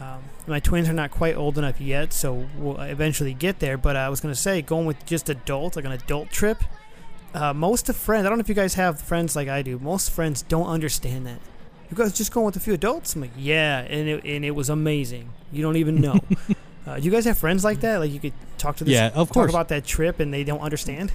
Um, 0.00 0.24
my 0.48 0.58
twins 0.58 0.88
are 0.88 0.92
not 0.92 1.12
quite 1.12 1.36
old 1.36 1.56
enough 1.56 1.80
yet, 1.80 2.12
so 2.12 2.48
we'll 2.58 2.80
eventually 2.80 3.32
get 3.32 3.60
there. 3.60 3.78
But 3.78 3.94
I 3.94 4.08
was 4.08 4.20
gonna 4.20 4.34
say 4.34 4.60
going 4.60 4.86
with 4.86 5.06
just 5.06 5.28
adults 5.30 5.76
like 5.76 5.84
an 5.84 5.92
adult 5.92 6.30
trip. 6.30 6.64
Uh, 7.32 7.54
most 7.54 7.88
of 7.88 7.96
friends, 7.96 8.26
I 8.26 8.28
don't 8.28 8.38
know 8.38 8.42
if 8.42 8.48
you 8.48 8.56
guys 8.56 8.74
have 8.74 9.00
friends 9.00 9.36
like 9.36 9.46
I 9.48 9.62
do. 9.62 9.78
Most 9.78 10.10
friends 10.10 10.42
don't 10.42 10.66
understand 10.66 11.26
that. 11.26 11.38
You 11.90 11.96
guys 11.96 12.12
just 12.12 12.32
going 12.32 12.46
with 12.46 12.56
a 12.56 12.60
few 12.60 12.74
adults? 12.74 13.14
I'm 13.14 13.20
like, 13.22 13.30
yeah, 13.36 13.80
and 13.80 14.08
it, 14.08 14.24
and 14.24 14.44
it 14.44 14.52
was 14.52 14.68
amazing. 14.70 15.30
You 15.52 15.62
don't 15.62 15.76
even 15.76 15.96
know. 16.00 16.18
Uh, 16.86 16.96
you 16.96 17.10
guys 17.10 17.24
have 17.24 17.38
friends 17.38 17.64
like 17.64 17.80
that? 17.80 17.96
Like 17.96 18.12
you 18.12 18.20
could 18.20 18.34
talk 18.58 18.76
to 18.76 18.84
this, 18.84 18.92
Yeah, 18.92 19.06
of 19.14 19.28
talk 19.28 19.30
course. 19.32 19.50
about 19.50 19.68
that 19.68 19.86
trip, 19.86 20.20
and 20.20 20.34
they 20.34 20.44
don't 20.44 20.60
understand. 20.60 21.14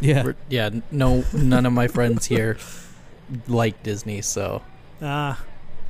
Yeah. 0.00 0.24
We're- 0.24 0.34
yeah. 0.48 0.70
No, 0.90 1.24
none 1.32 1.66
of 1.66 1.72
my 1.72 1.86
friends 1.86 2.26
here 2.26 2.58
like 3.46 3.80
Disney, 3.84 4.20
so 4.22 4.62
Ah, 5.00 5.40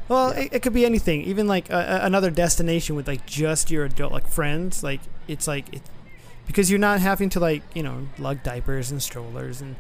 well, 0.09 0.33
it, 0.33 0.51
it 0.53 0.61
could 0.63 0.75
be 0.75 0.85
anything. 0.85 1.23
Even 1.23 1.47
like 1.49 1.71
a, 1.71 2.01
a- 2.03 2.05
another 2.07 2.31
destination 2.31 2.95
with 2.95 3.09
like 3.09 3.25
just 3.25 3.71
your 3.71 3.87
adult 3.87 4.13
like 4.13 4.27
friends. 4.29 4.83
Like 4.83 5.01
it's 5.27 5.49
like 5.49 5.73
it 5.73 5.81
because 6.47 6.71
you're 6.71 6.79
not 6.79 7.01
having 7.01 7.31
to 7.31 7.41
like 7.41 7.63
you 7.75 7.83
know 7.83 8.09
lug 8.19 8.43
diapers 8.43 8.91
and 8.91 9.03
strollers 9.03 9.63
and 9.63 9.75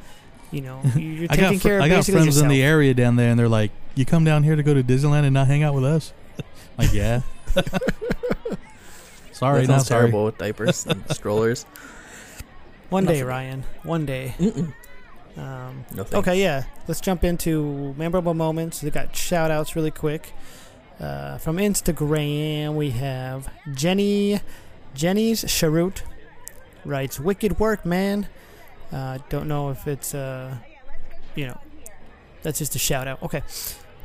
You 0.53 0.61
know, 0.61 0.81
you're 0.97 1.25
I 1.25 1.35
taking 1.35 1.53
got 1.55 1.55
fr- 1.57 1.69
care 1.69 1.79
of 1.79 1.83
I 1.83 1.89
got 1.89 1.97
basically 1.97 2.21
friends 2.21 2.41
in 2.41 2.49
the 2.49 2.63
area 2.63 2.95
down 2.95 3.17
there, 3.17 3.31
and 3.31 3.39
they're 3.39 3.49
like, 3.49 3.73
"You 3.97 4.05
come 4.05 4.23
down 4.25 4.45
here 4.45 4.55
to 4.55 4.63
go 4.63 4.75
to 4.75 4.83
Disneyland 4.85 5.25
and 5.25 5.35
not 5.35 5.49
hang 5.49 5.63
out 5.65 5.75
with 5.75 5.85
us?" 5.85 6.13
like, 6.79 6.93
yeah. 6.93 7.23
sorry, 9.33 9.63
that 9.63 9.69
not 9.69 9.87
sorry. 9.87 10.03
terrible 10.03 10.27
with 10.27 10.39
diapers 10.39 10.87
and 10.87 11.03
strollers. 11.11 11.65
One 12.91 13.07
day, 13.07 13.23
Ryan. 13.23 13.65
One 13.83 14.07
day. 14.07 14.35
Mm-mm. 14.39 14.73
Um, 15.37 15.87
No 15.95 16.05
okay, 16.13 16.41
yeah. 16.41 16.65
Let's 16.87 17.01
jump 17.01 17.25
into 17.25 17.95
memorable 17.97 18.35
moments. 18.35 18.83
We 18.83 18.91
got 18.91 19.17
shout 19.17 19.51
outs 19.51 19.75
really 19.75 19.91
quick. 19.91 20.33
Uh, 21.01 21.39
from 21.39 21.57
Instagram, 21.57 22.75
we 22.75 22.91
have 22.91 23.49
Jenny, 23.75 24.41
Jenny's 24.95 25.43
Charut 25.45 26.03
writes, 26.85 27.19
Wicked 27.19 27.59
work, 27.59 27.87
man. 27.87 28.29
Uh, 28.93 29.19
don't 29.31 29.49
know 29.49 29.71
if 29.71 29.87
it's, 29.89 30.15
uh, 30.15 30.55
you 31.35 31.47
know, 31.47 31.59
that's 32.43 32.59
just 32.59 32.75
a 32.75 32.79
shout 32.79 33.09
out. 33.09 33.23
Okay. 33.23 33.43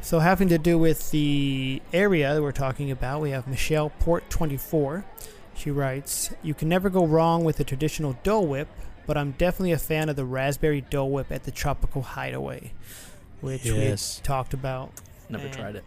So, 0.02 0.20
having 0.20 0.48
to 0.50 0.58
do 0.58 0.78
with 0.78 1.12
the 1.12 1.82
area 1.92 2.34
that 2.34 2.42
we're 2.42 2.52
talking 2.54 2.92
about, 2.92 3.20
we 3.22 3.32
have 3.32 3.48
Michelle 3.48 3.90
Port 4.00 4.30
24. 4.30 5.04
She 5.56 5.72
writes, 5.72 6.30
You 6.44 6.54
can 6.54 6.70
never 6.70 6.90
go 6.90 7.06
wrong 7.06 7.44
with 7.44 7.60
a 7.60 7.64
traditional 7.64 8.16
Dole 8.24 8.46
Whip, 8.48 8.70
but 9.06 9.18
I'm 9.18 9.32
definitely 9.32 9.72
a 9.74 9.78
fan 9.80 10.08
of 10.08 10.16
the 10.16 10.24
raspberry 10.24 10.82
Dole 10.82 11.10
Whip 11.10 11.32
at 11.32 11.44
the 11.44 11.52
Tropical 11.52 12.04
Hideaway, 12.04 12.72
which 13.42 13.66
Yes. 13.66 14.20
we 14.22 14.26
talked 14.26 14.54
about. 14.54 14.92
Never 15.30 15.50
tried 15.50 15.76
it. 15.76 15.84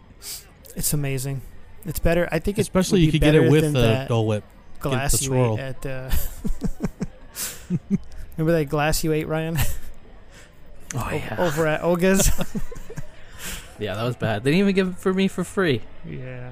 It's 0.75 0.93
amazing. 0.93 1.41
It's 1.85 1.99
better. 1.99 2.29
I 2.31 2.37
think 2.39 2.59
it 2.59 2.61
Especially 2.61 2.99
would 2.99 3.05
you 3.07 3.11
be 3.13 3.19
could 3.19 3.25
get 3.25 3.35
it 3.35 3.49
with 3.49 3.63
the 3.73 3.79
that 3.81 4.07
Dole 4.09 4.27
Whip. 4.27 4.43
glass 4.79 5.19
you 5.21 5.27
swirl. 5.29 5.57
at. 5.57 5.83
Uh, 5.85 6.11
remember 8.41 8.59
that 8.59 8.65
glass 8.65 9.03
you 9.03 9.13
ate, 9.13 9.27
Ryan? 9.27 9.57
Oh 10.93 11.09
yeah. 11.09 11.37
Over 11.39 11.67
at 11.67 11.83
Oga's. 11.83 12.29
Yeah, 13.79 13.95
that 13.95 14.03
was 14.03 14.15
bad. 14.17 14.43
They 14.43 14.51
didn't 14.51 14.59
even 14.59 14.75
give 14.75 14.87
it 14.89 14.97
for 14.97 15.11
me 15.13 15.27
for 15.27 15.43
free. 15.43 15.81
yeah. 16.05 16.51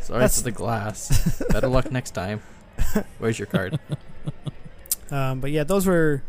Sorry 0.00 0.18
That's- 0.18 0.38
for 0.38 0.44
the 0.44 0.50
glass. 0.50 1.40
Better 1.50 1.68
luck 1.68 1.90
next 1.90 2.10
time. 2.10 2.42
Where's 3.18 3.38
your 3.38 3.46
card? 3.46 3.78
Um, 5.10 5.40
but 5.40 5.50
yeah, 5.52 5.62
those 5.64 5.86
were 5.86 6.22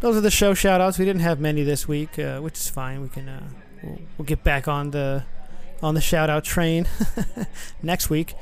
those 0.00 0.16
are 0.16 0.20
the 0.20 0.30
show 0.30 0.54
shout 0.54 0.80
outs. 0.80 0.98
We 0.98 1.04
didn't 1.04 1.20
have 1.20 1.38
many 1.40 1.62
this 1.62 1.86
week, 1.86 2.18
uh, 2.18 2.40
which 2.40 2.54
is 2.54 2.68
fine. 2.70 3.02
We 3.02 3.08
can 3.08 3.28
uh, 3.28 3.48
we'll, 3.82 3.98
we'll 4.18 4.26
get 4.26 4.42
back 4.42 4.66
on 4.66 4.90
the 4.92 5.24
on 5.82 5.94
the 5.94 6.00
shout 6.00 6.30
out 6.30 6.42
train 6.42 6.88
next 7.82 8.08
week. 8.08 8.34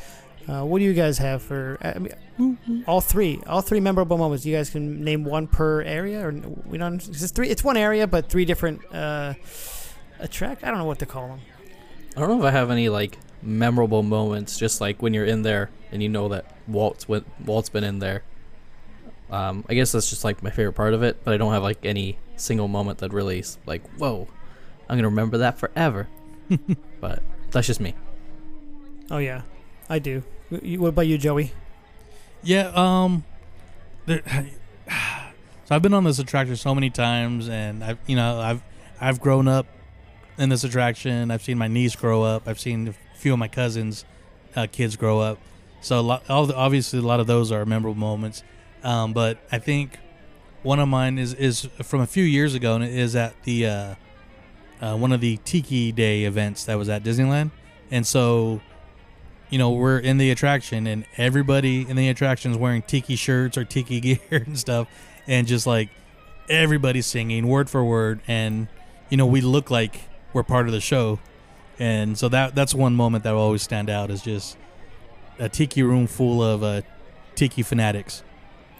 Uh, 0.49 0.65
what 0.65 0.79
do 0.79 0.85
you 0.85 0.95
guys 0.95 1.19
have 1.19 1.43
for 1.43 1.79
I 1.81 1.99
mean, 1.99 2.85
all 2.87 3.01
three? 3.01 3.41
All 3.47 3.61
three 3.61 3.81
memorable 3.81 4.19
moments. 4.19 4.45
You 4.45 4.55
guys 4.57 4.71
can 4.71 5.05
name 5.05 5.25
one 5.25 5.47
per 5.47 5.83
area, 5.83 6.27
or 6.27 6.33
we 6.67 6.79
don't. 6.79 7.07
It's 7.07 7.31
three. 7.31 7.49
It's 7.49 7.63
one 7.63 7.77
area, 7.77 8.07
but 8.07 8.29
three 8.29 8.45
different 8.45 8.83
uh, 8.95 9.35
attract. 10.19 10.65
I 10.65 10.69
don't 10.69 10.79
know 10.79 10.87
what 10.87 10.99
to 11.01 11.07
call 11.07 11.29
them. 11.29 11.41
I 12.17 12.21
don't 12.21 12.31
know 12.31 12.39
if 12.39 12.45
I 12.45 12.51
have 12.51 12.71
any 12.71 12.89
like 12.89 13.19
memorable 13.43 14.03
moments. 14.03 14.59
Just 14.59 14.81
like 14.81 15.03
when 15.03 15.15
you're 15.15 15.27
in 15.27 15.43
there 15.43 15.71
and 15.93 16.03
you 16.03 16.09
know 16.09 16.29
that 16.29 16.47
Walt's 16.67 17.09
went, 17.09 17.27
Walt's 17.45 17.69
been 17.69 17.85
in 17.85 17.99
there. 17.99 18.23
Um, 19.31 19.65
I 19.69 19.75
guess 19.75 19.93
that's 19.93 20.11
just 20.11 20.25
like 20.25 20.43
my 20.43 20.51
favorite 20.51 20.73
part 20.73 20.95
of 20.95 21.03
it. 21.03 21.23
But 21.23 21.35
I 21.35 21.37
don't 21.37 21.53
have 21.53 21.63
like 21.63 21.85
any 21.85 22.19
single 22.37 22.67
moment 22.69 22.99
that 22.99 23.13
really 23.13 23.41
is 23.41 23.59
like, 23.67 23.87
whoa, 23.99 24.27
I'm 24.89 24.97
gonna 24.97 25.09
remember 25.09 25.39
that 25.39 25.59
forever. 25.59 26.09
but 27.01 27.23
that's 27.51 27.67
just 27.67 27.81
me. 27.81 27.95
Oh 29.11 29.19
yeah, 29.19 29.43
I 29.91 29.99
do. 29.99 30.23
What 30.51 30.89
about 30.89 31.07
you, 31.09 31.19
Joey? 31.19 31.53
Yeah, 32.43 32.71
um 32.75 33.25
so 34.09 34.17
I've 35.71 35.83
been 35.83 35.93
on 35.93 36.05
this 36.05 36.19
attraction 36.19 36.57
so 36.57 36.75
many 36.75 36.89
times 36.89 37.49
and 37.49 37.85
I've 37.85 37.99
you 38.07 38.17
know, 38.17 38.41
I've 38.41 38.63
I've 39.01 39.21
grown 39.21 39.49
up 39.49 39.67
in 40.39 40.49
this 40.49 40.65
attraction. 40.65 41.31
I've 41.31 41.43
seen 41.43 41.59
my 41.59 41.69
niece 41.69 41.97
grow 41.97 42.23
up. 42.23 42.49
I've 42.49 42.61
seen 42.61 42.89
a 42.89 42.95
few 43.17 43.33
of 43.33 43.39
my 43.39 43.49
cousins 43.49 44.05
uh, 44.57 44.67
kids 44.71 44.97
grow 44.97 45.21
up. 45.21 45.39
So 45.81 45.99
a 45.99 46.03
lot, 46.03 46.25
obviously 46.29 46.99
a 46.99 47.03
lot 47.03 47.21
of 47.21 47.27
those 47.27 47.51
are 47.51 47.65
memorable 47.67 47.99
moments. 47.99 48.43
Um, 48.83 49.13
but 49.13 49.39
I 49.51 49.59
think 49.59 49.99
one 50.63 50.79
of 50.79 50.89
mine 50.89 51.19
is 51.19 51.35
is 51.35 51.69
from 51.83 52.01
a 52.01 52.07
few 52.07 52.25
years 52.25 52.55
ago 52.55 52.75
and 52.75 52.85
it 52.85 52.95
is 52.95 53.17
at 53.17 53.35
the 53.43 53.67
uh, 53.67 53.95
uh, 54.81 54.97
one 54.97 55.13
of 55.13 55.21
the 55.21 55.39
Tiki 55.39 55.93
Day 55.93 56.25
events 56.25 56.65
that 56.65 56.79
was 56.79 56.89
at 56.89 57.03
Disneyland. 57.03 57.51
And 57.91 58.07
so 58.07 58.61
you 59.51 59.59
know, 59.59 59.71
we're 59.71 59.99
in 59.99 60.19
the 60.19 60.31
attraction 60.31 60.87
and 60.87 61.05
everybody 61.17 61.89
in 61.89 61.97
the 61.97 62.09
attraction 62.09 62.53
is 62.53 62.57
wearing 62.57 62.83
tiki 62.83 63.17
shirts 63.17 63.59
or 63.59 63.65
tiki 63.65 64.01
gear 64.01 64.19
and 64.31 64.59
stuff. 64.59 64.89
And 65.27 65.47
just 65.47 65.67
like 65.67 65.91
everybody's 66.49 67.07
singing 67.07 67.47
word 67.49 67.69
for 67.69 67.85
word. 67.85 68.21
And, 68.27 68.69
you 69.09 69.17
know, 69.17 69.27
we 69.27 69.41
look 69.41 69.71
like 69.71 70.03
we're 70.33 70.45
part 70.45 70.67
of 70.67 70.73
the 70.73 70.81
show. 70.81 71.19
And 71.79 72.17
so 72.17 72.29
that 72.29 72.55
that's 72.55 72.75
one 72.75 72.95
moment 72.95 73.25
that 73.25 73.33
will 73.33 73.41
always 73.41 73.63
stand 73.63 73.91
out 73.91 74.11
is 74.11 74.23
just 74.23 74.57
a 75.39 75.49
tiki 75.49 75.83
room 75.83 76.07
full 76.07 76.43
of 76.43 76.63
uh, 76.63 76.83
tiki 77.35 77.63
fanatics. 77.63 78.23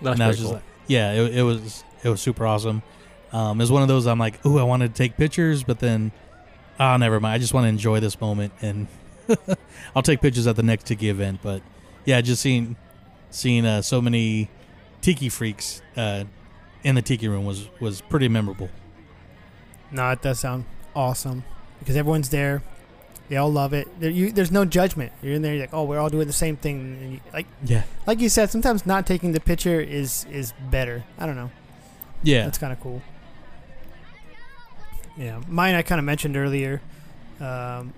That's 0.03 0.15
and 0.15 0.23
I 0.23 0.29
was 0.29 0.37
just 0.37 0.47
cool. 0.47 0.55
like, 0.55 0.65
yeah, 0.87 1.13
it, 1.13 1.39
it 1.39 1.43
was 1.43 1.83
it 2.05 2.09
was 2.09 2.21
super 2.21 2.47
awesome. 2.47 2.83
Um, 3.33 3.61
it 3.61 3.63
was 3.63 3.73
one 3.73 3.83
of 3.83 3.89
those 3.89 4.07
I'm 4.07 4.19
like, 4.19 4.45
ooh, 4.45 4.59
I 4.59 4.65
wanted 4.65 4.95
to 4.95 4.99
take 4.99 5.17
pictures, 5.17 5.63
but 5.63 5.79
then, 5.79 6.13
ah, 6.79 6.97
never 6.97 7.21
mind. 7.21 7.35
I 7.35 7.39
just 7.39 7.55
want 7.55 7.65
to 7.65 7.69
enjoy 7.69 8.01
this 8.01 8.21
moment, 8.21 8.53
and 8.61 8.87
I'll 9.97 10.03
take 10.03 10.21
pictures 10.21 10.47
at 10.47 10.57
the 10.57 10.63
next 10.63 10.87
tiki 10.87 11.09
event. 11.09 11.41
But 11.43 11.63
yeah, 12.05 12.21
just 12.21 12.43
seeing 12.43 12.77
seeing 13.31 13.65
uh, 13.65 13.83
so 13.83 14.01
many 14.01 14.49
tiki 15.01 15.29
freaks 15.29 15.83
uh, 15.97 16.25
in 16.85 16.95
the 16.95 17.03
tiki 17.03 17.29
room 17.29 17.45
was 17.45 17.69
was 17.81 18.01
pretty 18.01 18.29
memorable. 18.29 18.69
No, 19.91 20.09
it 20.11 20.23
does 20.23 20.41
sound 20.41 20.65
awesome 20.95 21.45
because 21.79 21.97
everyone's 21.97 22.29
there. 22.31 22.63
They 23.29 23.37
all 23.37 23.51
love 23.53 23.73
it. 23.73 23.87
There, 24.01 24.11
you, 24.11 24.33
there's 24.33 24.51
no 24.51 24.65
judgment. 24.65 25.13
You're 25.23 25.35
in 25.35 25.43
there. 25.43 25.53
You're 25.55 25.63
like, 25.63 25.73
oh, 25.75 25.85
we're 25.85 26.01
all 26.01 26.11
doing 26.11 26.27
the 26.27 26.33
same 26.33 26.57
thing. 26.57 26.99
And 27.01 27.13
you, 27.13 27.21
like, 27.33 27.47
Yeah, 27.65 27.85
like 28.05 28.19
you 28.19 28.29
said, 28.29 28.51
sometimes 28.51 28.85
not 28.87 29.07
taking 29.07 29.33
the 29.33 29.41
picture 29.41 29.81
is 29.81 30.27
is 30.31 30.53
better. 30.71 31.05
I 31.19 31.27
don't 31.27 31.37
know. 31.37 31.51
yeah, 32.25 32.45
That's 32.45 32.59
kind 32.59 32.73
of 32.73 32.81
cool. 32.81 33.03
Yeah, 35.17 35.41
mine 35.49 35.75
I 35.75 35.83
kind 35.83 35.99
of 35.99 36.05
mentioned 36.05 36.37
earlier. 36.37 36.81
Um, 37.41 37.95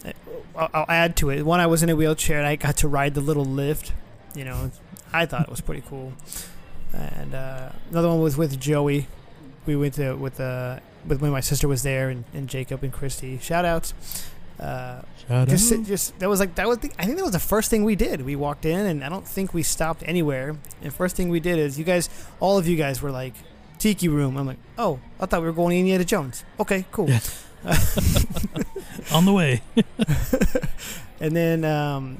I'll, 0.57 0.71
I'll 0.73 0.87
add 0.89 1.17
to 1.17 1.31
it. 1.31 1.43
One, 1.43 1.61
I 1.61 1.67
was 1.67 1.83
in 1.83 1.91
a 1.91 1.97
wheelchair 1.97 2.39
and 2.39 2.47
I 2.47 2.57
got 2.57 2.77
to 2.79 2.89
ride 2.89 3.15
the 3.15 3.21
little 3.21 3.45
lift. 3.45 3.93
You 4.35 4.45
know, 4.45 4.71
I 5.13 5.27
thought 5.27 5.43
it 5.43 5.51
was 5.51 5.61
pretty 5.61 5.83
cool. 5.89 6.13
And 6.93 7.35
uh, 7.35 7.71
another 7.91 8.09
one 8.09 8.21
was 8.21 8.37
with 8.37 8.61
Joey. 8.61 9.09
We 9.67 9.77
went 9.77 9.95
to 9.95 10.15
with 10.15 10.41
uh, 10.41 10.81
with 11.07 11.21
when 11.21 11.31
my 11.31 11.41
sister 11.41 11.69
was 11.69 11.83
there 11.83 12.09
and, 12.11 12.25
and 12.33 12.49
Jacob 12.49 12.83
and 12.83 12.93
Christy. 12.93 13.39
Shout 13.39 13.65
outs. 13.65 13.95
Uh, 14.61 15.03
Shout 15.27 15.49
just, 15.49 15.73
out. 15.73 15.85
just 15.85 16.19
that 16.19 16.29
was 16.29 16.41
like 16.41 16.55
that 16.57 16.69
was 16.69 16.79
the, 16.79 16.91
I 16.99 17.05
think 17.05 17.17
that 17.17 17.25
was 17.25 17.33
the 17.33 17.39
first 17.39 17.71
thing 17.71 17.85
we 17.85 17.97
did. 17.97 18.23
We 18.25 18.37
walked 18.37 18.65
in 18.65 18.87
and 18.87 19.03
I 19.03 19.09
don't 19.09 19.27
think 19.27 19.55
we 19.55 19.63
stopped 19.63 20.03
anywhere. 20.07 20.57
And 20.83 20.93
first 20.93 21.17
thing 21.17 21.31
we 21.31 21.41
did 21.41 21.59
is 21.59 21.79
you 21.79 21.85
guys, 21.85 22.09
all 22.41 22.59
of 22.59 22.69
you 22.69 22.77
guys 22.77 23.03
were 23.03 23.11
like 23.11 23.35
tiki 23.79 24.09
room. 24.09 24.37
I'm 24.37 24.47
like, 24.47 24.59
oh, 24.79 25.01
I 25.19 25.27
thought 25.27 25.41
we 25.41 25.47
were 25.47 25.53
going 25.53 25.71
to 25.71 25.77
Indiana 25.79 26.05
Jones. 26.05 26.45
Okay, 26.61 26.85
cool. 26.93 27.09
on 29.13 29.25
the 29.25 29.33
way. 29.33 29.63
And 31.21 31.37
then 31.37 31.65
um, 31.65 32.19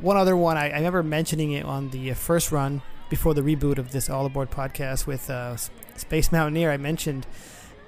one 0.00 0.16
other 0.16 0.36
one, 0.36 0.56
I, 0.56 0.70
I 0.70 0.76
remember 0.78 1.04
mentioning 1.04 1.52
it 1.52 1.64
on 1.64 1.90
the 1.90 2.10
uh, 2.10 2.14
first 2.14 2.50
run 2.50 2.82
before 3.10 3.32
the 3.32 3.42
reboot 3.42 3.78
of 3.78 3.92
this 3.92 4.10
All 4.10 4.26
Aboard 4.26 4.50
podcast 4.50 5.06
with 5.06 5.30
uh, 5.30 5.54
Space 5.96 6.32
Mountaineer. 6.32 6.72
I 6.72 6.78
mentioned, 6.78 7.28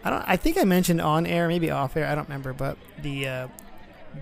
I 0.04 0.10
don't, 0.10 0.22
I 0.24 0.36
think 0.36 0.56
I 0.56 0.62
mentioned 0.62 1.00
on 1.00 1.26
air, 1.26 1.48
maybe 1.48 1.68
off 1.68 1.96
air, 1.96 2.06
I 2.06 2.14
don't 2.14 2.28
remember, 2.28 2.52
but 2.52 2.78
the 3.02 3.26
uh, 3.26 3.48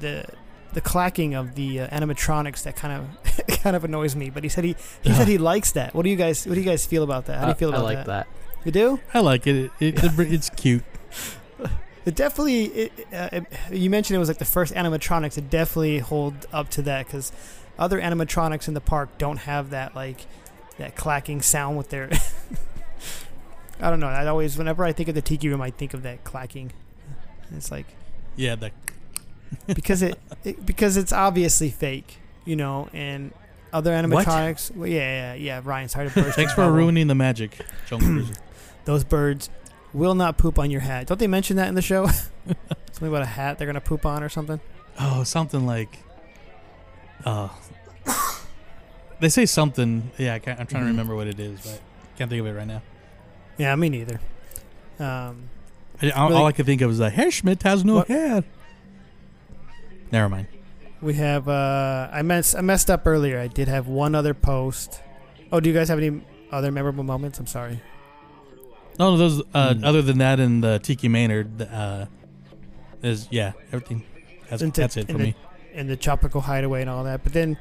the 0.01 0.25
the 0.73 0.81
clacking 0.81 1.35
of 1.35 1.57
the 1.57 1.81
uh, 1.81 1.89
animatronics 1.89 2.63
that 2.63 2.75
kind 2.75 3.07
of 3.27 3.47
kind 3.63 3.77
of 3.77 3.85
annoys 3.85 4.17
me. 4.17 4.31
But 4.31 4.45
he 4.45 4.49
said 4.49 4.65
he 4.65 4.75
he 5.03 5.13
said 5.13 5.29
he 5.29 5.37
likes 5.37 5.73
that. 5.73 5.93
What 5.95 6.05
do 6.05 6.09
you 6.09 6.17
guys 6.17 6.47
What 6.47 6.55
do 6.55 6.61
you 6.63 6.67
guys 6.67 6.87
feel 6.87 7.03
about 7.03 7.27
that? 7.27 7.37
How 7.37 7.45
do 7.45 7.49
you 7.49 7.55
I- 7.55 7.59
feel 7.59 7.69
I 7.73 7.73
about 7.75 7.85
like 7.85 8.05
that. 8.07 8.29
You 8.65 8.73
do? 8.73 8.99
I 9.13 9.21
like 9.21 9.47
it. 9.47 9.71
It, 9.79 10.03
it, 10.03 10.19
it's 10.33 10.49
cute. 10.49 10.85
It 12.05 12.15
definitely. 12.15 12.65
It, 12.65 13.07
uh, 13.13 13.29
it, 13.33 13.47
you 13.71 13.91
mentioned 13.91 14.17
it 14.17 14.19
was 14.19 14.29
like 14.29 14.39
the 14.39 14.45
first 14.45 14.75
animatronics. 14.75 15.39
It 15.39 15.51
definitely 15.51 15.99
hold 15.99 16.47
up 16.53 16.69
to 16.71 16.83
that 16.83 17.07
because 17.07 17.33
other 17.79 18.01
animatronics 18.01 18.69
in 18.69 18.75
the 18.75 18.81
park 18.81 19.17
don't 19.19 19.39
have 19.39 19.71
that 19.71 19.95
like 19.95 20.27
that 20.79 20.97
clacking 20.97 21.43
sound 21.43 21.77
with 21.77 21.91
their. 21.91 22.11
I 23.81 23.91
don't 23.91 24.01
know. 24.01 24.07
I 24.07 24.27
always, 24.27 24.57
whenever 24.57 24.85
I 24.85 24.93
think 24.93 25.09
of 25.09 25.15
the 25.17 25.23
tiki 25.23 25.49
room, 25.49 25.61
I 25.61 25.71
think 25.71 25.93
of 25.93 26.03
that 26.05 26.23
clacking. 26.23 26.73
It's 27.55 27.71
like 27.71 27.87
Yeah, 28.37 28.55
the 28.55 28.71
because 29.75 30.03
it, 30.03 30.19
it 30.45 30.65
because 30.65 30.97
it's 30.97 31.13
obviously 31.13 31.69
fake, 31.71 32.19
you 32.45 32.57
know, 32.57 32.89
and 32.93 33.33
other 33.73 33.91
animatronics. 33.91 34.75
Well, 34.75 34.89
yeah, 34.89 35.35
yeah, 35.35 35.35
yeah. 35.35 35.61
Ryan, 35.65 35.89
sorry 35.89 36.09
to 36.09 36.15
burst. 36.15 36.37
thanks 36.37 36.53
for 36.55 36.71
ruining 36.71 37.07
the 37.07 37.15
magic, 37.15 37.59
Jungle 37.87 38.27
Those 38.85 39.05
birds 39.05 39.49
will 39.93 40.15
not 40.15 40.39
poop 40.39 40.59
on 40.59 40.71
your 40.71 40.81
hat. 40.81 41.07
Don't 41.07 41.19
they 41.21 41.27
mention 41.27 41.57
that 41.57 41.69
in 41.69 41.75
the 41.75 41.83
show? 41.83 42.07
Something 42.93 43.09
about 43.09 43.23
a 43.23 43.27
hat 43.27 43.59
they're 43.59 43.67
gonna 43.67 43.81
poop 43.81 44.05
on 44.07 44.23
or 44.23 44.29
something. 44.29 44.61
Oh, 45.01 45.25
something 45.25 45.67
like. 45.67 45.99
Uh, 47.25 47.49
they 49.21 49.29
say 49.29 49.47
something. 49.47 50.11
Yeah, 50.19 50.35
I 50.35 50.39
can't, 50.41 50.59
I'm 50.61 50.67
trying 50.67 50.83
Mhm. 50.83 50.87
to 50.87 50.91
remember 50.91 51.15
what 51.17 51.27
it 51.29 51.39
is, 51.41 51.61
but 51.63 51.81
can't 52.19 52.29
think 52.29 52.41
of 52.41 52.47
it 52.47 52.53
right 52.53 52.67
now. 52.67 52.83
Yeah, 53.59 53.75
me 53.77 53.89
neither. 53.89 54.21
Um, 54.99 55.49
I, 56.03 56.11
all, 56.11 56.29
Really- 56.29 56.41
all 56.41 56.47
I 56.47 56.53
could 56.53 56.67
think 56.67 56.81
of 56.81 56.89
was 56.89 56.99
that 56.99 57.13
Herr 57.13 57.31
Schmidt 57.31 57.63
has 57.63 57.85
no 57.85 57.97
What- 57.97 58.09
hair. 58.09 58.45
Never 60.11 60.29
mind. 60.29 60.49
We 61.01 61.15
have. 61.15 61.49
Uh, 61.49 62.09
I 62.13 62.23
messed. 62.23 62.55
I 62.55 62.61
messed 62.61 62.91
up 62.91 63.07
earlier. 63.07 63.39
I 63.41 63.47
did 63.49 63.67
have 63.69 63.89
one 63.89 64.15
other 64.15 64.35
post. 64.35 65.01
Oh, 65.51 65.59
do 65.59 65.69
you 65.69 65.75
guys 65.75 65.89
have 65.89 65.99
any 65.99 66.21
other 66.53 66.71
memorable 66.71 67.03
moments? 67.05 67.39
I'm 67.41 67.47
sorry. 67.47 67.81
No, 68.99 69.17
those. 69.17 69.43
Uh, 69.55 69.75
Hmm. 69.75 69.85
Other 69.85 70.03
than 70.03 70.19
that, 70.19 70.39
and 70.41 70.63
the 70.63 70.79
Tiki 70.79 71.09
Maynard, 71.09 71.63
uh, 71.63 72.07
is 73.03 73.27
yeah, 73.31 73.53
everything. 73.73 74.03
That's, 74.51 74.63
Into- 74.63 74.81
that's 74.81 74.97
it 74.97 75.07
for 75.07 75.13
into- 75.13 75.25
me. 75.25 75.35
and 75.75 75.89
the 75.89 75.97
tropical 75.97 76.43
hideaway 76.43 76.83
and 76.83 76.91
all 76.91 77.05
that. 77.05 77.23
But 77.25 77.33
then 77.33 77.57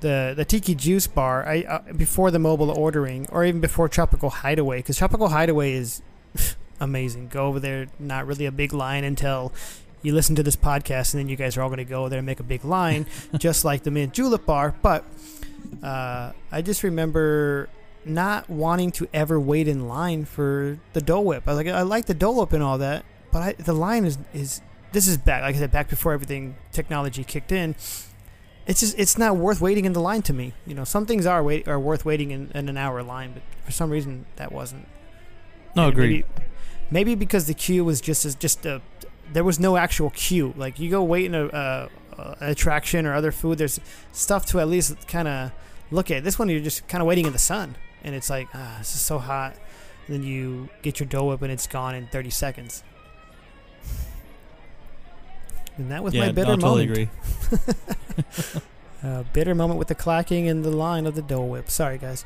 the 0.00 0.32
the 0.36 0.44
tiki 0.44 0.74
juice 0.74 1.06
bar, 1.06 1.46
I 1.46 1.62
uh, 1.62 1.92
before 1.92 2.30
the 2.30 2.38
mobile 2.38 2.70
ordering 2.70 3.26
or 3.30 3.44
even 3.44 3.60
before 3.60 3.88
tropical 3.88 4.30
hideaway, 4.30 4.78
because 4.78 4.96
tropical 4.96 5.28
hideaway 5.28 5.72
is 5.74 6.00
amazing. 6.80 7.28
Go 7.28 7.46
over 7.46 7.60
there, 7.60 7.86
not 7.98 8.26
really 8.26 8.46
a 8.46 8.52
big 8.52 8.72
line 8.72 9.04
until 9.04 9.52
you 10.00 10.12
listen 10.14 10.34
to 10.36 10.42
this 10.42 10.56
podcast, 10.56 11.12
and 11.14 11.20
then 11.20 11.28
you 11.28 11.36
guys 11.36 11.56
are 11.56 11.62
all 11.62 11.68
going 11.68 11.76
to 11.78 11.84
go 11.84 12.08
there 12.08 12.18
and 12.18 12.26
make 12.26 12.40
a 12.40 12.44
big 12.44 12.64
line, 12.64 13.06
just 13.38 13.64
like 13.64 13.82
the 13.84 13.90
mint 13.90 14.12
julep 14.14 14.46
bar. 14.46 14.74
But 14.82 15.04
uh, 15.82 16.32
I 16.50 16.62
just 16.62 16.82
remember 16.82 17.68
not 18.04 18.48
wanting 18.50 18.90
to 18.92 19.08
ever 19.12 19.38
wait 19.38 19.68
in 19.68 19.88
line 19.88 20.24
for 20.24 20.78
the 20.92 21.00
Dole 21.00 21.24
Whip. 21.24 21.44
I 21.46 21.52
like, 21.52 21.66
I 21.68 21.82
like 21.82 22.06
the 22.06 22.14
Dole 22.14 22.40
Whip 22.40 22.52
and 22.52 22.62
all 22.62 22.78
that, 22.78 23.04
but 23.30 23.42
I, 23.42 23.52
the 23.52 23.72
line 23.72 24.04
is 24.04 24.18
is 24.32 24.60
this 24.92 25.08
is 25.08 25.16
back 25.16 25.42
like 25.42 25.54
I 25.54 25.58
said 25.58 25.70
back 25.70 25.88
before 25.88 26.12
everything 26.12 26.56
technology 26.72 27.24
kicked 27.24 27.52
in. 27.52 27.74
It's 28.66 28.80
just 28.80 28.98
it's 28.98 29.18
not 29.18 29.36
worth 29.36 29.60
waiting 29.60 29.84
in 29.84 29.92
the 29.92 30.00
line 30.00 30.22
to 30.22 30.32
me. 30.32 30.54
You 30.66 30.74
know, 30.74 30.84
some 30.84 31.06
things 31.06 31.26
are 31.26 31.42
wait 31.42 31.66
are 31.66 31.80
worth 31.80 32.04
waiting 32.04 32.30
in, 32.30 32.50
in 32.54 32.68
an 32.68 32.76
hour 32.76 33.02
line, 33.02 33.32
but 33.32 33.42
for 33.64 33.72
some 33.72 33.90
reason 33.90 34.26
that 34.36 34.52
wasn't. 34.52 34.86
No, 35.74 35.84
And 35.84 35.92
agreed. 35.92 36.26
Maybe, 36.36 36.48
maybe 36.90 37.14
because 37.14 37.46
the 37.46 37.54
queue 37.54 37.84
was 37.84 38.00
just 38.00 38.24
as 38.24 38.34
just 38.34 38.64
a 38.66 38.82
there 39.32 39.44
was 39.44 39.58
no 39.58 39.76
actual 39.76 40.10
queue. 40.10 40.54
Like 40.56 40.78
you 40.78 40.90
go 40.90 41.02
wait 41.02 41.26
in 41.26 41.34
a, 41.34 41.46
a, 41.46 41.88
a 42.18 42.36
an 42.40 42.50
attraction 42.50 43.06
or 43.06 43.14
other 43.14 43.32
food. 43.32 43.58
There's 43.58 43.80
stuff 44.12 44.46
to 44.46 44.60
at 44.60 44.68
least 44.68 45.08
kind 45.08 45.26
of 45.28 45.52
look 45.90 46.10
at. 46.10 46.22
This 46.24 46.38
one 46.38 46.48
you're 46.48 46.60
just 46.60 46.86
kind 46.88 47.00
of 47.02 47.08
waiting 47.08 47.26
in 47.26 47.32
the 47.32 47.38
sun, 47.38 47.76
and 48.02 48.14
it's 48.14 48.30
like 48.30 48.48
ah, 48.54 48.76
this 48.78 48.94
is 48.94 49.00
so 49.00 49.18
hot. 49.18 49.54
And 50.06 50.16
then 50.16 50.22
you 50.22 50.68
get 50.82 50.98
your 51.00 51.06
Dole 51.06 51.28
Whip 51.28 51.42
and 51.42 51.52
it's 51.52 51.66
gone 51.66 51.94
in 51.94 52.06
30 52.08 52.30
seconds. 52.30 52.82
And 55.78 55.90
that 55.90 56.04
was 56.04 56.12
yeah, 56.12 56.20
my 56.20 56.26
no, 56.26 56.30
I 56.30 56.34
bitter 56.34 56.56
totally 56.56 56.86
moment. 56.86 57.08
agree. 57.54 58.62
Uh, 59.02 59.24
bitter 59.32 59.54
moment 59.54 59.78
with 59.78 59.88
the 59.88 59.94
clacking 59.94 60.48
and 60.48 60.64
the 60.64 60.70
line 60.70 61.06
of 61.06 61.16
the 61.16 61.22
Dole 61.22 61.48
Whip. 61.48 61.68
Sorry, 61.68 61.98
guys. 61.98 62.24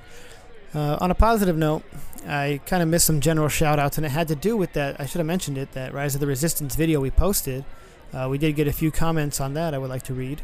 Uh, 0.74 0.98
on 1.00 1.10
a 1.10 1.14
positive 1.14 1.56
note, 1.56 1.82
I 2.26 2.60
kind 2.66 2.82
of 2.82 2.88
missed 2.88 3.06
some 3.06 3.20
general 3.22 3.48
shout 3.48 3.78
outs, 3.78 3.96
and 3.96 4.04
it 4.04 4.10
had 4.10 4.28
to 4.28 4.34
do 4.34 4.56
with 4.56 4.74
that. 4.74 5.00
I 5.00 5.06
should 5.06 5.18
have 5.18 5.26
mentioned 5.26 5.56
it 5.56 5.72
that 5.72 5.94
Rise 5.94 6.14
of 6.14 6.20
the 6.20 6.26
Resistance 6.26 6.74
video 6.74 7.00
we 7.00 7.10
posted. 7.10 7.64
Uh, 8.12 8.28
we 8.30 8.36
did 8.36 8.56
get 8.56 8.68
a 8.68 8.72
few 8.72 8.90
comments 8.90 9.40
on 9.40 9.54
that 9.54 9.72
I 9.72 9.78
would 9.78 9.88
like 9.88 10.02
to 10.02 10.14
read. 10.14 10.42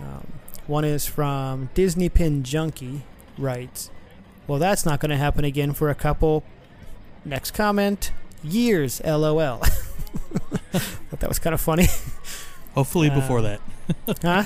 Um, 0.00 0.32
one 0.66 0.84
is 0.84 1.06
from 1.06 1.70
Disney 1.74 2.08
Pin 2.08 2.42
Junkie, 2.42 3.02
writes, 3.38 3.90
Well, 4.46 4.58
that's 4.58 4.86
not 4.86 5.00
going 5.00 5.10
to 5.10 5.16
happen 5.16 5.44
again 5.44 5.72
for 5.72 5.90
a 5.90 5.94
couple. 5.94 6.44
Next 7.24 7.52
comment, 7.52 8.12
years, 8.44 9.00
lol. 9.04 9.58
Thought 10.72 11.20
that 11.20 11.28
was 11.28 11.38
kind 11.38 11.54
of 11.54 11.60
funny. 11.60 11.86
Hopefully 12.74 13.10
Uh, 13.10 13.14
before 13.16 13.42
that. 13.42 13.60
huh? 14.22 14.44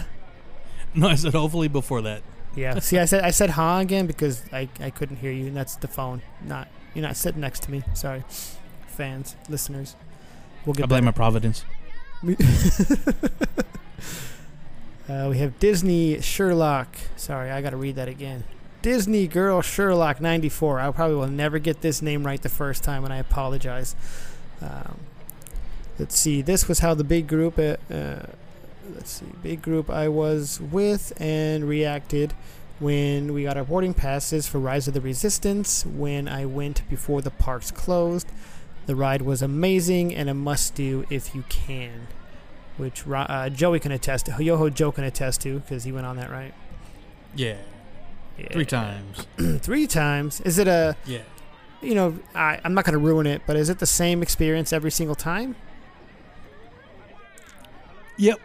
No, 0.95 1.09
I 1.09 1.15
said 1.17 1.35
hopefully 1.35 1.69
before 1.69 2.01
that. 2.03 2.23
Yeah. 2.57 2.79
See, 2.79 2.99
I 2.99 3.05
said 3.05 3.23
I 3.23 3.31
said 3.31 3.51
"huh" 3.51 3.79
again 3.81 4.07
because 4.07 4.43
I, 4.53 4.69
I 4.81 4.91
couldn't 4.91 5.17
hear 5.17 5.31
you, 5.31 5.47
and 5.47 5.57
that's 5.57 5.77
the 5.77 5.87
phone. 5.89 6.23
Not 6.45 6.67
you're 6.95 7.03
not 7.03 7.17
sitting 7.17 7.41
next 7.41 7.63
to 7.65 7.71
me. 7.71 7.83
Sorry, 7.95 8.25
fans, 8.89 9.37
listeners. 9.49 9.95
We'll 10.67 10.75
get. 10.75 10.85
I 10.85 10.87
blame 10.87 11.05
my. 11.05 11.13
Providence. 11.13 11.65
Uh, 15.09 15.27
we 15.29 15.39
have 15.39 15.59
Disney 15.59 16.21
Sherlock. 16.21 16.97
Sorry, 17.17 17.51
I 17.51 17.61
got 17.63 17.71
to 17.71 17.77
read 17.77 17.97
that 17.97 18.07
again. 18.07 18.45
Disney 18.83 19.27
Girl 19.27 19.63
Sherlock 19.63 20.21
94. 20.21 20.81
I 20.81 20.91
probably 20.91 21.17
will 21.17 21.29
never 21.29 21.59
get 21.59 21.81
this 21.81 22.01
name 22.01 22.25
right 22.25 22.41
the 22.41 22.49
first 22.49 22.83
time, 22.83 23.05
and 23.05 23.13
I 23.13 23.19
apologize. 23.19 23.95
Um, 24.61 25.01
let's 25.99 26.19
see. 26.19 26.43
This 26.43 26.69
was 26.69 26.81
how 26.81 26.95
the 26.95 27.05
big 27.05 27.27
group. 27.27 27.59
Uh, 27.59 27.77
uh, 27.93 28.27
let's 28.95 29.11
see. 29.11 29.27
Big 29.43 29.63
group 29.63 29.91
I 29.91 30.09
was 30.09 30.61
with 30.61 31.13
and 31.21 31.69
reacted 31.69 32.33
when 32.79 33.35
we 33.35 33.43
got 33.43 33.57
our 33.57 33.65
boarding 33.65 33.95
passes 33.95 34.47
for 34.47 34.59
Rise 34.59 34.89
of 34.89 34.95
the 34.95 35.01
Resistance. 35.01 35.85
When 35.85 36.29
I 36.29 36.47
went 36.47 36.89
before 36.89 37.23
the 37.23 37.31
parks 37.31 37.71
closed. 37.71 38.29
The 38.87 38.97
ride 38.97 39.23
was 39.23 39.43
amazing 39.43 40.15
and 40.15 40.29
a 40.29 40.35
must 40.35 40.75
do 40.75 41.05
if 41.11 41.35
you 41.35 41.45
can 41.49 42.09
which 42.81 43.05
uh, 43.07 43.51
Joey 43.51 43.79
can 43.79 43.93
attest 43.93 44.27
to. 44.27 44.43
Yoho 44.43 44.71
Joe 44.71 44.91
can 44.91 45.05
attest 45.05 45.43
to 45.43 45.61
because 45.61 45.85
he 45.85 45.93
went 45.93 46.07
on 46.07 46.17
that 46.17 46.31
right. 46.31 46.55
Yeah, 47.37 47.59
Yeah. 48.41 48.53
three 48.53 48.65
times. 48.65 49.27
Three 49.61 49.87
times. 49.87 50.41
Is 50.43 50.59
it 50.59 50.69
a? 50.69 50.97
Yeah. 51.05 51.23
You 51.83 51.95
know, 51.95 52.19
I, 52.35 52.61
I'm 52.63 52.75
not 52.75 52.85
going 52.85 52.93
to 52.93 52.99
ruin 52.99 53.27
it, 53.27 53.43
but 53.47 53.57
is 53.57 53.71
it 53.71 53.79
the 53.79 53.87
same 53.87 54.23
experience 54.23 54.73
every 54.73 54.91
single 54.91 55.15
time? 55.15 55.57
Yep. 58.17 58.41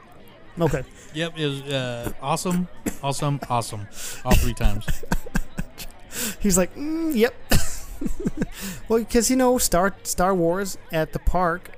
Okay. 0.61 0.83
Yep. 1.15 1.37
It 1.37 1.47
was 1.47 1.61
uh, 1.61 2.11
awesome, 2.21 2.67
awesome, 3.01 3.39
awesome. 3.49 3.87
All 4.25 4.35
three 4.35 4.53
times. 4.53 4.85
He's 6.41 6.57
like, 6.57 6.75
mm, 6.75 7.15
yep. 7.15 7.33
well, 8.89 8.99
because 8.99 9.29
you 9.29 9.37
know, 9.37 9.57
Star 9.57 9.95
Star 10.03 10.35
Wars 10.35 10.77
at 10.91 11.13
the 11.13 11.19
park 11.19 11.71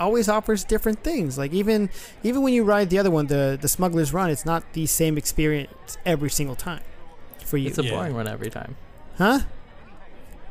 always 0.00 0.28
offers 0.28 0.64
different 0.64 1.04
things. 1.04 1.38
Like 1.38 1.52
even 1.52 1.88
even 2.24 2.42
when 2.42 2.52
you 2.52 2.64
ride 2.64 2.90
the 2.90 2.98
other 2.98 3.12
one, 3.12 3.28
the 3.28 3.56
the 3.60 3.68
Smuggler's 3.68 4.12
Run, 4.12 4.28
it's 4.28 4.44
not 4.44 4.64
the 4.72 4.86
same 4.86 5.16
experience 5.16 5.96
every 6.04 6.30
single 6.30 6.56
time 6.56 6.82
for 7.44 7.56
you, 7.56 7.68
It's 7.68 7.78
a 7.78 7.84
Yeah. 7.84 7.90
boring 7.92 8.14
one 8.14 8.28
every 8.28 8.50
time. 8.50 8.76
huh? 9.18 9.40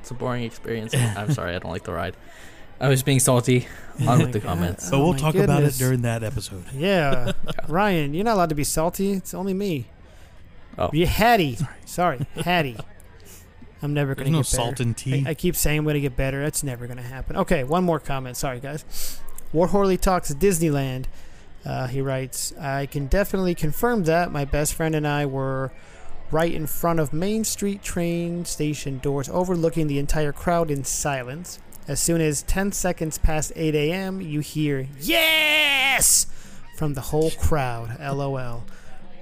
It's 0.02 0.12
a 0.12 0.14
boring 0.14 0.44
experience. 0.44 0.94
I'm 0.96 1.32
sorry, 1.34 1.56
I 1.56 1.60
don't 1.60 1.72
like 1.72 1.84
the 1.84 1.94
ride. 1.94 2.16
I 2.80 2.90
was 2.90 3.04
being 3.04 3.20
salty 3.20 3.68
on 4.08 4.20
with 4.20 4.34
the 4.34 4.40
God. 4.40 4.48
comments. 4.50 4.90
But 4.90 4.98
Oh 4.98 5.04
we'll 5.04 5.14
my 5.14 5.20
talk 5.20 5.36
about 5.36 5.44
it 5.44 5.48
goodness. 5.58 5.78
during 5.78 6.02
that 6.02 6.24
episode. 6.24 6.66
Yeah, 6.76 7.32
Ryan, 7.70 8.14
you're 8.14 8.26
not 8.26 8.34
allowed 8.36 8.50
to 8.50 8.56
be 8.56 8.64
salty. 8.66 9.12
It's 9.14 9.34
only 9.34 9.54
me. 9.54 9.88
Oh. 10.78 10.90
you 10.92 11.06
Hattie. 11.08 11.58
Sorry, 11.86 12.26
Hattie. 12.36 12.78
I'm 13.82 13.94
never 13.94 14.16
There's 14.16 14.26
gonna 14.26 14.38
no 14.38 14.44
get 14.44 14.52
better. 14.52 14.64
salt 14.64 14.80
in 14.80 14.94
tea. 14.94 15.24
I, 15.26 15.32
I 15.32 15.34
keep 15.34 15.56
saying 15.56 15.80
I'm 15.80 15.86
gonna 15.86 16.00
get 16.00 16.16
better. 16.16 16.42
That's 16.42 16.64
never 16.64 16.88
gonna 16.88 17.02
happen. 17.02 17.36
Okay, 17.38 17.64
one 17.64 17.84
more 17.84 18.00
comment. 18.00 18.36
Sorry, 18.38 18.60
guys. 18.60 19.20
Warhorley 19.54 19.98
talks 19.98 20.34
Disneyland. 20.34 21.06
Uh, 21.66 21.88
he 21.88 22.02
writes, 22.02 22.54
"I 22.60 22.88
can 22.88 23.08
definitely 23.08 23.56
confirm 23.56 24.04
that 24.06 24.32
my 24.32 24.46
best 24.46 24.74
friend 24.74 24.96
and 24.96 25.08
I 25.08 25.26
were 25.26 25.72
right 26.34 26.52
in 26.54 26.66
front 26.68 27.00
of 27.00 27.14
Main 27.14 27.44
Street 27.44 27.84
train 27.84 28.44
station 28.44 28.98
doors, 29.00 29.30
overlooking 29.30 29.88
the 29.88 30.00
entire 30.00 30.32
crowd 30.34 30.72
in 30.72 30.84
silence. 30.84 31.60
As 31.88 32.00
soon 32.00 32.22
as 32.22 32.42
10 32.44 32.72
seconds 32.72 33.18
past 33.18 33.52
8 33.56 33.76
a.m., 33.76 34.20
you 34.20 34.40
hear 34.40 34.88
yes 35.00 36.26
from 36.78 36.94
the 36.96 37.02
whole 37.02 37.30
crowd. 37.32 37.98
LOL. 38.02 38.64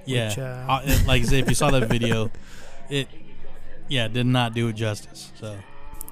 yeah. 0.06 0.28
which, 0.28 0.38
uh, 0.38 0.66
Uh, 0.68 0.80
it- 0.84 1.06
like 1.06 1.30
I 1.30 1.34
if 1.36 1.48
you 1.48 1.54
saw 1.54 1.70
that 1.70 1.88
video, 1.96 2.30
it 2.88 3.08
yeah 3.88 4.08
did 4.08 4.26
not 4.26 4.54
do 4.54 4.68
it 4.68 4.72
justice. 4.74 5.32
So 5.38 5.58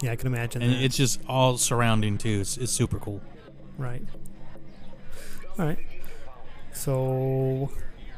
Yeah, 0.03 0.13
I 0.13 0.17
can 0.17 0.27
imagine. 0.27 0.61
and 0.63 0.73
that. 0.73 0.83
it's 0.83 0.97
just 0.97 1.21
all 1.29 1.57
surrounding 1.57 2.19
too. 2.19 2.41
It's, 2.41 2.57
it's 2.59 2.73
super 2.73 2.99
cool. 2.99 3.21
Right. 3.79 4.03
All 5.59 5.65
right. 5.67 5.79
So, 6.73 7.71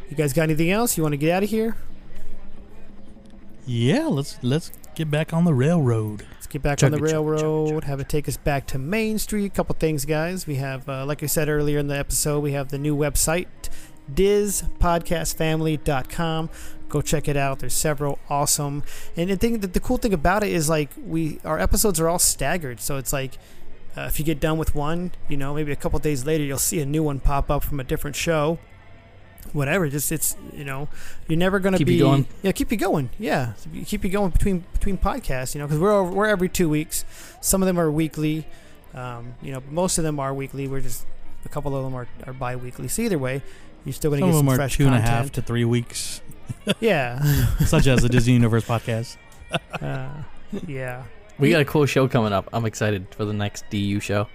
you 0.08 0.16
guys 0.16 0.32
got 0.32 0.42
anything 0.44 0.70
else? 0.70 0.96
You 0.96 1.02
want 1.02 1.12
to 1.12 1.16
get 1.16 1.30
out 1.32 1.42
of 1.42 1.48
here? 1.50 1.76
Yeah, 3.66 4.06
let's 4.08 4.38
let's 4.42 4.72
get 4.94 5.10
back 5.10 5.32
on 5.32 5.44
the 5.44 5.54
railroad. 5.54 6.26
Let's 6.32 6.46
get 6.46 6.62
back 6.62 6.78
Chugga, 6.78 6.86
on 6.86 6.92
the 6.92 6.98
chugga, 6.98 7.02
chugga, 7.02 7.36
railroad. 7.36 7.84
Have 7.84 8.00
it 8.00 8.08
take 8.08 8.28
us 8.28 8.36
back 8.36 8.66
to 8.68 8.78
Main 8.78 9.18
Street. 9.18 9.46
A 9.46 9.50
couple 9.50 9.74
things, 9.78 10.04
guys. 10.04 10.46
We 10.46 10.56
have, 10.56 10.88
uh, 10.88 11.06
like 11.06 11.22
I 11.22 11.26
said 11.26 11.48
earlier 11.48 11.78
in 11.78 11.86
the 11.86 11.96
episode, 11.96 12.40
we 12.40 12.52
have 12.52 12.70
the 12.70 12.78
new 12.78 12.96
website, 12.96 13.46
dispodcastfamily.com. 14.12 16.50
Go 16.88 17.00
check 17.00 17.28
it 17.28 17.36
out. 17.36 17.60
There's 17.60 17.74
several 17.74 18.18
awesome, 18.28 18.82
and 19.16 19.30
the 19.30 19.36
thing, 19.36 19.60
the 19.60 19.80
cool 19.80 19.96
thing 19.96 20.12
about 20.12 20.42
it 20.42 20.50
is 20.50 20.68
like 20.68 20.90
we 21.06 21.38
our 21.44 21.58
episodes 21.58 21.98
are 22.00 22.08
all 22.08 22.18
staggered, 22.18 22.80
so 22.80 22.98
it's 22.98 23.12
like 23.12 23.38
uh, 23.96 24.02
if 24.02 24.18
you 24.18 24.24
get 24.24 24.40
done 24.40 24.58
with 24.58 24.74
one, 24.74 25.12
you 25.28 25.36
know, 25.36 25.54
maybe 25.54 25.72
a 25.72 25.76
couple 25.76 25.98
days 25.98 26.26
later 26.26 26.44
you'll 26.44 26.58
see 26.58 26.80
a 26.80 26.86
new 26.86 27.02
one 27.02 27.20
pop 27.20 27.50
up 27.50 27.64
from 27.64 27.80
a 27.80 27.84
different 27.84 28.16
show. 28.16 28.58
Whatever, 29.52 29.88
just 29.88 30.10
it's 30.12 30.36
you 30.54 30.64
know, 30.64 30.88
you're 31.28 31.38
never 31.38 31.58
gonna 31.60 31.76
Keep 31.78 31.86
be 31.88 31.94
you 31.94 32.00
going. 32.04 32.26
yeah, 32.42 32.52
keep 32.52 32.70
you 32.72 32.78
going. 32.78 33.10
Yeah, 33.18 33.52
keep 33.84 34.02
you 34.04 34.10
going 34.10 34.30
between 34.30 34.64
between 34.72 34.96
podcasts. 34.96 35.54
You 35.54 35.60
know, 35.60 35.66
because 35.66 35.78
we're 35.80 35.92
over- 35.92 36.10
we're 36.10 36.26
every 36.26 36.48
two 36.48 36.68
weeks. 36.68 37.04
Some 37.40 37.62
of 37.62 37.66
them 37.66 37.78
are 37.78 37.90
weekly. 37.90 38.46
Um, 38.94 39.34
you 39.42 39.52
know, 39.52 39.62
most 39.70 39.98
of 39.98 40.04
them 40.04 40.18
are 40.20 40.32
weekly. 40.32 40.68
We're 40.68 40.80
just 40.80 41.04
a 41.44 41.48
couple 41.48 41.76
of 41.76 41.82
them 41.84 41.94
are, 41.94 42.06
are 42.26 42.32
bi-weekly. 42.32 42.88
So 42.88 43.02
either 43.02 43.18
way, 43.18 43.42
you're 43.84 43.92
still 43.92 44.10
gonna 44.10 44.20
Some 44.22 44.28
get 44.30 44.34
of 44.34 44.38
some 44.38 44.46
them 44.46 44.52
are 44.54 44.56
fresh 44.56 44.76
two 44.76 44.86
and 44.86 44.94
a 44.94 44.98
content. 44.98 45.16
half 45.18 45.32
to 45.32 45.42
three 45.42 45.64
weeks, 45.64 46.22
yeah, 46.80 47.22
such 47.66 47.86
as 47.86 48.00
the 48.02 48.08
Disney 48.08 48.32
Universe 48.34 48.64
podcast. 48.64 49.16
uh, 49.82 50.08
yeah. 50.66 51.02
We 51.38 51.50
got 51.50 51.60
a 51.60 51.64
cool 51.64 51.86
show 51.86 52.06
coming 52.08 52.32
up. 52.32 52.48
I'm 52.52 52.64
excited 52.66 53.06
for 53.10 53.24
the 53.24 53.32
next 53.32 53.64
DU 53.70 54.00
show. 54.00 54.28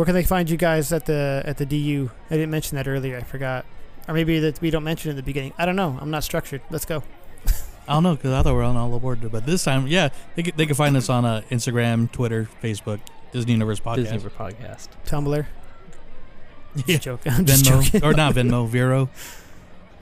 Where 0.00 0.06
can 0.06 0.14
they 0.14 0.24
find 0.24 0.48
you 0.48 0.56
guys 0.56 0.94
at 0.94 1.04
the 1.04 1.42
at 1.44 1.58
the 1.58 1.66
DU? 1.66 2.10
I 2.30 2.34
didn't 2.34 2.50
mention 2.50 2.76
that 2.76 2.88
earlier. 2.88 3.18
I 3.18 3.22
forgot. 3.22 3.66
Or 4.08 4.14
maybe 4.14 4.38
that 4.38 4.58
we 4.62 4.70
don't 4.70 4.82
mention 4.82 5.10
it 5.10 5.12
in 5.12 5.16
the 5.16 5.22
beginning. 5.22 5.52
I 5.58 5.66
don't 5.66 5.76
know. 5.76 5.98
I'm 6.00 6.10
not 6.10 6.24
structured. 6.24 6.62
Let's 6.70 6.86
go. 6.86 7.02
I 7.86 7.92
don't 7.92 8.04
know 8.04 8.16
because 8.16 8.32
I 8.32 8.42
thought 8.42 8.52
we 8.52 8.56
were 8.56 8.62
on 8.62 8.78
all 8.78 8.94
aboard, 8.94 9.30
but 9.30 9.44
this 9.44 9.62
time, 9.62 9.86
yeah, 9.88 10.08
they 10.36 10.42
can, 10.42 10.56
they 10.56 10.64
can 10.64 10.74
find 10.74 10.96
us 10.96 11.10
on 11.10 11.26
uh, 11.26 11.42
Instagram, 11.50 12.10
Twitter, 12.10 12.48
Facebook, 12.62 13.00
Disney 13.32 13.52
Universe 13.52 13.78
Podcast, 13.78 13.96
Disney 13.96 14.16
River 14.16 14.30
podcast. 14.30 14.88
Tumblr. 15.04 15.44
yeah, 16.76 16.82
Just 16.86 17.02
joking. 17.02 17.32
I'm 17.32 17.44
just 17.44 17.66
joking. 17.66 18.02
or 18.02 18.14
not 18.14 18.34
Venmo, 18.34 18.66
Vero. 18.70 19.10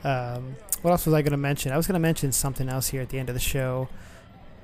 Um, 0.05 0.55
what 0.82 0.92
else 0.92 1.07
was 1.07 1.14
I 1.14 1.22
going 1.22 1.32
to 1.32 1.36
mention? 1.36 1.72
I 1.72 1.76
was 1.76 1.88
going 1.88 1.94
to 1.94 1.99
mention 1.99 2.30
something 2.30 2.68
else 2.68 2.86
here 2.86 3.03
at 3.03 3.09
the 3.09 3.18
end 3.18 3.30
of 3.30 3.34
the 3.34 3.40
show. 3.40 3.88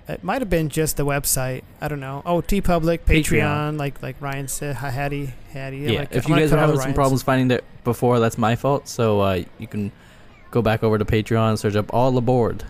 It 0.06 0.22
might 0.22 0.42
have 0.42 0.50
been 0.50 0.68
just 0.68 0.98
the 0.98 1.06
website. 1.06 1.62
I 1.80 1.88
don't 1.88 2.00
know. 2.00 2.22
Oh, 2.26 2.42
TeePublic, 2.42 3.00
Patreon, 3.00 3.24
Patreon. 3.24 3.78
like 3.78 4.02
like 4.02 4.16
Ryan 4.20 4.48
said. 4.48 4.76
Hi, 4.76 4.90
Hattie, 4.90 5.32
Hattie. 5.52 5.78
Yeah, 5.78 6.00
like, 6.00 6.12
if 6.12 6.26
I'm 6.26 6.30
you 6.30 6.34
gonna 6.34 6.40
guys 6.42 6.50
cut 6.50 6.56
are 6.56 6.60
having 6.60 6.76
some 6.76 6.84
Ryans. 6.84 6.94
problems 6.94 7.22
finding 7.22 7.50
it 7.50 7.64
before, 7.84 8.20
that's 8.20 8.36
my 8.36 8.54
fault. 8.54 8.86
So 8.86 9.20
uh, 9.20 9.42
you 9.58 9.66
can 9.66 9.92
go 10.50 10.60
back 10.60 10.82
over 10.82 10.98
to 10.98 11.04
Patreon, 11.06 11.58
search 11.58 11.74
up 11.74 11.92
All 11.94 12.16
Aboard, 12.18 12.64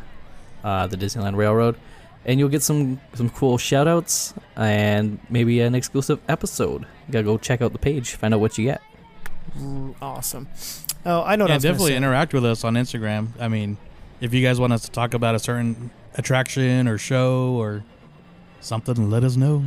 uh, 0.62 0.86
the 0.86 0.96
Disneyland 0.96 1.34
Railroad, 1.36 1.76
and 2.24 2.38
you'll 2.38 2.48
get 2.48 2.62
some 2.62 3.00
some 3.14 3.28
cool 3.30 3.58
shout 3.58 3.88
outs 3.88 4.32
and 4.54 5.18
maybe 5.28 5.60
an 5.60 5.74
exclusive 5.74 6.20
episode. 6.28 6.82
You 7.08 7.12
gotta 7.12 7.24
go 7.24 7.36
check 7.36 7.60
out 7.60 7.72
the 7.72 7.78
page, 7.80 8.12
find 8.12 8.32
out 8.32 8.38
what 8.38 8.56
you 8.58 8.66
get. 8.66 8.80
Mm, 9.58 9.96
awesome. 10.00 10.48
Oh, 11.04 11.22
I 11.24 11.34
know 11.34 11.44
what 11.44 11.50
I 11.50 11.54
was 11.54 11.64
definitely 11.64 11.96
interact 11.96 12.32
with 12.32 12.44
us 12.44 12.62
on 12.62 12.74
Instagram. 12.74 13.28
I 13.40 13.48
mean, 13.48 13.76
if 14.20 14.32
you 14.32 14.40
guys 14.42 14.60
want 14.60 14.72
us 14.72 14.82
to 14.82 14.90
talk 14.92 15.14
about 15.14 15.34
a 15.34 15.38
certain 15.40 15.90
attraction 16.14 16.88
or 16.88 16.98
show 16.98 17.52
or 17.54 17.84
something, 18.60 19.10
let 19.10 19.24
us 19.24 19.36
know. 19.36 19.64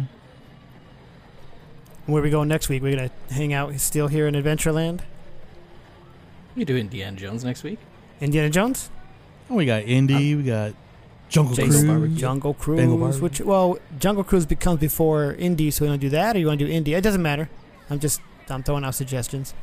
Where 2.06 2.24
we 2.24 2.30
going 2.30 2.48
next 2.48 2.70
week? 2.70 2.82
We're 2.82 2.96
gonna 2.96 3.12
hang 3.30 3.54
out 3.54 3.78
still 3.80 4.08
here 4.08 4.28
in 4.28 4.34
Adventureland. 4.34 5.02
We 6.56 6.64
do 6.66 6.78
Indiana 6.78 7.18
Jones 7.18 7.44
next 7.44 7.64
week. 7.64 7.80
Indiana 8.22 8.50
Jones, 8.50 8.90
Oh, 9.50 9.56
we 9.56 9.66
got 9.66 9.84
Indy, 9.84 10.34
uh, 10.34 10.38
we 10.38 10.44
got 10.44 10.74
Jungle 11.30 11.56
Jungle 11.56 11.74
Cruise. 11.74 11.86
Barbecue. 11.86 12.16
Jungle 12.18 12.54
Cruise. 12.54 12.80
Bengal 12.80 12.98
Barbecue. 12.98 13.24
Which 13.24 13.42
well, 13.42 13.78
Jungle 14.00 14.24
Cruise 14.24 14.46
becomes 14.46 14.80
before 14.80 15.34
Indy, 15.34 15.72
so 15.72 15.86
we 15.86 15.90
don't 15.90 16.00
do 16.00 16.10
that, 16.10 16.36
or 16.36 16.40
you 16.40 16.48
want 16.48 16.60
to 16.60 16.66
do 16.66 16.72
Indy? 16.72 16.94
It 16.94 17.02
doesn't 17.02 17.22
matter. 17.22 17.50
I'm 17.90 18.00
just 18.00 18.22
I'm 18.50 18.64
throwing 18.64 18.84
out 18.84 18.96
suggestions. 18.96 19.54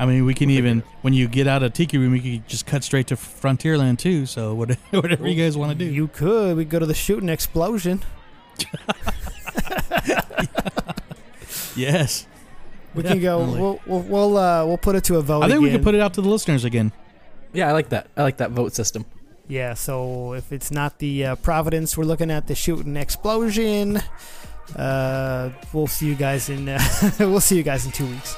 I 0.00 0.06
mean, 0.06 0.24
we 0.24 0.32
can 0.32 0.48
even 0.48 0.82
when 1.02 1.12
you 1.12 1.28
get 1.28 1.46
out 1.46 1.62
of 1.62 1.74
Tiki 1.74 1.98
Room, 1.98 2.12
we 2.12 2.20
could 2.20 2.48
just 2.48 2.64
cut 2.64 2.82
straight 2.82 3.06
to 3.08 3.16
Frontierland 3.16 3.98
too. 3.98 4.24
So 4.24 4.54
whatever, 4.60 4.80
whatever 4.92 5.28
you 5.28 5.40
guys 5.40 5.58
want 5.58 5.72
to 5.72 5.78
do. 5.78 5.84
You 5.84 6.08
could. 6.08 6.56
We 6.56 6.64
go 6.64 6.78
to 6.78 6.86
the 6.86 6.94
Shootin' 6.94 7.28
Exposition. 7.28 8.02
yes, 11.76 12.26
We 12.94 13.02
can 13.02 13.20
go. 13.20 13.40
Definitely. 13.40 13.60
We'll 13.60 13.80
we'll 13.86 14.02
we'll, 14.02 14.38
uh, 14.38 14.64
we'll 14.66 14.78
put 14.78 14.96
it 14.96 15.04
to 15.04 15.16
a 15.16 15.22
vote. 15.22 15.42
I 15.42 15.48
think 15.48 15.60
we 15.60 15.68
again. 15.68 15.80
could 15.80 15.84
put 15.84 15.94
it 15.94 16.00
out 16.00 16.14
to 16.14 16.22
the 16.22 16.30
listeners 16.30 16.64
again. 16.64 16.92
Yeah, 17.52 17.68
I 17.68 17.72
like 17.72 17.90
that. 17.90 18.06
I 18.16 18.22
like 18.22 18.38
that 18.38 18.52
vote 18.52 18.74
system. 18.74 19.04
Yeah. 19.48 19.74
So 19.74 20.32
if 20.32 20.50
it's 20.50 20.70
not 20.70 20.98
the 20.98 21.26
uh, 21.26 21.36
Providence, 21.36 21.98
we're 21.98 22.04
looking 22.04 22.30
at 22.30 22.46
the 22.46 22.54
Shootin' 22.54 22.96
Exposition. 22.96 24.00
Uh, 24.74 25.50
we'll 25.74 25.88
see 25.88 26.06
you 26.06 26.14
guys 26.14 26.48
in. 26.48 26.70
Uh, 26.70 26.80
we'll 27.20 27.40
see 27.40 27.58
you 27.58 27.62
guys 27.62 27.84
in 27.84 27.92
two 27.92 28.06
weeks. 28.06 28.34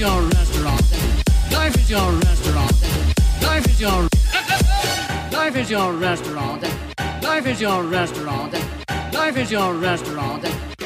Is 0.00 0.06
your 0.06 0.22
restaurant. 0.22 0.82
Life 1.52 1.76
is 1.76 1.90
your 1.90 2.12
restaurant. 2.12 2.72
Life 3.42 3.66
is 3.66 3.80
your 3.80 4.08
Life 5.32 5.56
is 5.56 5.70
your 5.70 5.92
restaurant. 5.92 6.62
Life 7.22 7.46
is 7.46 7.60
your 7.60 7.82
restaurant. 7.82 8.54
Life 9.12 9.36
is 9.36 9.50
your 9.50 9.74
restaurant. 9.74 10.79